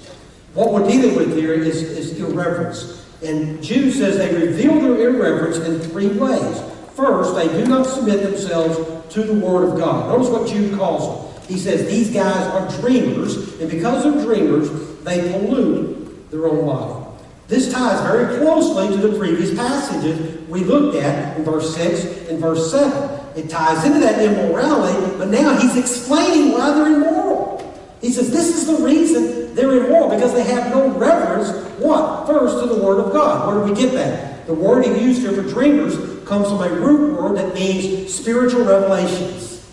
What 0.55 0.73
we're 0.73 0.89
dealing 0.89 1.17
with 1.17 1.37
here 1.37 1.53
is, 1.53 1.83
is 1.83 2.19
irreverence. 2.19 3.05
And 3.23 3.63
Jude 3.63 3.93
says 3.93 4.19
they 4.19 4.35
reveal 4.35 4.81
their 4.81 5.11
irreverence 5.11 5.59
in 5.59 5.81
three 5.81 6.09
ways. 6.09 6.63
First, 6.95 7.35
they 7.35 7.49
do 7.49 7.67
not 7.67 7.87
submit 7.87 8.23
themselves 8.23 9.13
to 9.15 9.23
the 9.25 9.35
Word 9.35 9.69
of 9.69 9.79
God. 9.79 10.09
Notice 10.09 10.29
what 10.29 10.49
Jude 10.49 10.79
calls 10.79 11.09
them. 11.09 11.43
He 11.49 11.59
says 11.59 11.87
these 11.87 12.11
guys 12.11 12.47
are 12.47 12.81
dreamers, 12.81 13.61
and 13.61 13.69
because 13.69 14.05
they're 14.05 14.25
dreamers, 14.25 14.71
they 15.01 15.33
pollute 15.33 16.31
their 16.31 16.47
own 16.47 16.65
body. 16.65 17.01
This 17.49 17.71
ties 17.71 18.01
very 18.01 18.39
closely 18.39 18.97
to 18.97 19.09
the 19.09 19.19
previous 19.19 19.55
passages 19.55 20.49
we 20.49 20.61
looked 20.61 20.97
at 20.97 21.37
in 21.37 21.45
verse 21.45 21.75
6 21.77 22.31
and 22.31 22.39
verse 22.39 22.71
7. 22.71 23.21
It 23.37 23.51
ties 23.51 23.85
into 23.85 23.99
that 23.99 24.23
immorality, 24.23 25.19
but 25.19 25.29
now 25.29 25.59
he's 25.59 25.77
explaining 25.77 26.53
why 26.53 26.71
they're 26.71 26.95
immoral. 26.95 27.61
He 28.01 28.11
says 28.11 28.31
this 28.31 28.57
is 28.57 28.67
the 28.67 28.85
reason 28.85 29.55
they're 29.55 29.85
immoral, 29.85 30.11
because 30.11 30.33
they 30.33 30.45
have 30.45 30.71
no 30.71 30.89
reverence, 30.97 31.51
what? 31.79 32.27
First, 32.27 32.61
to 32.61 32.67
the 32.73 32.83
Word 32.83 33.01
of 33.01 33.13
God. 33.13 33.49
Where 33.49 33.67
do 33.67 33.73
we 33.73 33.79
get 33.79 33.93
that? 33.95 34.47
The 34.47 34.55
word 34.55 34.85
he 34.85 35.01
used 35.01 35.23
here 35.23 35.33
for 35.33 35.43
dreamers 35.43 35.97
comes 36.27 36.49
from 36.49 36.63
a 36.63 36.69
root 36.69 37.21
word 37.21 37.37
that 37.37 37.55
means 37.55 38.13
spiritual 38.13 38.65
revelations. 38.65 39.67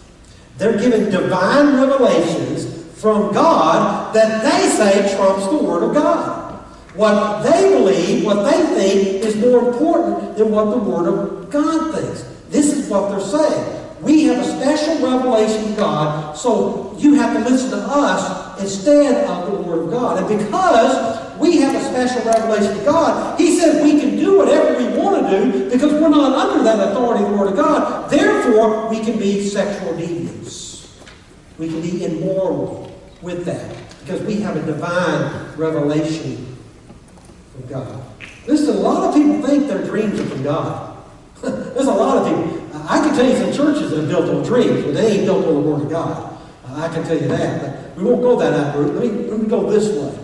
They're 0.57 0.77
given 0.77 1.09
divine 1.09 1.75
revelations 1.75 2.81
from 3.01 3.33
God 3.33 4.13
that 4.13 4.43
they 4.43 4.69
say 4.69 5.15
trumps 5.15 5.47
the 5.47 5.57
Word 5.57 5.83
of 5.83 5.93
God. 5.95 6.63
What 6.93 7.41
they 7.41 7.69
believe, 7.73 8.23
what 8.23 8.43
they 8.43 8.61
think, 8.75 9.25
is 9.25 9.35
more 9.37 9.69
important 9.69 10.37
than 10.37 10.51
what 10.51 10.65
the 10.65 10.77
Word 10.77 11.07
of 11.07 11.49
God 11.49 11.95
thinks. 11.95 12.23
This 12.49 12.71
is 12.73 12.87
what 12.89 13.09
they're 13.09 13.19
saying. 13.19 13.80
We 14.01 14.23
have 14.23 14.39
a 14.39 14.43
special 14.43 15.07
revelation 15.07 15.71
of 15.71 15.77
God, 15.77 16.37
so 16.37 16.95
you 16.97 17.13
have 17.15 17.37
to 17.37 17.49
listen 17.49 17.71
to 17.71 17.77
us 17.77 18.59
instead 18.59 19.25
of 19.29 19.51
the 19.51 19.61
Word 19.61 19.85
of 19.85 19.91
God. 19.91 20.17
And 20.17 20.39
because 20.39 21.37
we 21.37 21.57
have 21.57 21.75
a 21.75 21.83
special 21.83 22.23
revelation 22.29 22.79
of 22.79 22.85
God, 22.85 23.39
He 23.39 23.59
says 23.59 23.83
we 23.83 23.99
can 23.99 24.17
do 24.17 24.37
whatever 24.37 24.77
we 24.77 24.97
want 24.97 25.25
to 25.25 25.29
do 25.29 25.69
because 25.69 25.93
we're 25.93 26.09
not 26.09 26.33
under 26.33 26.63
that 26.63 26.91
authority 26.91 27.23
of 27.23 27.31
the 27.31 27.37
Word 27.37 27.49
of 27.49 27.55
God. 27.55 28.09
Therefore, 28.09 28.89
we 28.89 28.99
can 28.99 29.19
be 29.19 29.47
sexual 29.47 29.93
deviants. 29.93 30.89
We 31.57 31.69
can 31.69 31.81
be 31.81 32.05
immoral. 32.05 32.91
with 33.21 33.45
that 33.45 33.75
because 33.99 34.21
we 34.23 34.37
have 34.41 34.55
a 34.55 34.63
divine 34.63 35.55
revelation 35.55 36.57
from 37.51 37.67
God. 37.67 38.03
Listen, 38.47 38.77
a 38.77 38.79
lot 38.79 39.09
of 39.09 39.13
people 39.13 39.47
think 39.47 39.67
their 39.67 39.83
dreams 39.83 40.19
are 40.19 40.25
from 40.25 40.43
God. 40.43 40.97
There's 41.41 41.87
a 41.87 41.93
lot 41.93 42.17
of 42.17 42.27
people. 42.27 42.70
I 42.91 42.99
can 42.99 43.15
tell 43.15 43.25
you 43.25 43.37
some 43.37 43.53
churches 43.53 43.91
that 43.91 44.03
are 44.03 44.07
built 44.07 44.29
on 44.29 44.43
dreams, 44.43 44.83
but 44.83 44.93
they 44.93 45.13
ain't 45.13 45.25
built 45.25 45.47
on 45.47 45.53
the 45.53 45.61
Word 45.61 45.83
of 45.83 45.89
God. 45.89 46.37
I 46.67 46.89
can 46.89 47.05
tell 47.05 47.15
you 47.15 47.29
that. 47.29 47.61
But 47.61 47.97
we 47.97 48.03
won't 48.03 48.21
go 48.21 48.37
that 48.37 48.75
route. 48.75 48.95
Let 48.95 49.03
me, 49.03 49.27
let 49.29 49.39
me 49.39 49.47
go 49.47 49.71
this 49.71 49.87
way. 49.87 50.19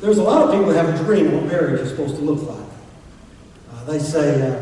There's 0.00 0.18
a 0.18 0.22
lot 0.24 0.42
of 0.42 0.50
people 0.50 0.66
that 0.72 0.84
have 0.84 1.00
a 1.00 1.04
dream 1.04 1.28
of 1.28 1.34
what 1.34 1.44
marriage 1.44 1.80
is 1.80 1.90
supposed 1.90 2.16
to 2.16 2.22
look 2.22 2.42
like. 2.42 2.68
Uh, 3.72 3.84
they 3.84 4.00
say, 4.00 4.42
uh, 4.42 4.54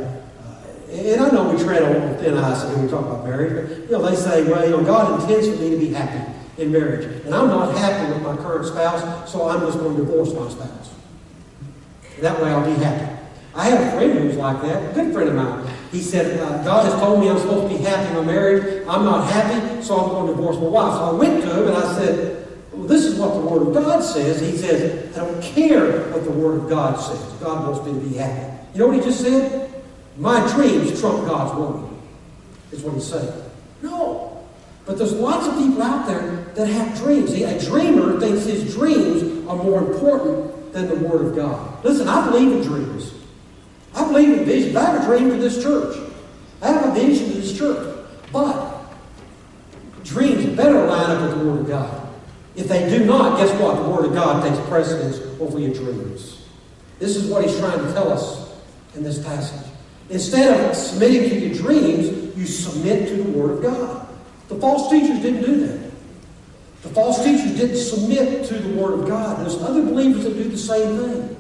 uh, 0.43 0.91
and 0.93 1.21
I 1.23 1.31
know 1.31 1.49
we 1.49 1.62
tread 1.62 1.83
on 1.83 2.19
thin 2.19 2.37
ice 2.37 2.62
when 2.65 2.83
we 2.83 2.91
talk 2.91 3.07
about 3.07 3.25
marriage, 3.25 3.71
but 3.71 3.79
you 3.79 3.93
know, 3.93 4.11
they 4.11 4.15
say, 4.15 4.47
well, 4.47 4.62
you 4.62 4.77
know, 4.77 4.85
God 4.85 5.23
intends 5.23 5.49
for 5.49 5.57
me 5.62 5.71
to 5.71 5.79
be 5.79 5.95
happy 5.95 6.31
in 6.59 6.73
marriage. 6.73 7.25
And 7.25 7.35
I'm 7.35 7.49
not 7.49 7.75
happy 7.75 8.12
with 8.12 8.23
my 8.23 8.37
current 8.37 8.67
spouse, 8.67 9.33
so 9.33 9.49
I'm 9.49 9.61
just 9.61 9.79
going 9.79 9.97
to 9.97 10.05
divorce 10.05 10.35
my 10.35 10.51
spouse. 10.51 10.95
That 12.21 12.39
way 12.43 12.51
I'll 12.51 12.67
be 12.67 12.83
happy. 12.85 13.19
I 13.55 13.71
have 13.71 13.81
a 13.81 13.97
friend 13.97 14.12
who's 14.19 14.37
like 14.37 14.61
that, 14.61 14.91
a 14.91 14.95
good 14.95 15.15
friend 15.15 15.31
of 15.31 15.35
mine. 15.37 15.76
He 15.92 16.03
said, 16.03 16.40
uh, 16.40 16.64
God 16.64 16.85
has 16.85 16.94
told 16.94 17.20
me 17.20 17.29
I'm 17.29 17.38
supposed 17.38 17.70
to 17.70 17.79
be 17.79 17.83
happy 17.83 18.09
in 18.09 18.14
my 18.14 18.33
marriage. 18.33 18.87
I'm 18.88 19.05
not 19.05 19.31
happy, 19.31 19.83
so 19.83 19.96
I'm 19.96 20.09
going 20.11 20.27
to 20.27 20.35
divorce 20.35 20.57
my 20.57 20.68
wife. 20.68 20.94
So 20.94 21.05
I 21.05 21.12
went 21.12 21.42
to 21.42 21.51
him 21.51 21.68
and 21.68 21.77
I 21.77 21.94
said, 21.94 22.49
well, 22.72 22.87
this 22.87 23.05
is 23.05 23.18
what 23.18 23.35
the 23.35 23.40
Word 23.40 23.68
of 23.68 23.75
God 23.75 24.03
says. 24.03 24.40
He 24.40 24.57
says, 24.57 25.16
I 25.16 25.25
don't 25.25 25.42
care 25.42 26.11
what 26.11 26.25
the 26.25 26.31
Word 26.31 26.62
of 26.64 26.68
God 26.68 26.96
says. 27.01 27.20
God 27.40 27.66
wants 27.68 27.87
me 27.87 27.94
to 27.99 28.09
be 28.09 28.16
happy. 28.16 28.53
You 28.75 28.81
know 28.81 28.88
what 28.88 28.96
he 28.96 29.03
just 29.03 29.20
said? 29.20 29.83
My 30.18 30.46
dreams 30.53 31.01
trump 31.01 31.27
God's 31.27 31.59
Word, 31.59 31.90
is 32.72 32.83
what 32.83 32.94
he's 32.94 33.07
saying. 33.07 33.42
No. 33.83 34.44
But 34.85 34.99
there's 34.99 35.12
lots 35.12 35.46
of 35.46 35.57
people 35.57 35.83
out 35.83 36.07
there 36.07 36.44
that 36.55 36.66
have 36.68 36.96
dreams. 36.99 37.31
See, 37.31 37.44
a 37.44 37.59
dreamer 37.61 38.20
thinks 38.20 38.44
his 38.44 38.75
dreams 38.75 39.46
are 39.49 39.57
more 39.57 39.81
important 39.81 40.72
than 40.72 40.88
the 40.88 40.96
Word 40.96 41.27
of 41.27 41.37
God. 41.37 41.85
Listen, 41.85 42.09
I 42.09 42.31
believe 42.31 42.53
in 42.53 42.62
dreams. 42.62 43.12
I 43.97 44.07
believe 44.07 44.39
in 44.39 44.45
visions. 44.45 44.77
I 44.77 44.91
have 44.91 45.03
a 45.03 45.07
dream 45.07 45.31
for 45.31 45.37
this 45.39 45.63
church. 45.63 45.97
I 46.61 46.69
have 46.69 46.85
a 46.91 46.93
vision 46.93 47.31
for 47.31 47.39
this 47.39 47.57
church. 47.57 47.97
But 48.31 48.85
dreams 50.05 50.45
better 50.57 50.87
line 50.87 51.11
up 51.11 51.23
with 51.23 51.39
the 51.39 51.45
Word 51.45 51.61
of 51.61 51.69
God. 51.69 52.09
If 52.55 52.69
they 52.69 52.89
do 52.89 53.05
not, 53.05 53.39
guess 53.39 53.51
what? 53.61 53.77
The 53.83 53.89
Word 53.89 54.07
of 54.07 54.15
God 54.15 54.43
takes 54.43 54.59
precedence 54.69 55.19
over 55.41 55.59
your 55.59 55.75
dreams. 55.75 56.47
This 56.99 57.17
is 57.17 57.31
what 57.31 57.45
he's 57.45 57.59
trying 57.59 57.79
to 57.79 57.93
tell 57.93 58.13
us 58.13 58.55
in 58.95 59.03
this 59.03 59.23
passage. 59.25 59.71
Instead 60.09 60.71
of 60.71 60.77
submitting 60.77 61.29
to 61.31 61.47
your 61.47 61.55
dreams, 61.55 62.37
you 62.37 62.47
submit 62.47 63.09
to 63.09 63.23
the 63.23 63.31
Word 63.39 63.59
of 63.59 63.63
God. 63.63 64.09
The 64.49 64.57
false 64.57 64.91
teachers 64.91 65.21
didn't 65.21 65.43
do 65.43 65.67
that. 65.67 65.91
The 66.83 66.89
false 66.91 67.25
teachers 67.25 67.57
didn't 67.57 67.77
submit 67.77 68.47
to 68.47 68.55
the 68.55 68.81
Word 68.81 69.01
of 69.01 69.09
God. 69.09 69.41
There's 69.41 69.57
other 69.57 69.83
believers 69.83 70.25
that 70.25 70.35
do 70.35 70.45
the 70.45 70.57
same 70.57 70.99
thing. 70.99 71.36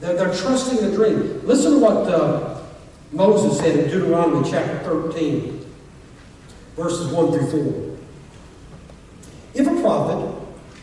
They're, 0.00 0.14
they're 0.14 0.34
trusting 0.34 0.78
the 0.78 0.96
dream. 0.96 1.46
Listen 1.46 1.72
to 1.72 1.78
what 1.78 2.08
uh, 2.08 2.60
Moses 3.12 3.58
said 3.58 3.76
in 3.76 3.90
Deuteronomy 3.90 4.48
chapter 4.50 4.78
13, 4.80 5.64
verses 6.74 7.12
1 7.12 7.32
through 7.32 7.50
4. 7.50 7.98
If 9.54 9.66
a 9.66 9.82
prophet, 9.82 10.36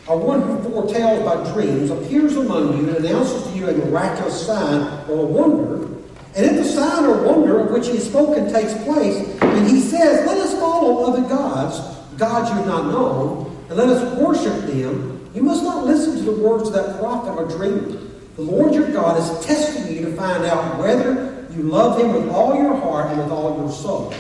or 0.07 0.19
one 0.19 0.41
who 0.41 0.61
foretells 0.69 1.25
by 1.25 1.51
dreams, 1.53 1.89
appears 1.89 2.35
among 2.35 2.77
you 2.77 2.89
and 2.89 3.05
announces 3.05 3.43
to 3.43 3.57
you 3.57 3.69
a 3.69 3.73
miraculous 3.73 4.45
sign 4.45 4.81
or 5.09 5.19
a 5.19 5.25
wonder, 5.25 5.85
and 6.35 6.45
if 6.45 6.55
the 6.57 6.63
sign 6.63 7.05
or 7.05 7.23
wonder 7.23 7.59
of 7.59 7.71
which 7.71 7.87
he 7.87 7.95
has 7.95 8.07
spoken 8.07 8.51
takes 8.53 8.73
place, 8.83 9.17
and 9.41 9.67
he 9.67 9.81
says, 9.81 10.27
Let 10.27 10.37
us 10.37 10.53
follow 10.59 11.05
other 11.05 11.27
gods, 11.27 11.79
gods 12.17 12.49
you 12.51 12.57
have 12.57 12.67
not 12.67 12.85
known, 12.85 13.57
and 13.69 13.77
let 13.77 13.89
us 13.89 14.19
worship 14.19 14.67
them, 14.67 15.29
you 15.33 15.41
must 15.41 15.63
not 15.63 15.85
listen 15.85 16.17
to 16.17 16.23
the 16.23 16.31
words 16.31 16.67
of 16.67 16.73
that 16.73 16.99
prophet 16.99 17.31
or 17.31 17.47
dreamer. 17.47 18.06
The 18.37 18.43
Lord 18.43 18.75
your 18.75 18.91
God 18.91 19.17
is 19.19 19.45
testing 19.45 19.95
you 19.95 20.05
to 20.05 20.15
find 20.15 20.45
out 20.45 20.77
whether 20.77 21.47
you 21.55 21.63
love 21.63 21.99
him 21.99 22.13
with 22.13 22.29
all 22.29 22.55
your 22.55 22.75
heart 22.75 23.11
and 23.11 23.17
with 23.17 23.31
all 23.31 23.57
your 23.57 23.71
soul. 23.71 24.13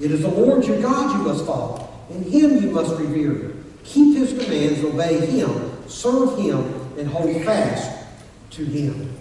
It 0.00 0.10
is 0.10 0.22
the 0.22 0.28
Lord 0.28 0.66
your 0.66 0.82
God 0.82 1.16
you 1.16 1.22
must 1.22 1.46
follow, 1.46 1.88
and 2.10 2.26
him 2.26 2.60
you 2.60 2.70
must 2.72 2.98
revere. 2.98 3.54
Keep 3.84 4.18
his 4.18 4.30
commands, 4.42 4.82
obey 4.82 5.24
him, 5.24 5.70
serve 5.86 6.36
him, 6.36 6.64
and 6.98 7.06
hold 7.06 7.44
fast 7.44 7.96
to 8.50 8.64
him. 8.64 9.16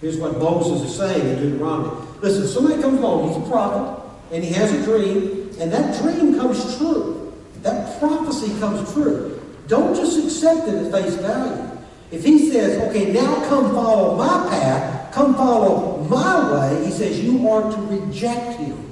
Here's 0.00 0.16
what 0.16 0.38
Moses 0.38 0.90
is 0.90 0.96
saying 0.96 1.24
in 1.28 1.40
Deuteronomy. 1.40 2.04
Listen, 2.20 2.48
somebody 2.48 2.82
comes 2.82 2.98
along, 2.98 3.28
he's 3.28 3.36
a 3.36 3.48
prophet, 3.48 4.02
and 4.32 4.42
he 4.42 4.52
has 4.54 4.72
a 4.72 4.82
dream, 4.82 5.50
and 5.60 5.72
that 5.72 6.02
dream 6.02 6.36
comes 6.36 6.76
true. 6.78 7.32
That 7.62 7.96
prophecy 8.00 8.58
comes 8.58 8.92
true. 8.92 9.40
Don't 9.68 9.94
just 9.94 10.18
accept 10.18 10.66
it 10.66 10.74
at 10.74 10.90
face 10.90 11.14
value. 11.14 11.67
If 12.10 12.24
he 12.24 12.50
says, 12.50 12.80
okay, 12.88 13.12
now 13.12 13.34
come 13.48 13.74
follow 13.74 14.16
my 14.16 14.48
path, 14.48 15.12
come 15.12 15.34
follow 15.34 16.04
my 16.04 16.52
way, 16.52 16.86
he 16.86 16.90
says 16.90 17.22
you 17.22 17.48
are 17.48 17.70
to 17.70 17.76
reject 17.82 18.58
him. 18.58 18.84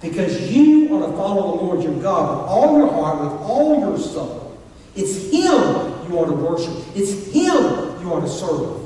Because 0.00 0.50
you 0.52 0.94
are 0.96 1.10
to 1.10 1.16
follow 1.16 1.56
the 1.56 1.62
Lord 1.64 1.82
your 1.82 2.00
God 2.02 2.42
with 2.42 2.48
all 2.48 2.78
your 2.78 2.92
heart, 2.92 3.20
with 3.20 3.32
all 3.40 3.80
your 3.80 3.98
soul. 3.98 4.56
It's 4.94 5.30
him 5.32 6.08
you 6.08 6.18
are 6.18 6.26
to 6.26 6.32
worship. 6.32 6.74
It's 6.94 7.32
him 7.32 8.00
you 8.00 8.12
are 8.12 8.20
to 8.20 8.28
serve. 8.28 8.82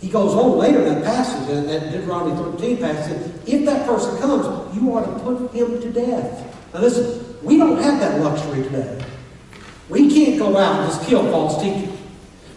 He 0.00 0.08
goes 0.08 0.34
on 0.34 0.58
later 0.58 0.82
in 0.86 0.94
that 0.94 1.04
passage, 1.04 1.48
in 1.50 1.66
that 1.66 1.92
Deuteronomy 1.92 2.34
13 2.34 2.78
passage, 2.78 3.32
if 3.46 3.66
that 3.66 3.86
person 3.86 4.18
comes, 4.18 4.74
you 4.74 4.96
are 4.96 5.04
to 5.04 5.12
put 5.20 5.52
him 5.52 5.80
to 5.80 5.92
death. 5.92 6.72
Now 6.72 6.80
listen, 6.80 7.36
we 7.42 7.58
don't 7.58 7.80
have 7.82 8.00
that 8.00 8.20
luxury 8.20 8.62
today. 8.62 9.04
We 9.90 10.12
can't 10.12 10.38
go 10.38 10.56
out 10.56 10.80
and 10.80 10.90
just 10.90 11.06
kill 11.06 11.30
false 11.30 11.62
teachers. 11.62 11.99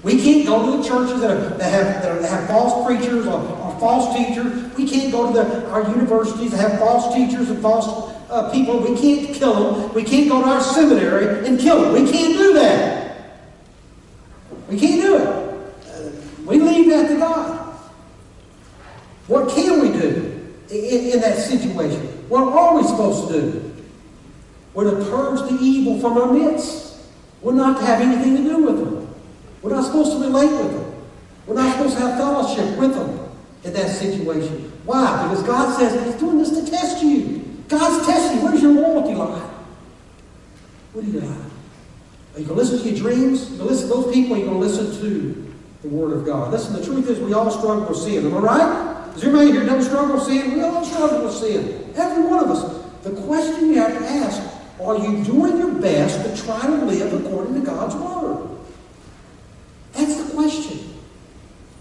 We 0.03 0.21
can't 0.21 0.45
go 0.45 0.69
to 0.69 0.77
the 0.77 0.83
churches 0.87 1.21
that, 1.21 1.31
are, 1.31 1.49
that, 1.57 1.71
have, 1.71 2.03
that 2.03 2.29
have 2.29 2.47
false 2.47 2.85
preachers 2.85 3.25
or, 3.25 3.39
or, 3.39 3.79
false 3.79 4.13
teachers. 4.15 4.75
We 4.75 4.87
can't 4.87 5.11
go 5.13 5.27
to 5.27 5.33
the, 5.33 5.69
our 5.69 5.89
universities 5.89 6.51
that 6.51 6.57
have 6.57 6.79
false 6.79 7.15
teachers 7.15 7.49
and 7.49 7.61
false 7.61 8.13
uh, 8.29 8.51
people. 8.51 8.79
We 8.79 8.99
can't 8.99 9.33
kill 9.33 9.73
them. 9.73 9.93
We 9.93 10.03
can't 10.03 10.29
go 10.29 10.41
to 10.41 10.47
our 10.47 10.61
seminary 10.61 11.47
and 11.47 11.57
kill 11.57 11.81
them. 11.81 11.93
We 11.93 12.11
can't 12.11 12.37
do 12.37 12.53
that. 12.55 13.17
We 14.67 14.77
can't 14.77 15.01
do 15.01 15.17
it. 15.17 16.45
We 16.45 16.59
leave 16.59 16.89
that 16.89 17.07
to 17.07 17.17
God. 17.17 17.63
What 19.27 19.49
can 19.49 19.81
we 19.81 19.97
do 19.97 20.51
in, 20.69 21.13
in 21.13 21.21
that 21.21 21.37
situation? 21.37 22.01
What 22.27 22.43
are 22.43 22.75
we 22.75 22.83
supposed 22.83 23.29
to 23.29 23.41
do? 23.41 23.75
We're 24.73 24.89
to 24.89 25.09
purge 25.09 25.49
the 25.49 25.57
evil 25.61 25.99
from 26.01 26.17
our 26.17 26.33
midst. 26.33 26.97
We're 27.41 27.53
not 27.53 27.79
to 27.79 27.85
have 27.85 28.01
anything 28.01 28.37
to 28.37 28.43
do 28.43 28.63
with 28.63 28.79
them. 28.79 28.92
We're 29.63 29.71
not 29.71 29.85
supposed 29.85 30.11
to 30.11 30.19
relate 30.19 30.51
with 30.51 30.73
them. 30.73 30.93
We're 31.47 31.55
not 31.55 31.71
supposed 31.71 31.97
to 31.97 32.01
have 32.01 32.17
fellowship 32.17 32.77
with 32.77 32.93
them 32.93 33.31
in 33.63 33.73
that 33.73 33.89
situation. 33.89 34.71
Why? 34.85 35.23
Because 35.23 35.43
God 35.43 35.77
says 35.79 36.05
He's 36.05 36.15
doing 36.15 36.37
this 36.37 36.49
to 36.51 36.69
test 36.69 37.01
you. 37.01 37.39
God's 37.69 38.05
testing 38.05 38.39
you. 38.39 38.45
Where's 38.45 38.61
your 38.61 38.73
loyalty 38.73 39.15
lie? 39.15 39.49
Where 40.91 41.03
do 41.03 41.11
you 41.11 41.21
lie? 41.21 41.45
Are 42.35 42.39
you 42.39 42.45
going 42.45 42.59
to 42.59 42.65
listen 42.65 42.79
to 42.79 42.89
your 42.89 42.97
dreams? 42.97 43.49
Are 43.51 43.55
you 43.55 43.63
listen 43.63 43.87
to 43.87 43.93
those 43.93 44.13
people? 44.13 44.35
Are 44.35 44.39
you 44.39 44.45
going 44.45 44.59
to 44.59 44.65
listen 44.65 45.01
to 45.01 45.53
the 45.81 45.87
Word 45.87 46.17
of 46.17 46.25
God? 46.25 46.51
Listen, 46.51 46.73
the 46.73 46.83
truth 46.83 47.09
is 47.09 47.19
we 47.19 47.33
all 47.33 47.49
struggle 47.49 47.85
with 47.87 47.97
sin. 47.97 48.25
Am 48.25 48.35
I 48.35 48.39
right? 48.39 49.15
Is 49.15 49.23
anybody 49.23 49.51
here 49.51 49.63
never 49.63 49.83
struggle 49.83 50.15
with 50.15 50.23
sin? 50.23 50.53
We 50.53 50.61
all 50.61 50.83
struggle 50.83 51.23
with 51.23 51.33
sin. 51.33 51.93
Every 51.95 52.23
one 52.23 52.43
of 52.43 52.51
us. 52.51 52.83
The 53.03 53.11
question 53.21 53.69
you 53.69 53.75
have 53.75 53.97
to 53.97 54.05
ask, 54.05 54.41
are 54.81 54.97
you 54.97 55.23
doing 55.23 55.57
your 55.57 55.73
best 55.75 56.23
to 56.25 56.45
try 56.45 56.61
to 56.61 56.85
live 56.85 57.13
according 57.13 57.53
to 57.55 57.61
God's 57.61 57.95
Word? 57.95 58.52
That's 59.93 60.21
the 60.21 60.33
question. 60.33 60.79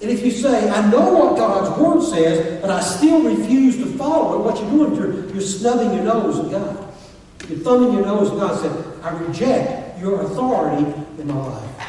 And 0.00 0.10
if 0.10 0.24
you 0.24 0.30
say, 0.30 0.68
I 0.68 0.90
know 0.90 1.12
what 1.12 1.36
God's 1.36 1.78
Word 1.80 2.02
says, 2.02 2.60
but 2.60 2.70
I 2.70 2.80
still 2.80 3.22
refuse 3.22 3.76
to 3.78 3.86
follow 3.96 4.40
it, 4.40 4.44
what 4.44 4.60
you're 4.60 4.70
doing, 4.70 4.96
you're, 4.96 5.32
you're 5.32 5.40
snubbing 5.40 5.94
your 5.94 6.04
nose 6.04 6.38
at 6.44 6.50
God. 6.50 6.94
You're 7.48 7.58
thumbing 7.60 7.92
your 7.92 8.04
nose 8.04 8.30
at 8.30 8.36
God 8.36 8.60
saying, 8.60 9.00
I 9.02 9.10
reject 9.10 10.00
your 10.00 10.22
authority 10.22 10.84
in 11.18 11.28
my 11.28 11.34
life. 11.34 11.88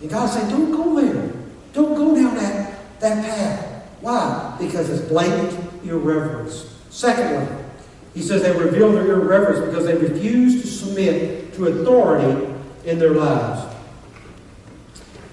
And 0.00 0.10
God 0.10 0.26
said, 0.26 0.48
don't 0.50 0.70
go 0.70 1.00
there. 1.00 1.32
Don't 1.72 1.94
go 1.94 2.14
down 2.14 2.34
that, 2.36 3.00
that 3.00 3.24
path. 3.24 3.86
Why? 4.00 4.56
Because 4.58 4.90
it's 4.90 5.08
blatant 5.08 5.84
irreverence. 5.84 6.74
Secondly, 6.90 7.56
he 8.14 8.22
says 8.22 8.42
they 8.42 8.52
reveal 8.52 8.92
their 8.92 9.12
irreverence 9.12 9.64
because 9.66 9.86
they 9.86 9.96
refuse 9.96 10.62
to 10.62 10.68
submit 10.68 11.54
to 11.54 11.66
authority 11.66 12.52
in 12.84 12.98
their 12.98 13.12
lives. 13.12 13.69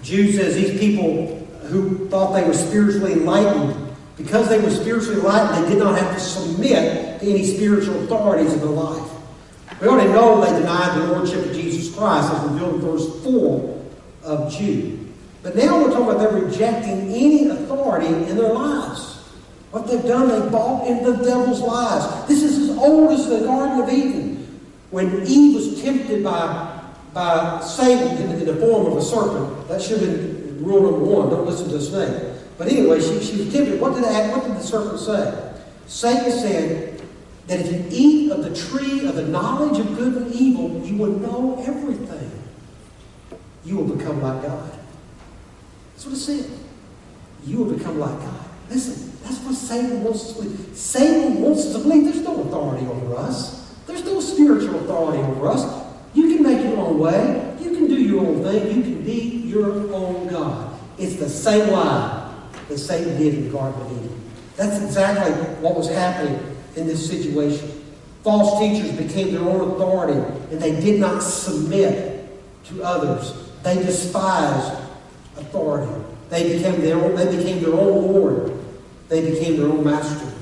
Jude 0.07 0.35
says 0.35 0.55
these 0.55 0.79
people 0.79 1.35
who 1.63 2.07
thought 2.07 2.31
they 2.31 2.47
were 2.47 2.53
spiritually 2.53 3.11
enlightened, 3.11 3.93
because 4.15 4.47
they 4.47 4.57
were 4.57 4.69
spiritually 4.69 5.17
enlightened, 5.17 5.65
they 5.65 5.71
did 5.71 5.79
not 5.79 5.99
have 5.99 6.13
to 6.13 6.19
submit 6.21 7.19
to 7.19 7.29
any 7.29 7.43
spiritual 7.43 8.01
authorities 8.05 8.53
in 8.53 8.59
their 8.59 8.69
life. 8.69 9.11
We 9.81 9.87
already 9.89 10.09
know 10.13 10.39
they 10.39 10.57
denied 10.57 10.97
the 10.97 11.07
Lordship 11.07 11.45
of 11.45 11.51
Jesus 11.51 11.93
Christ, 11.93 12.31
as 12.33 12.41
revealed 12.49 12.75
in 12.75 12.81
verse 12.81 13.21
4 13.25 13.85
of 14.23 14.49
Jude. 14.49 15.13
But 15.43 15.57
now 15.57 15.83
we're 15.83 15.89
talking 15.89 16.05
about 16.05 16.19
they're 16.19 16.41
rejecting 16.41 17.13
any 17.13 17.49
authority 17.49 18.07
in 18.07 18.37
their 18.37 18.53
lives. 18.53 19.15
What 19.71 19.87
they've 19.87 20.01
done, 20.01 20.29
they 20.29 20.49
bought 20.49 20.87
into 20.87 21.11
the 21.11 21.25
devil's 21.25 21.59
lies. 21.59 22.27
This 22.29 22.43
is 22.43 22.69
as 22.69 22.77
old 22.77 23.11
as 23.11 23.27
the 23.27 23.41
Garden 23.41 23.81
of 23.81 23.89
Eden. 23.89 24.61
When 24.89 25.27
Eve 25.27 25.55
was 25.55 25.81
tempted 25.81 26.23
by, 26.23 26.66
by 27.17 27.59
Satan 27.61 28.15
in, 28.21 28.31
in 28.39 28.45
the 28.45 28.55
form 28.57 28.85
of 28.91 28.97
a 28.97 29.01
serpent, 29.01 29.67
that 29.69 29.81
should 29.81 30.01
have 30.01 30.11
been 30.11 30.63
rule 30.63 30.83
number 30.83 30.99
one 30.99 31.29
don't 31.31 31.47
listen 31.47 31.67
to 31.69 31.77
a 31.77 31.81
snake. 31.81 32.13
But 32.59 32.67
anyway, 32.67 32.99
she, 32.99 33.19
she 33.23 33.37
was 33.37 33.51
tempted. 33.51 33.81
What 33.81 33.95
did, 33.95 34.03
the, 34.03 34.27
what 34.29 34.43
did 34.43 34.55
the 34.55 34.61
serpent 34.61 34.99
say? 34.99 35.53
Satan 35.87 36.31
said 36.31 37.01
that 37.47 37.59
if 37.59 37.71
you 37.71 37.85
eat 37.89 38.31
of 38.31 38.43
the 38.43 38.55
tree 38.55 39.07
of 39.07 39.15
the 39.15 39.25
knowledge 39.25 39.79
of 39.79 39.97
good 39.97 40.13
and 40.13 40.31
evil, 40.31 40.79
you 40.85 40.95
will 40.97 41.17
know 41.17 41.63
everything. 41.65 42.31
You 43.65 43.77
will 43.77 43.95
become 43.95 44.21
like 44.21 44.43
God. 44.43 44.77
That's 45.93 46.05
what 46.05 46.13
it 46.13 46.19
said. 46.19 46.51
You 47.47 47.63
will 47.63 47.73
become 47.73 47.97
like 47.97 48.19
God. 48.19 48.45
Listen, 48.69 49.11
that's 49.23 49.39
what 49.39 49.55
Satan 49.55 50.03
wants 50.03 50.21
us 50.21 50.33
to 50.33 50.43
believe. 50.43 50.77
Satan 50.77 51.41
wants 51.41 51.65
us 51.65 51.73
to 51.73 51.79
believe 51.79 52.03
there's 52.03 52.21
no 52.21 52.43
authority 52.43 52.85
over 52.85 53.15
us. 53.15 53.73
There's 53.87 54.05
no 54.05 54.19
spiritual 54.19 54.75
authority 54.81 55.23
over 55.23 55.47
us. 55.47 55.87
You 56.13 56.35
can 56.35 56.43
make 56.43 56.56
own 56.87 56.99
way. 56.99 57.55
You 57.59 57.71
can 57.71 57.87
do 57.87 57.95
your 57.95 58.25
own 58.25 58.43
thing. 58.43 58.67
You 58.67 58.83
can 58.83 59.03
be 59.03 59.21
your 59.45 59.71
own 59.93 60.27
God. 60.27 60.79
It's 60.97 61.15
the 61.15 61.29
same 61.29 61.71
lie 61.71 62.33
that 62.67 62.77
Satan 62.77 63.17
did 63.17 63.35
in 63.35 63.45
the 63.45 63.49
Garden 63.51 63.81
of 63.81 63.91
Eden. 63.91 64.21
That's 64.55 64.83
exactly 64.83 65.31
what 65.61 65.75
was 65.75 65.89
happening 65.89 66.39
in 66.75 66.87
this 66.87 67.07
situation. 67.07 67.83
False 68.23 68.59
teachers 68.59 68.91
became 68.97 69.33
their 69.33 69.43
own 69.43 69.71
authority 69.71 70.19
and 70.51 70.59
they 70.59 70.79
did 70.79 70.99
not 70.99 71.21
submit 71.21 72.27
to 72.65 72.83
others. 72.83 73.51
They 73.63 73.75
despised 73.75 74.73
authority. 75.37 75.91
They 76.29 76.57
became 76.57 76.81
their 76.81 76.97
own, 76.97 77.15
they 77.15 77.37
became 77.37 77.61
their 77.61 77.73
own 77.73 78.13
Lord. 78.13 78.53
They 79.07 79.29
became 79.29 79.57
their 79.57 79.67
own 79.67 79.83
master. 79.85 80.33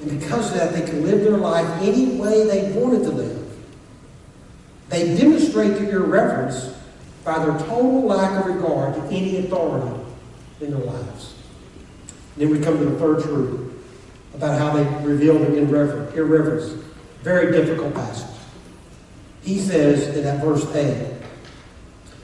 And 0.00 0.20
because 0.20 0.50
of 0.50 0.58
that, 0.58 0.72
they 0.74 0.82
could 0.82 1.02
live 1.02 1.22
their 1.22 1.38
life 1.38 1.66
any 1.80 2.16
way 2.16 2.44
they 2.46 2.72
wanted 2.78 3.04
to 3.04 3.10
live. 3.10 3.39
They 4.90 5.16
demonstrate 5.16 5.74
their 5.74 6.02
irreverence 6.02 6.76
by 7.24 7.38
their 7.44 7.56
total 7.60 8.02
lack 8.02 8.44
of 8.44 8.52
regard 8.52 8.94
to 8.94 9.02
any 9.04 9.38
authority 9.38 10.00
in 10.60 10.72
their 10.72 10.80
lives. 10.80 11.34
Then 12.36 12.50
we 12.50 12.58
come 12.58 12.78
to 12.78 12.84
the 12.84 12.98
third 12.98 13.22
truth 13.22 13.72
about 14.34 14.58
how 14.58 14.72
they 14.72 15.06
reveal 15.06 15.38
their 15.38 15.54
irreverence. 15.54 16.84
Very 17.22 17.52
difficult 17.52 17.94
passage. 17.94 18.36
He 19.42 19.58
says 19.58 20.16
in 20.16 20.24
that 20.24 20.42
verse 20.42 20.66
8, 20.74 21.18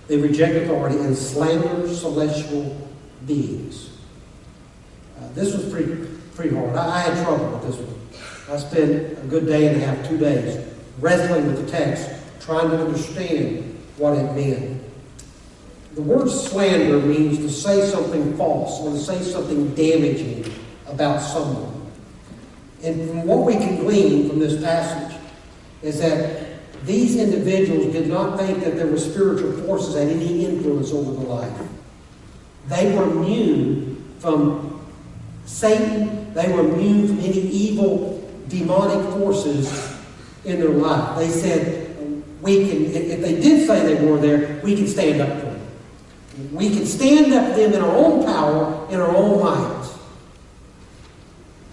they 0.09 0.17
reject 0.17 0.57
authority 0.57 0.99
and 0.99 1.17
slander 1.17 1.89
celestial 1.93 2.77
beings. 3.27 3.91
Uh, 5.19 5.29
this 5.35 5.55
was 5.55 5.71
pretty, 5.73 6.07
pretty 6.35 6.55
hard. 6.55 6.77
I, 6.77 6.97
I 6.97 7.01
had 7.01 7.25
trouble 7.25 7.49
with 7.51 7.63
this 7.67 7.77
one. 7.77 8.57
I 8.57 8.59
spent 8.59 9.19
a 9.19 9.27
good 9.29 9.47
day 9.47 9.69
and 9.69 9.83
a 9.83 9.85
half, 9.85 10.09
two 10.09 10.19
days, 10.19 10.65
wrestling 11.01 11.47
with 11.47 11.65
the 11.65 11.71
text, 11.71 12.09
trying 12.47 12.71
to 12.71 12.81
understand 12.81 13.79
what 13.99 14.17
it 14.17 14.33
meant. 14.35 14.81
The 15.95 16.03
word 16.03 16.31
slander 16.31 17.01
means 17.01 17.39
to 17.39 17.51
say 17.51 17.85
something 17.91 18.37
false 18.37 18.81
or 18.81 18.93
to 18.93 18.99
say 18.99 19.21
something 19.23 19.75
damaging 19.75 20.53
about 20.87 21.19
someone. 21.21 21.91
And 22.85 23.09
from 23.09 23.27
what 23.27 23.47
we 23.47 23.55
can 23.55 23.77
glean 23.79 24.29
from 24.29 24.39
this 24.39 24.63
passage 24.63 25.19
is 25.83 25.99
that 26.01 26.61
these 26.85 27.17
individuals 27.17 27.93
did 27.93 28.07
not 28.09 28.39
think 28.39 28.63
that 28.63 28.77
there 28.77 28.87
were 28.87 28.99
spiritual 28.99 29.53
forces 29.63 29.95
had 29.95 30.09
any 30.09 30.45
influence 30.45 30.93
over 30.93 31.13
the 31.13 31.27
life. 31.29 31.59
They 32.69 32.95
were 32.95 33.11
immune 33.11 34.15
from 34.21 34.87
Satan. 35.47 36.33
They 36.35 36.53
were 36.53 36.61
immune 36.61 37.09
from 37.09 37.19
any 37.19 37.41
evil 37.41 38.31
demonic 38.49 39.15
forces 39.15 39.97
in 40.45 40.61
their 40.61 40.69
life. 40.69 41.19
They 41.19 41.29
said, 41.29 41.86
we 42.47 42.69
can, 42.69 42.85
if 42.95 43.21
they 43.21 43.41
did 43.41 43.67
say 43.67 43.95
they 43.95 44.07
were 44.07 44.19
there, 44.19 44.61
we 44.63 44.77
can 44.77 44.87
stand 44.87 45.21
up 45.21 45.29
for 45.41 45.47
them. 45.47 46.55
We 46.55 46.71
can 46.71 46.87
stand 46.87 47.35
up 47.35 47.51
for 47.51 47.57
them 47.57 47.73
in 47.73 47.83
our 47.83 47.91
own 47.91 48.25
power, 48.25 48.87
in 48.89 49.01
our 49.01 49.15
own 49.17 49.43
minds. 49.43 49.93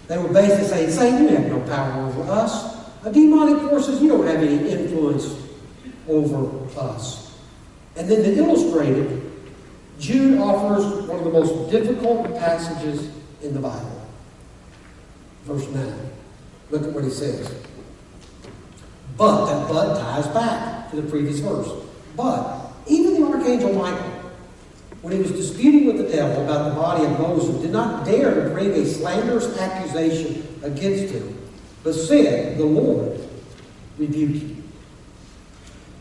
They 0.08 0.18
were 0.18 0.32
basically 0.32 0.66
saying, 0.66 0.90
Satan, 0.90 1.22
you 1.28 1.36
have 1.36 1.46
no 1.46 1.60
power 1.60 2.02
over 2.02 2.28
us. 2.28 2.74
A 3.04 3.12
demonic 3.12 3.70
forces, 3.70 4.02
you 4.02 4.08
don't 4.08 4.26
have 4.26 4.42
any 4.42 4.68
influence 4.68 5.40
over 6.08 6.50
us. 6.76 7.38
And 7.96 8.10
then 8.10 8.24
to 8.24 8.34
illustrate 8.34 8.96
it, 8.96 9.22
Jude 10.00 10.40
offers 10.40 11.06
one 11.06 11.18
of 11.18 11.24
the 11.24 11.30
most 11.30 11.70
difficult 11.70 12.36
passages 12.36 13.10
in 13.42 13.54
the 13.54 13.60
Bible. 13.60 14.02
Verse 15.44 15.68
9. 15.68 16.10
Look 16.70 16.82
at 16.82 16.92
what 16.92 17.04
he 17.04 17.10
says. 17.10 17.48
But, 19.16 19.46
that 19.46 19.68
but 19.68 20.00
ties 20.00 20.26
back 20.28 20.90
to 20.90 20.96
the 20.96 21.08
previous 21.08 21.38
verse. 21.38 21.68
But, 22.16 22.72
even 22.86 23.20
the 23.20 23.26
archangel 23.28 23.72
Michael, 23.72 24.10
when 25.02 25.12
he 25.12 25.20
was 25.20 25.32
disputing 25.32 25.86
with 25.86 25.98
the 25.98 26.10
devil 26.14 26.44
about 26.44 26.70
the 26.70 26.74
body 26.74 27.04
of 27.04 27.18
Moses, 27.18 27.60
did 27.62 27.70
not 27.70 28.04
dare 28.04 28.34
to 28.34 28.50
bring 28.50 28.70
a 28.72 28.86
slanderous 28.86 29.56
accusation 29.58 30.46
against 30.62 31.12
him 31.14 31.34
but 31.84 31.92
said, 31.92 32.58
The 32.58 32.64
Lord 32.64 33.20
rebuke 33.98 34.42
you. 34.42 34.62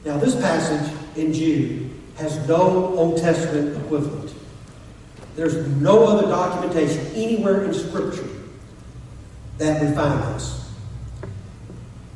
Now, 0.06 0.18
this 0.18 0.36
passage 0.36 0.92
in 1.16 1.34
Jude 1.34 1.92
has 2.16 2.48
no 2.48 2.96
Old 2.96 3.20
Testament 3.20 3.78
equivalent. 3.78 4.34
There's 5.36 5.68
no 5.78 6.06
other 6.08 6.28
documentation 6.28 7.06
anywhere 7.14 7.66
in 7.66 7.74
Scripture 7.74 8.28
that 9.58 9.82
we 9.82 9.94
find 9.94 10.36
this. 10.36 10.63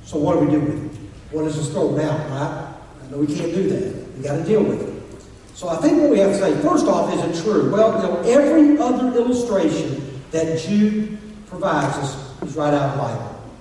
So, 0.08 0.18
what 0.18 0.40
do 0.40 0.46
we 0.46 0.52
do 0.52 0.62
with 0.62 0.86
it? 0.86 1.02
Well, 1.34 1.44
let's 1.44 1.58
just 1.58 1.74
throw 1.74 1.94
it 1.98 2.06
out, 2.06 2.18
right? 2.30 2.76
I 3.04 3.12
know 3.12 3.18
we 3.18 3.28
can't 3.28 3.54
do 3.54 3.68
that. 3.68 4.16
we 4.16 4.24
got 4.24 4.38
to 4.38 4.44
deal 4.46 4.64
with 4.64 4.82
it. 4.82 5.28
So, 5.54 5.68
I 5.68 5.76
think 5.78 6.02
what 6.02 6.12
we 6.12 6.20
have 6.20 6.32
to 6.32 6.38
say 6.40 6.56
first 6.62 6.88
off, 6.88 7.14
is 7.14 7.40
it 7.40 7.44
true? 7.44 7.70
Well, 7.70 8.02
you 8.02 8.08
know, 8.08 8.22
every 8.22 8.78
other 8.78 9.14
illustration 9.20 10.22
that 10.32 10.60
Jude 10.60 11.20
provides 11.48 11.94
us 11.98 12.42
is 12.42 12.56
right 12.56 12.74
out 12.74 12.84
of 12.84 12.92
the 12.94 12.98
Bible. 13.00 13.52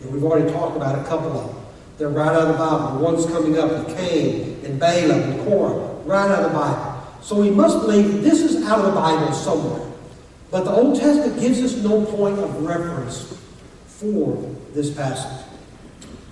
And 0.00 0.12
we've 0.12 0.24
already 0.24 0.50
talked 0.50 0.76
about 0.76 0.98
a 0.98 1.04
couple 1.04 1.38
of 1.38 1.46
them. 1.46 1.64
They're 1.98 2.08
right 2.08 2.34
out 2.34 2.42
of 2.42 2.48
the 2.48 2.54
Bible. 2.54 2.98
The 2.98 3.04
one's 3.04 3.26
coming 3.26 3.56
up 3.56 3.70
with 3.70 3.96
Cain 3.96 4.58
and 4.64 4.80
Balaam 4.80 5.20
and 5.20 5.44
Korah, 5.46 5.94
right 6.04 6.32
out 6.32 6.42
of 6.42 6.50
the 6.50 6.58
Bible. 6.58 7.06
So 7.22 7.40
we 7.40 7.50
must 7.50 7.78
believe 7.78 8.24
this 8.24 8.40
is 8.40 8.66
out 8.66 8.80
of 8.80 8.86
the 8.86 9.00
Bible 9.00 9.32
somewhere. 9.32 9.88
But 10.50 10.64
the 10.64 10.72
Old 10.72 10.98
Testament 10.98 11.38
gives 11.38 11.62
us 11.62 11.76
no 11.76 12.04
point 12.06 12.40
of 12.40 12.64
reference 12.64 13.38
for 13.86 14.52
this 14.72 14.92
passage. 14.92 15.46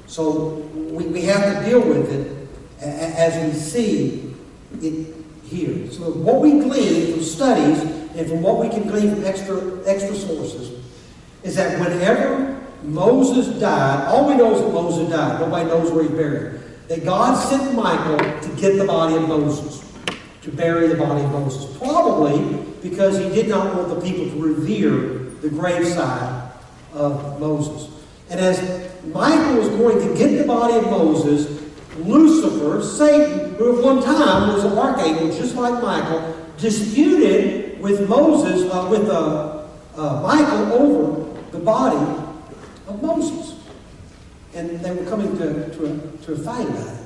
So 0.09 0.57
we, 0.75 1.07
we 1.07 1.23
have 1.23 1.63
to 1.63 1.69
deal 1.69 1.81
with 1.81 2.11
it 2.13 2.49
as 2.81 3.47
we 3.47 3.59
see 3.59 4.35
it 4.83 5.15
here. 5.45 5.91
So 5.93 6.11
what 6.11 6.41
we 6.41 6.53
glean 6.53 7.13
from 7.13 7.23
studies 7.23 7.81
and 8.17 8.27
from 8.27 8.43
what 8.43 8.59
we 8.59 8.69
can 8.69 8.89
glean 8.89 9.15
from 9.15 9.25
extra, 9.25 9.57
extra 9.87 10.15
sources 10.17 10.85
is 11.45 11.55
that 11.55 11.79
whenever 11.79 12.59
Moses 12.83 13.49
died. 13.61 14.07
All 14.09 14.29
we 14.29 14.37
know 14.37 14.55
is 14.55 14.63
that 14.63 14.73
Moses 14.73 15.09
died. 15.11 15.41
Nobody 15.41 15.67
knows 15.67 15.91
where 15.91 16.05
he's 16.05 16.13
buried. 16.13 16.61
That 16.89 17.05
God 17.05 17.35
sent 17.35 17.75
Michael 17.75 18.19
to 18.19 18.61
get 18.61 18.79
the 18.79 18.85
body 18.85 19.17
of 19.17 19.29
Moses, 19.29 19.85
to 20.43 20.53
bury 20.53 20.89
the 20.89 20.95
body 20.95 21.25
of 21.25 21.31
Moses. 21.31 21.77
Probably 21.77 22.65
because 22.83 23.19
he 23.19 23.29
did 23.31 23.49
not 23.49 23.75
want 23.75 23.89
the 23.89 24.01
people 24.01 24.31
to 24.31 24.43
revere 24.43 25.31
the 25.41 25.51
graveside 25.51 26.53
of 26.93 27.41
Moses. 27.41 27.91
And 28.31 28.41
as 28.41 28.88
Michael 29.05 29.57
was 29.57 29.69
going 29.69 30.01
to 30.01 30.19
get 30.19 30.39
the 30.39 30.45
body 30.45 30.75
of 30.75 30.85
Moses, 30.85 31.63
Lucifer, 31.99 32.83
Satan, 32.83 33.55
who 33.55 33.79
at 33.79 33.85
one 33.85 34.03
time 34.03 34.53
was 34.53 34.65
an 34.65 34.77
archangel 34.77 35.29
just 35.29 35.55
like 35.55 35.83
Michael, 35.83 36.37
disputed 36.59 37.81
with 37.81 38.09
Moses, 38.09 38.71
uh, 38.73 38.89
with 38.91 39.09
uh, 39.09 39.67
uh, 39.97 40.21
Michael 40.23 40.73
over 40.73 41.41
the 41.51 41.59
body 41.59 42.23
of 42.87 43.03
Moses. 43.03 43.57
And 44.55 44.81
they 44.81 44.93
were 44.93 45.09
coming 45.09 45.37
to, 45.39 45.71
to, 45.71 45.85
a, 45.87 46.17
to 46.25 46.33
a 46.33 46.39
fight 46.39 46.69
about 46.69 46.89
it. 46.89 46.99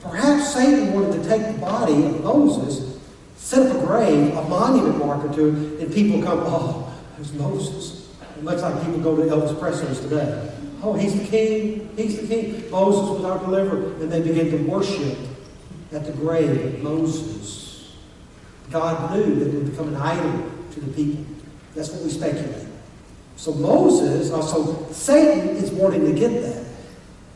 Perhaps 0.00 0.54
Satan 0.54 0.92
wanted 0.92 1.22
to 1.22 1.28
take 1.28 1.54
the 1.54 1.60
body 1.60 1.94
of 1.94 2.22
Moses, 2.22 2.98
set 3.36 3.66
up 3.66 3.76
a 3.76 3.86
grave, 3.86 4.36
a 4.36 4.42
monument 4.48 4.98
marker 4.98 5.32
to 5.34 5.48
it, 5.48 5.82
and 5.82 5.92
people 5.92 6.22
come, 6.22 6.40
oh, 6.42 6.92
there's 7.16 7.32
Moses. 7.32 8.08
It 8.36 8.44
looks 8.44 8.62
like 8.62 8.84
people 8.84 9.00
go 9.00 9.16
to 9.16 9.22
Elvis 9.22 9.58
Presley's 9.58 9.98
today. 10.00 10.52
Oh, 10.82 10.94
he's 10.94 11.18
the 11.18 11.26
king. 11.26 11.90
He's 11.96 12.20
the 12.20 12.26
king. 12.26 12.70
Moses 12.70 13.08
was 13.10 13.24
our 13.24 13.38
deliverer. 13.38 13.94
And 14.00 14.10
they 14.10 14.20
began 14.20 14.50
to 14.50 14.56
worship 14.58 15.18
at 15.92 16.04
the 16.04 16.12
grave 16.12 16.64
of 16.64 16.82
Moses. 16.82 17.94
God 18.70 19.12
knew 19.12 19.36
that 19.36 19.48
it 19.48 19.54
would 19.54 19.70
become 19.70 19.88
an 19.88 19.96
idol 19.96 20.50
to 20.72 20.80
the 20.80 20.92
people. 20.92 21.24
That's 21.74 21.90
what 21.90 22.02
we 22.02 22.10
speculate. 22.10 22.66
So 23.36 23.54
Moses, 23.54 24.30
or 24.30 24.42
so 24.42 24.88
Satan 24.92 25.56
is 25.56 25.70
wanting 25.70 26.04
to 26.04 26.12
get 26.12 26.42
that. 26.42 26.64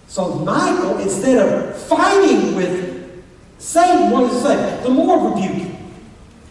So 0.09 0.35
Michael, 0.35 0.99
instead 0.99 1.39
of 1.39 1.77
fighting 1.83 2.55
with 2.55 3.23
Satan, 3.59 4.11
wanted 4.11 4.31
to 4.31 4.41
say, 4.41 4.83
the 4.83 4.91
Lord 4.91 5.35
rebuke 5.35 5.69
you. 5.69 5.77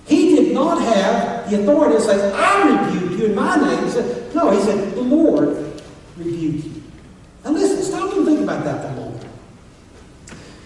He 0.08 0.36
did 0.36 0.54
not 0.54 0.82
have 0.82 1.50
the 1.50 1.62
authority 1.62 1.96
to 1.96 2.02
say, 2.02 2.34
I 2.34 2.92
rebuke 2.92 3.20
you 3.20 3.26
in 3.28 3.36
my 3.36 3.56
name. 3.58 3.84
He 3.84 3.92
said, 3.92 4.34
no, 4.34 4.52
he 4.52 4.62
said, 4.62 4.94
the 4.96 5.02
Lord 5.02 5.82
rebuke 6.18 6.66
you. 6.66 6.81
Now 7.44 7.52
listen, 7.52 7.84
stop 7.84 8.14
and 8.14 8.26
think 8.26 8.42
about 8.42 8.64
that 8.64 8.82
for 8.82 8.88
a 8.88 8.96
moment. 8.96 9.26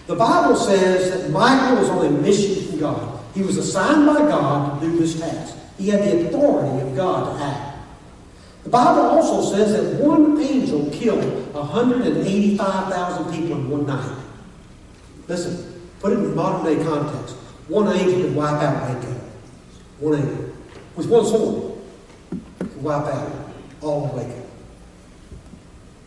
The 0.06 0.16
Bible 0.16 0.56
says 0.56 1.10
that 1.10 1.30
Michael 1.30 1.78
was 1.78 1.88
on 1.88 2.06
a 2.06 2.10
mission 2.10 2.66
from 2.66 2.78
God. 2.78 3.20
He 3.34 3.42
was 3.42 3.56
assigned 3.56 4.06
by 4.06 4.18
God 4.18 4.80
to 4.80 4.86
do 4.86 4.98
this 4.98 5.18
task. 5.18 5.56
He 5.78 5.88
had 5.88 6.02
the 6.02 6.28
authority 6.28 6.88
of 6.88 6.96
God 6.96 7.36
to 7.36 7.44
act. 7.44 7.78
The 8.64 8.70
Bible 8.70 9.02
also 9.02 9.54
says 9.54 9.72
that 9.72 10.04
one 10.04 10.40
angel 10.40 10.90
killed 10.90 11.54
185,000 11.54 13.32
people 13.32 13.56
in 13.56 13.70
one 13.70 13.86
night. 13.86 14.18
Listen, 15.28 15.90
put 16.00 16.12
it 16.12 16.18
in 16.18 16.34
modern 16.34 16.64
day 16.64 16.82
context. 16.84 17.36
One 17.68 17.88
angel 17.88 18.22
could 18.22 18.34
wipe 18.34 18.62
out 18.62 18.94
Waco. 18.94 19.12
One 20.00 20.18
angel. 20.20 20.52
With 20.94 21.08
one 21.08 21.26
sword. 21.26 21.78
Could 22.58 22.82
wipe 22.82 23.06
out 23.06 23.32
all 23.82 24.06
of 24.06 24.14
Waco. 24.14 24.45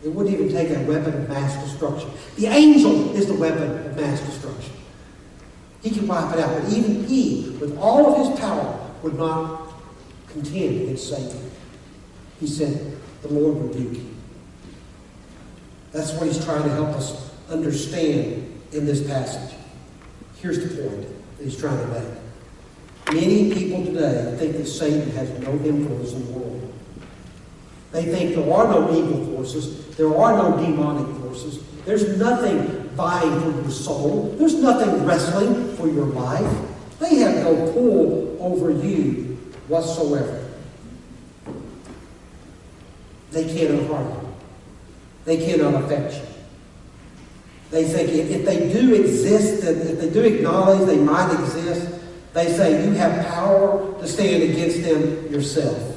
It 0.02 0.08
wouldn't 0.08 0.34
even 0.34 0.50
take 0.50 0.70
a 0.70 0.80
weapon 0.84 1.14
of 1.14 1.28
mass 1.28 1.62
destruction. 1.62 2.10
The 2.36 2.46
angel 2.46 3.14
is 3.14 3.26
the 3.26 3.34
weapon 3.34 3.86
of 3.86 3.96
mass 3.96 4.20
destruction. 4.20 4.72
He 5.82 5.90
can 5.90 6.06
wipe 6.06 6.34
it 6.34 6.40
out, 6.40 6.62
but 6.62 6.72
even 6.72 7.04
he, 7.04 7.56
with 7.60 7.76
all 7.78 8.14
of 8.14 8.28
his 8.28 8.40
power, 8.40 8.90
would 9.02 9.14
not 9.14 9.72
contend 10.28 10.82
against 10.82 11.08
Satan. 11.08 11.50
He 12.38 12.46
said, 12.46 12.96
The 13.22 13.28
Lord 13.28 13.58
rebuke 13.58 13.94
you. 13.94 14.10
That's 15.92 16.12
what 16.12 16.26
he's 16.26 16.42
trying 16.44 16.62
to 16.62 16.70
help 16.70 16.88
us 16.88 17.30
understand 17.48 18.60
in 18.72 18.86
this 18.86 19.06
passage. 19.06 19.56
Here's 20.36 20.58
the 20.58 20.82
point 20.82 21.06
that 21.36 21.44
he's 21.44 21.58
trying 21.58 21.78
to 21.78 21.86
make. 21.88 22.08
Many 23.12 23.52
people 23.52 23.84
today 23.84 24.36
think 24.38 24.56
that 24.56 24.66
Satan 24.66 25.10
has 25.10 25.30
no 25.40 25.52
influence 25.64 26.12
in 26.12 26.26
the 26.26 26.32
world. 26.32 26.72
They 27.92 28.04
think 28.04 28.36
there 28.36 28.52
are 28.52 28.68
no 28.68 28.96
evil 28.96 29.34
forces, 29.34 29.89
there 30.00 30.16
are 30.16 30.32
no 30.34 30.56
demonic 30.56 31.14
forces, 31.20 31.62
there's 31.84 32.16
nothing 32.16 32.66
vying 32.94 33.38
for 33.42 33.60
your 33.60 33.70
soul, 33.70 34.34
there's 34.38 34.54
nothing 34.54 35.04
wrestling 35.04 35.76
for 35.76 35.88
your 35.88 36.06
life. 36.06 36.50
They 36.98 37.16
have 37.16 37.44
no 37.44 37.70
pull 37.72 38.38
over 38.40 38.70
you 38.70 39.36
whatsoever. 39.68 40.48
They 43.32 43.44
cannot 43.44 43.90
harm 43.90 44.08
you. 44.08 44.34
They 45.26 45.36
cannot 45.36 45.84
affect 45.84 46.14
you. 46.14 46.22
They 47.70 47.84
think 47.84 48.08
if 48.08 48.46
they 48.46 48.72
do 48.72 48.94
exist, 48.94 49.64
if 49.64 50.00
they 50.00 50.08
do 50.08 50.22
acknowledge 50.22 50.86
they 50.86 50.96
might 50.96 51.30
exist, 51.38 51.92
they 52.32 52.46
say 52.46 52.86
you 52.86 52.92
have 52.92 53.26
power 53.26 54.00
to 54.00 54.08
stand 54.08 54.44
against 54.44 54.82
them 54.82 55.30
yourself. 55.30 55.89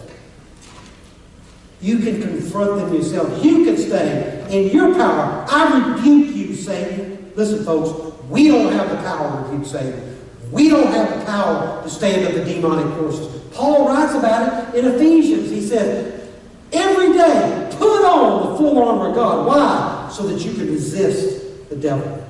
You 1.83 1.99
can 1.99 2.21
confront 2.21 2.77
them 2.77 2.93
yourself. 2.93 3.43
You 3.43 3.65
can 3.65 3.75
stay 3.75 4.45
in 4.49 4.73
your 4.73 4.93
power. 4.93 5.45
I 5.49 5.95
rebuke 5.97 6.33
you, 6.33 6.55
Satan. 6.55 7.33
Listen, 7.35 7.65
folks, 7.65 8.17
we 8.29 8.47
don't 8.47 8.71
have 8.71 8.89
the 8.89 8.95
power 8.97 9.43
to 9.43 9.49
rebuke 9.49 9.67
Satan. 9.67 10.17
We 10.49 10.69
don't 10.69 10.87
have 10.87 11.19
the 11.19 11.25
power 11.25 11.83
to 11.83 11.89
stand 11.89 12.25
up 12.25 12.35
the 12.35 12.45
demonic 12.45 12.97
forces. 12.97 13.27
Paul 13.51 13.89
writes 13.89 14.13
about 14.13 14.73
it 14.73 14.85
in 14.85 14.93
Ephesians. 14.93 15.49
He 15.49 15.59
says, 15.59 16.29
every 16.71 17.11
day, 17.11 17.69
put 17.77 18.05
on 18.05 18.51
the 18.51 18.57
full 18.57 18.81
armor 18.81 19.09
of 19.09 19.15
God. 19.15 19.45
Why? 19.45 20.09
So 20.09 20.25
that 20.27 20.39
you 20.39 20.53
can 20.53 20.67
resist 20.67 21.69
the 21.69 21.75
devil. 21.75 22.25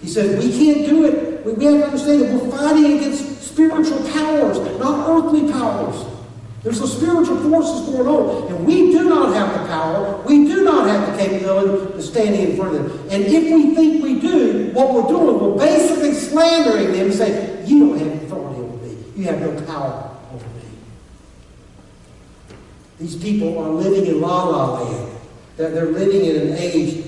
He 0.00 0.08
says, 0.08 0.44
we 0.44 0.50
can't 0.50 0.84
do 0.84 1.04
it. 1.04 1.46
We 1.46 1.64
have 1.64 1.78
to 1.78 1.84
understand 1.84 2.22
that 2.22 2.32
we're 2.32 2.50
fighting 2.50 2.98
against 2.98 3.42
spiritual 3.42 3.98
powers, 4.10 4.58
not 4.80 5.08
earthly 5.08 5.52
powers. 5.52 6.09
There's 6.62 6.78
some 6.78 6.88
spiritual 6.88 7.38
forces 7.38 7.88
going 7.88 8.06
on, 8.06 8.52
and 8.52 8.66
we 8.66 8.92
do 8.92 9.08
not 9.08 9.34
have 9.34 9.60
the 9.60 9.66
power, 9.66 10.20
we 10.26 10.44
do 10.44 10.62
not 10.62 10.86
have 10.88 11.10
the 11.10 11.22
capability 11.22 11.92
to 11.92 12.02
stand 12.02 12.34
in 12.34 12.54
front 12.54 12.76
of 12.76 12.82
them. 12.82 13.08
And 13.10 13.24
if 13.24 13.44
we 13.44 13.74
think 13.74 14.02
we 14.02 14.20
do, 14.20 14.70
what 14.74 14.92
we're 14.92 15.08
doing, 15.08 15.40
we're 15.40 15.58
basically 15.58 16.12
slandering 16.12 16.92
them 16.92 17.06
and 17.06 17.14
saying, 17.14 17.66
You 17.66 17.88
don't 17.88 17.98
have 17.98 18.22
authority 18.24 18.60
over 18.60 18.86
me. 18.86 18.96
You 19.16 19.24
have 19.24 19.40
no 19.40 19.62
power 19.62 20.14
over 20.34 20.46
me. 20.46 20.64
These 22.98 23.16
people 23.16 23.58
are 23.58 23.70
living 23.70 24.04
in 24.04 24.20
la 24.20 24.44
la 24.44 24.82
land. 24.82 25.16
They're, 25.56 25.70
they're 25.70 25.86
living 25.86 26.26
in 26.26 26.48
an 26.48 26.58
age 26.58 27.06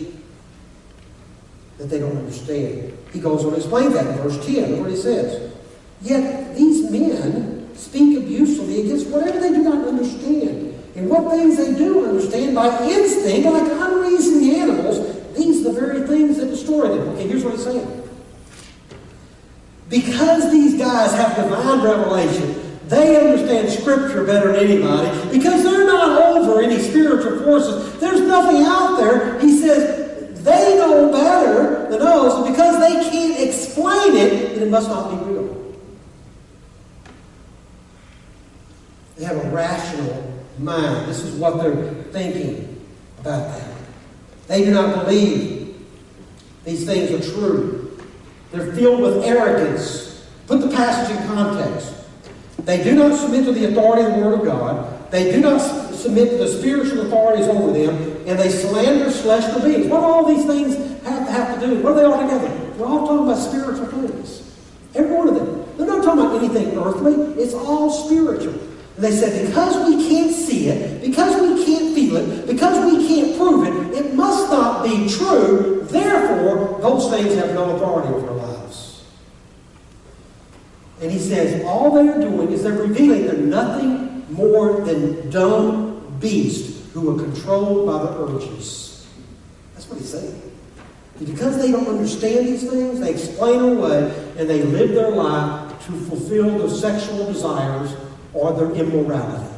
that 1.76 1.90
they 1.90 1.98
don't 1.98 2.16
understand. 2.16 2.96
He 3.12 3.20
goes 3.20 3.44
on 3.44 3.50
to 3.50 3.56
explain 3.58 3.92
that 3.92 4.06
in 4.06 4.16
verse 4.16 4.44
10. 4.46 4.70
Look 4.70 4.80
what 4.80 4.90
he 4.90 4.96
says. 4.96 5.52
Yet 6.00 6.56
these 6.56 6.90
men 6.90 7.51
speak 7.74 8.18
abusively 8.18 8.80
against 8.82 9.08
whatever 9.08 9.40
they 9.40 9.50
do 9.50 9.62
not 9.62 9.86
understand. 9.86 10.78
And 10.94 11.08
what 11.08 11.30
things 11.30 11.56
they 11.56 11.74
do 11.74 12.06
understand 12.06 12.54
by 12.54 12.86
instinct, 12.86 13.46
like 13.48 13.70
unreasoning 13.72 14.56
animals, 14.56 14.98
these 15.34 15.64
are 15.64 15.72
the 15.72 15.80
very 15.80 16.06
things 16.06 16.36
that 16.36 16.46
destroy 16.46 16.88
them. 16.88 17.08
Okay, 17.10 17.28
here's 17.28 17.44
what 17.44 17.54
he's 17.54 17.64
saying. 17.64 18.08
Because 19.88 20.50
these 20.50 20.78
guys 20.78 21.12
have 21.12 21.36
divine 21.36 21.82
revelation, 21.82 22.78
they 22.88 23.16
understand 23.16 23.70
Scripture 23.70 24.24
better 24.24 24.52
than 24.52 24.66
anybody. 24.66 25.08
Because 25.30 25.62
they're 25.62 25.86
not 25.86 26.36
over 26.36 26.60
any 26.60 26.78
spiritual 26.78 27.40
forces, 27.44 27.98
there's 27.98 28.20
nothing 28.20 28.62
out 28.62 28.98
there. 28.98 29.38
He 29.40 29.56
says 29.58 30.42
they 30.44 30.76
know 30.76 31.10
better 31.10 31.88
than 31.90 32.02
us, 32.02 32.34
and 32.34 32.54
because 32.54 32.80
they 32.80 33.10
can't 33.10 33.40
explain 33.40 34.16
it, 34.16 34.54
then 34.54 34.64
it 34.64 34.70
must 34.70 34.88
not 34.88 35.10
be 35.10 35.30
real. 35.30 35.61
They 39.22 39.28
have 39.28 39.44
a 39.44 39.50
rational 39.50 40.42
mind. 40.58 41.08
This 41.08 41.20
is 41.20 41.38
what 41.38 41.56
they're 41.62 41.92
thinking 42.10 42.84
about 43.20 43.56
that. 43.56 43.72
They 44.48 44.64
do 44.64 44.72
not 44.72 45.04
believe 45.04 45.80
these 46.64 46.84
things 46.84 47.12
are 47.12 47.32
true. 47.32 47.96
They're 48.50 48.72
filled 48.72 49.00
with 49.00 49.24
arrogance. 49.24 50.26
Put 50.48 50.60
the 50.60 50.70
passage 50.70 51.16
in 51.16 51.24
context. 51.28 51.94
They 52.64 52.82
do 52.82 52.96
not 52.96 53.16
submit 53.16 53.44
to 53.44 53.52
the 53.52 53.66
authority 53.66 54.02
of 54.10 54.18
the 54.18 54.26
Word 54.26 54.40
of 54.40 54.44
God. 54.44 55.12
They 55.12 55.30
do 55.30 55.40
not 55.40 55.58
submit 55.60 56.30
to 56.30 56.38
the 56.38 56.48
spiritual 56.48 57.06
authorities 57.06 57.46
over 57.46 57.72
them, 57.72 57.94
and 58.26 58.36
they 58.36 58.48
slander 58.48 59.08
celestial 59.08 59.60
beings. 59.60 59.86
What 59.86 60.00
do 60.00 60.04
all 60.04 60.26
these 60.26 60.46
things 60.46 60.74
have 61.04 61.28
have 61.28 61.60
to 61.60 61.66
do? 61.68 61.80
What 61.80 61.92
are 61.92 61.94
they 61.94 62.04
all 62.06 62.20
together? 62.22 62.48
They're 62.76 62.86
all 62.86 63.06
talking 63.06 63.30
about 63.30 63.38
spiritual 63.38 63.86
things. 63.86 64.52
Every 64.96 65.14
one 65.14 65.28
of 65.28 65.36
them. 65.36 65.64
They're 65.76 65.86
not 65.86 66.02
talking 66.02 66.26
about 66.26 66.42
anything 66.42 66.76
earthly. 66.76 67.40
It's 67.40 67.54
all 67.54 67.88
spiritual. 67.88 68.71
They 69.02 69.10
said, 69.10 69.48
because 69.48 69.84
we 69.88 70.08
can't 70.08 70.32
see 70.32 70.68
it, 70.68 71.00
because 71.00 71.34
we 71.42 71.64
can't 71.64 71.92
feel 71.92 72.18
it, 72.18 72.46
because 72.46 72.84
we 72.86 73.04
can't 73.08 73.36
prove 73.36 73.66
it, 73.66 73.98
it 73.98 74.14
must 74.14 74.48
not 74.48 74.84
be 74.84 75.08
true. 75.08 75.84
Therefore, 75.90 76.78
those 76.80 77.10
things 77.10 77.34
have 77.34 77.52
no 77.52 77.74
authority 77.74 78.14
over 78.14 78.28
our 78.28 78.36
lives. 78.36 79.04
And 81.00 81.10
he 81.10 81.18
says, 81.18 81.64
all 81.64 81.90
they're 81.90 82.20
doing 82.20 82.52
is 82.52 82.62
they're 82.62 82.74
revealing 82.74 83.26
they're 83.26 83.38
nothing 83.38 84.24
more 84.32 84.82
than 84.82 85.28
dumb 85.30 86.16
beasts 86.20 86.88
who 86.92 87.12
are 87.12 87.20
controlled 87.20 87.86
by 87.86 88.04
the 88.04 88.22
urges. 88.22 89.08
That's 89.74 89.88
what 89.88 89.98
he's 89.98 90.10
saying. 90.10 90.40
Because 91.18 91.58
they 91.60 91.72
don't 91.72 91.88
understand 91.88 92.46
these 92.46 92.70
things, 92.70 93.00
they 93.00 93.10
explain 93.10 93.62
away 93.62 94.14
and 94.38 94.48
they 94.48 94.62
live 94.62 94.94
their 94.94 95.10
life 95.10 95.72
to 95.86 95.92
fulfill 95.92 96.56
their 96.56 96.68
sexual 96.68 97.26
desires 97.26 97.96
or 98.34 98.52
their 98.52 98.70
immorality 98.72 99.52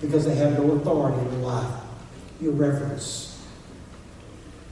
because 0.00 0.24
they 0.24 0.34
have 0.34 0.58
no 0.58 0.72
authority 0.72 1.18
in 1.18 1.30
their 1.30 1.40
life. 1.40 1.74
Irreverence. 2.40 3.42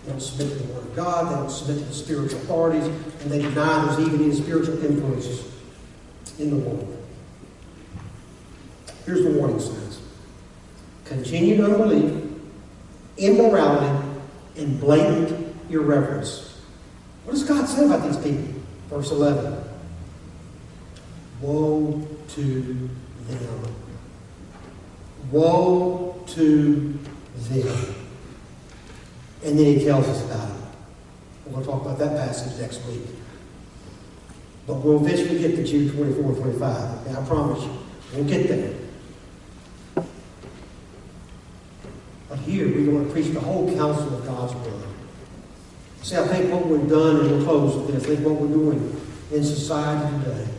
They 0.05 0.13
don't 0.13 0.21
submit 0.21 0.53
to 0.53 0.63
the 0.63 0.73
Word 0.73 0.85
of 0.85 0.97
God, 0.97 1.31
they 1.31 1.35
don't 1.35 1.51
submit 1.51 1.79
to 1.79 1.85
the 1.85 1.95
spiritual 1.95 2.39
authorities, 2.41 2.85
and 2.87 3.31
they 3.31 3.43
deny 3.43 3.87
there's 3.87 4.07
even 4.07 4.23
any 4.23 4.35
spiritual 4.35 4.83
influences 4.85 5.53
in 6.39 6.51
the 6.51 6.57
world. 6.57 6.93
Here's 9.05 9.23
the 9.23 9.31
warning 9.31 9.61
signs 9.61 10.01
continued 11.05 11.61
unbelief, 11.61 12.25
immorality, 13.17 14.09
and 14.57 14.81
blatant 14.81 15.55
irreverence. 15.71 16.61
What 17.25 17.33
does 17.33 17.45
God 17.45 17.67
say 17.67 17.85
about 17.85 18.03
these 18.03 18.17
people? 18.17 18.63
Verse 18.89 19.11
11 19.11 19.65
Woe 21.41 22.07
to 22.29 22.89
them. 23.29 23.75
Woe 25.31 26.23
to 26.29 26.99
them. 27.35 27.95
And 29.45 29.59
then 29.59 29.65
he 29.65 29.85
tells 29.85 30.07
us 30.09 30.25
about 30.25 30.51
it. 30.51 30.57
To 31.55 31.65
talk 31.65 31.83
about 31.83 31.99
that 31.99 32.17
passage 32.17 32.61
next 32.61 32.85
week. 32.87 33.03
But 34.67 34.75
we'll 34.75 35.05
eventually 35.05 35.39
get 35.39 35.55
to 35.57 35.65
Jude 35.65 35.93
24 35.95 36.25
and 36.25 36.37
25. 36.37 37.07
Okay, 37.07 37.17
I 37.17 37.25
promise 37.25 37.63
you. 37.63 37.71
We'll 38.15 38.25
get 38.25 38.49
there. 38.49 38.75
But 42.29 42.39
here 42.41 42.67
we're 42.67 42.87
going 42.87 43.07
to 43.07 43.13
preach 43.13 43.29
the 43.29 43.41
whole 43.41 43.73
counsel 43.77 44.17
of 44.17 44.27
God's 44.27 44.55
word. 44.55 44.83
See, 46.03 46.17
I 46.17 46.27
think 46.27 46.53
what 46.53 46.67
we've 46.67 46.89
done, 46.89 47.21
and 47.21 47.31
we'll 47.31 47.45
close 47.45 47.77
with 47.77 47.95
this, 47.95 48.05
I 48.05 48.17
think 48.17 48.27
what 48.27 48.41
we're 48.41 48.49
doing 48.49 49.01
in 49.33 49.45
society 49.45 50.25
today 50.25 50.56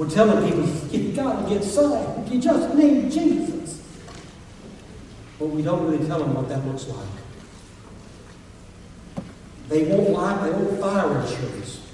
we're 0.00 0.08
telling 0.08 0.48
people, 0.48 0.66
you've 0.90 1.14
got 1.14 1.42
to 1.42 1.54
get 1.54 1.62
saved. 1.62 2.32
You 2.32 2.40
just 2.40 2.74
need 2.74 3.12
Jesus. 3.12 3.82
But 5.38 5.48
we 5.48 5.60
don't 5.60 5.84
really 5.86 6.06
tell 6.06 6.20
them 6.20 6.32
what 6.32 6.48
that 6.48 6.66
looks 6.66 6.88
like. 6.88 7.06
They 9.68 9.84
won't 9.84 10.08
life, 10.08 10.42
they 10.42 10.52
want 10.52 10.80
fire 10.80 11.20
insurance. 11.20 11.86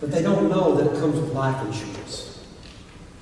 But 0.00 0.12
they 0.12 0.22
don't 0.22 0.48
know 0.48 0.76
that 0.76 0.94
it 0.94 1.00
comes 1.00 1.18
with 1.18 1.32
life 1.32 1.66
insurance. 1.66 2.40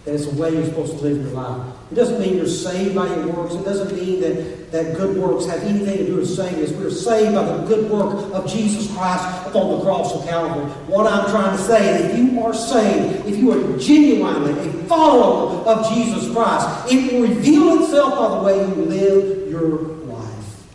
That 0.05 0.15
it's 0.15 0.27
a 0.27 0.35
way 0.35 0.53
you're 0.53 0.67
supposed 0.67 0.99
to 0.99 1.05
live 1.05 1.23
your 1.23 1.31
life. 1.31 1.67
It 1.91 1.95
doesn't 1.95 2.21
mean 2.21 2.37
you're 2.37 2.47
saved 2.47 2.95
by 2.95 3.07
your 3.07 3.29
works. 3.29 3.55
It 3.55 3.65
doesn't 3.65 3.97
mean 3.97 4.21
that, 4.21 4.58
that 4.71 4.97
good 4.97 5.17
works 5.17 5.47
have 5.47 5.63
anything 5.63 5.99
to 5.99 6.07
do 6.07 6.17
with 6.17 6.29
saving 6.29 6.63
us. 6.63 6.71
We're 6.73 6.91
saved 6.91 7.35
by 7.35 7.45
the 7.45 7.65
good 7.65 7.91
work 7.91 8.33
of 8.35 8.47
Jesus 8.47 8.93
Christ 8.95 9.25
upon 9.47 9.79
the 9.79 9.85
cross 9.85 10.15
of 10.15 10.29
Calvary. 10.29 10.65
What 10.87 11.07
I'm 11.07 11.31
trying 11.31 11.57
to 11.57 11.63
say 11.63 11.95
is 11.95 12.11
if 12.11 12.19
you 12.19 12.43
are 12.45 12.55
saved, 12.55 13.27
if 13.27 13.37
you 13.37 13.53
are 13.53 13.79
genuinely 13.79 14.53
a 14.53 14.73
follower 14.85 15.65
of 15.67 15.89
Jesus 15.95 16.31
Christ, 16.33 16.93
it 16.93 17.13
will 17.13 17.29
reveal 17.29 17.83
itself 17.83 18.15
by 18.15 18.29
the 18.37 18.45
way 18.45 18.69
you 18.69 18.85
live 18.85 19.51
your 19.51 19.79
life. 20.07 20.67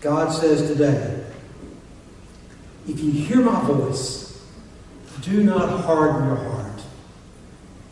God 0.00 0.32
says 0.32 0.68
today, 0.68 1.24
if 2.88 3.00
you 3.00 3.10
hear 3.10 3.40
my 3.40 3.60
voice, 3.62 4.26
do 5.22 5.42
not 5.42 5.80
harden 5.80 6.26
your 6.26 6.36
heart. 6.36 6.80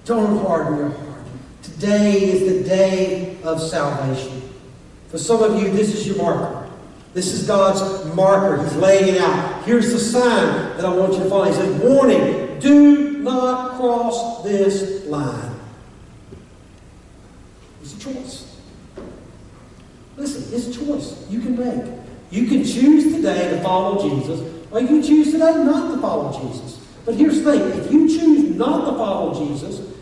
Don't 0.04 0.44
harden 0.46 0.78
your 0.78 0.90
heart. 0.90 1.03
Today 1.64 2.22
is 2.22 2.52
the 2.52 2.68
day 2.68 3.38
of 3.42 3.58
salvation. 3.58 4.42
For 5.08 5.16
some 5.16 5.42
of 5.42 5.62
you, 5.62 5.70
this 5.70 5.94
is 5.94 6.06
your 6.06 6.18
marker. 6.18 6.70
This 7.14 7.32
is 7.32 7.46
God's 7.46 8.14
marker. 8.14 8.62
He's 8.62 8.76
laying 8.76 9.14
it 9.14 9.20
out. 9.20 9.64
Here's 9.64 9.90
the 9.90 9.98
sign 9.98 10.76
that 10.76 10.84
I 10.84 10.94
want 10.94 11.14
you 11.14 11.20
to 11.20 11.30
follow. 11.30 11.44
He 11.44 11.54
says, 11.54 11.80
Warning, 11.80 12.58
do 12.58 13.18
not 13.18 13.76
cross 13.76 14.44
this 14.44 15.06
line. 15.06 15.58
It's 17.80 17.94
a 17.94 17.98
choice. 17.98 18.60
Listen, 20.18 20.54
it's 20.54 20.76
a 20.76 20.84
choice 20.84 21.26
you 21.30 21.40
can 21.40 21.56
make. 21.56 21.92
You 22.30 22.46
can 22.46 22.62
choose 22.62 23.14
today 23.14 23.50
to 23.50 23.62
follow 23.62 24.06
Jesus, 24.06 24.40
or 24.70 24.80
you 24.80 24.86
can 24.86 25.02
choose 25.02 25.32
today 25.32 25.54
not 25.64 25.94
to 25.94 26.00
follow 26.00 26.30
Jesus. 26.42 26.78
But 27.06 27.14
here's 27.14 27.42
the 27.42 27.52
thing 27.52 27.80
if 27.80 27.90
you 27.90 28.06
choose 28.06 28.54
not 28.54 28.90
to 28.90 28.96
follow 28.98 29.48
Jesus, 29.48 29.93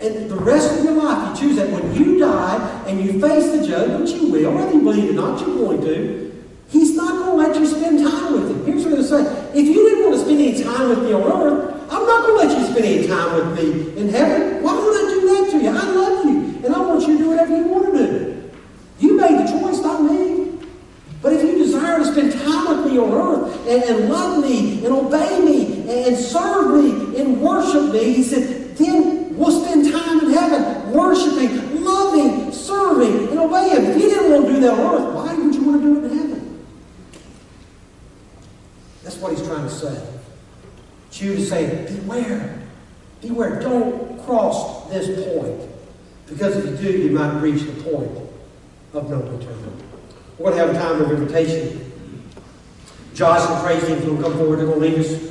and 0.00 0.30
the 0.30 0.36
rest 0.36 0.78
of 0.78 0.84
your 0.84 0.94
life 0.94 1.40
you 1.40 1.48
choose 1.48 1.56
that 1.56 1.70
when 1.70 1.94
you 1.94 2.18
die 2.18 2.84
and 2.86 3.00
you 3.04 3.20
face 3.20 3.50
the 3.50 3.66
judge, 3.66 4.00
which 4.00 4.10
you 4.10 4.30
will, 4.30 4.52
whether 4.54 4.72
you 4.72 4.82
believe 4.82 5.04
it 5.04 5.10
or 5.10 5.14
not, 5.14 5.40
you're 5.40 5.56
going 5.56 5.80
to, 5.80 6.44
he's 6.68 6.94
not 6.94 7.10
going 7.12 7.30
to 7.30 7.34
let 7.34 7.58
you 7.58 7.66
spend 7.66 7.98
time 7.98 8.32
with 8.32 8.50
him. 8.50 8.64
Here's 8.64 8.84
what 8.84 8.94
I'm 8.94 9.02
say. 9.02 9.50
If 9.54 9.66
you 9.66 9.88
didn't 9.88 10.04
want 10.04 10.14
to 10.14 10.20
spend 10.20 10.40
any 10.40 10.62
time 10.62 10.88
with 10.90 11.02
me 11.02 11.12
on 11.12 11.22
earth, 11.22 11.74
I'm 11.90 12.06
not 12.06 12.26
going 12.26 12.48
to 12.48 12.54
let 12.54 12.58
you 12.58 12.66
spend 12.66 12.84
any 12.84 13.06
time 13.08 13.34
with 13.34 13.58
me 13.58 14.00
in 14.00 14.08
heaven. 14.08 14.62
Why 14.62 14.74
would 14.74 14.94
I 14.94 15.14
do 15.14 15.20
that 15.26 15.50
to 15.50 15.62
you? 15.62 15.68
I 15.70 15.90
love 15.90 16.24
you, 16.26 16.64
and 16.64 16.74
I 16.74 16.78
want 16.78 17.06
you 17.06 17.18
to 17.18 17.24
do 17.24 17.30
whatever 17.30 17.56
you 17.56 17.64
want 17.64 17.92
to 17.92 18.06
do. 18.06 18.50
You 19.00 19.16
made 19.16 19.38
the 19.38 19.50
choice, 19.50 19.80
not 19.80 20.02
me. 20.02 20.58
But 21.20 21.32
if 21.32 21.42
you 21.42 21.58
desire 21.58 21.98
to 21.98 22.04
spend 22.04 22.32
time 22.32 22.84
with 22.84 22.92
me 22.92 22.98
on 22.98 23.12
earth 23.12 23.66
and, 23.66 23.82
and 23.82 24.08
love 24.08 24.40
me 24.40 24.84
and 24.84 24.94
obey 24.94 25.40
me 25.40 26.06
and 26.06 26.16
serve 26.16 26.76
me 26.76 27.20
and 27.20 27.40
worship 27.40 27.92
me, 27.92 28.12
he 28.14 28.22
said, 28.22 28.76
then 28.76 29.36
we'll 29.36 29.64
spend 29.64 29.90
time 29.90 30.20
in 30.20 30.30
heaven 30.30 30.92
worshiping, 30.92 31.82
loving, 31.82 32.52
serving, 32.52 33.28
and 33.28 33.38
obeying 33.38 33.76
him. 33.76 33.84
If 33.86 34.02
you 34.02 34.08
didn't 34.10 34.32
want 34.32 34.46
to 34.46 34.52
do 34.52 34.60
that 34.60 34.72
on 34.74 34.94
earth, 34.94 35.14
why 35.14 35.34
would 35.34 35.54
you 35.54 35.62
want 35.62 35.82
to 35.82 35.94
do 35.94 35.98
it 35.98 36.10
in 36.10 36.18
heaven? 36.18 36.64
That's 39.02 39.16
what 39.16 39.36
he's 39.36 39.46
trying 39.46 39.64
to 39.64 39.70
say. 39.70 40.06
Jude 41.10 41.40
is 41.40 41.48
saying, 41.48 42.02
beware, 42.02 42.62
beware, 43.38 43.60
don't 43.60 44.24
cross 44.24 44.88
this 44.90 45.06
point. 45.32 45.70
Because 46.26 46.56
if 46.56 46.82
you 46.82 46.92
do, 46.92 46.98
you 46.98 47.10
might 47.10 47.40
reach 47.40 47.62
the 47.62 47.72
point 47.82 48.10
of 48.92 49.08
no 49.08 49.16
return. 49.16 49.82
We're 50.38 50.50
going 50.50 50.58
to 50.58 50.66
have 50.66 50.76
a 50.76 50.78
time 50.78 51.00
of 51.00 51.10
invitation. 51.18 51.92
Josh 53.14 53.48
and 53.48 53.60
Tracy, 53.62 53.94
if 53.94 54.04
you'll 54.04 54.20
come 54.20 54.34
forward, 54.34 54.58
they're 54.58 54.66
going 54.66 54.80
to 54.80 54.86
lead 54.86 54.98
us 54.98 55.28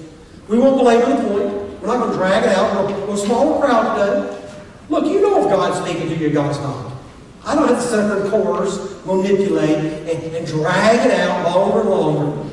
we 0.48 0.58
won't 0.58 0.78
belabor 0.78 1.10
the 1.10 1.28
point. 1.28 1.82
We're 1.82 1.88
not 1.88 2.00
going 2.00 2.12
to 2.12 2.18
drag 2.18 2.44
it 2.44 2.50
out. 2.58 2.90
We're, 2.90 3.08
we're 3.08 3.14
a 3.14 3.18
smaller 3.18 3.60
crowd 3.60 3.98
today. 3.98 4.50
Look, 4.90 5.06
you 5.06 5.22
know 5.22 5.44
if 5.44 5.50
God's 5.50 5.86
speaking 5.86 6.08
to 6.10 6.16
you, 6.16 6.30
God's 6.30 6.58
not. 6.60 6.94
I 7.44 7.56
don't 7.56 7.68
have 7.68 7.78
to 7.78 7.84
sit 7.84 7.98
there 7.98 8.22
and 8.22 8.30
coerce, 8.30 9.06
manipulate, 9.06 9.78
and, 9.78 10.36
and 10.36 10.48
drag 10.48 11.06
it 11.06 11.20
out 11.20 11.54
longer 11.54 11.82
and 11.82 11.90
longer. 11.90 12.50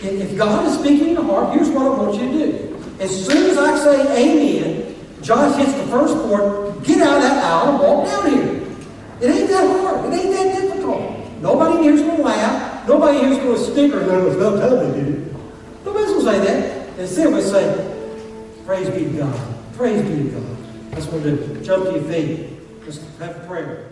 If 0.00 0.36
God 0.36 0.66
is 0.66 0.78
speaking 0.78 1.08
in 1.08 1.14
your 1.14 1.24
heart, 1.24 1.54
here's 1.54 1.68
what 1.70 1.86
I 1.86 1.90
want 1.90 2.20
you 2.20 2.28
to 2.28 2.52
do. 2.52 2.76
As 3.00 3.26
soon 3.26 3.50
as 3.50 3.56
I 3.56 3.78
say 3.78 4.62
amen, 4.62 4.77
Josh 5.22 5.56
hits 5.56 5.72
the 5.72 5.86
first 5.86 6.14
chord, 6.14 6.84
get 6.84 7.02
out 7.02 7.16
of 7.16 7.22
that 7.22 7.44
aisle 7.44 7.70
and 7.70 7.78
walk 7.80 8.06
down 8.06 8.30
here. 8.30 8.58
It 9.20 9.34
ain't 9.34 9.50
that 9.50 9.80
hard. 9.80 10.12
It 10.12 10.16
ain't 10.16 10.32
that 10.32 10.60
difficult. 10.60 11.40
Nobody 11.40 11.82
here's 11.84 12.02
going 12.02 12.16
to 12.16 12.22
laugh. 12.22 12.86
Nobody 12.88 13.18
here's 13.18 13.38
going 13.38 13.56
to 13.56 13.64
snicker. 13.64 14.06
No, 14.06 14.26
it's 14.28 14.40
not 14.40 14.58
telling 14.58 14.94
you. 14.96 15.34
Nobody's 15.84 16.08
going 16.08 16.24
to 16.24 16.32
say 16.32 16.38
that. 16.38 16.98
Instead, 16.98 17.34
we 17.34 17.42
say, 17.42 17.94
Praise 18.64 18.90
be 18.90 19.04
to 19.04 19.18
God. 19.18 19.54
Praise 19.74 20.02
be 20.02 20.30
to 20.30 20.40
God. 20.40 20.56
That's 20.90 21.06
what 21.06 21.22
we 21.22 21.30
do. 21.30 21.62
Jump 21.62 21.84
to 21.84 21.92
your 21.92 22.02
feet. 22.02 22.84
Just 22.84 23.02
have 23.18 23.36
a 23.36 23.46
prayer. 23.46 23.87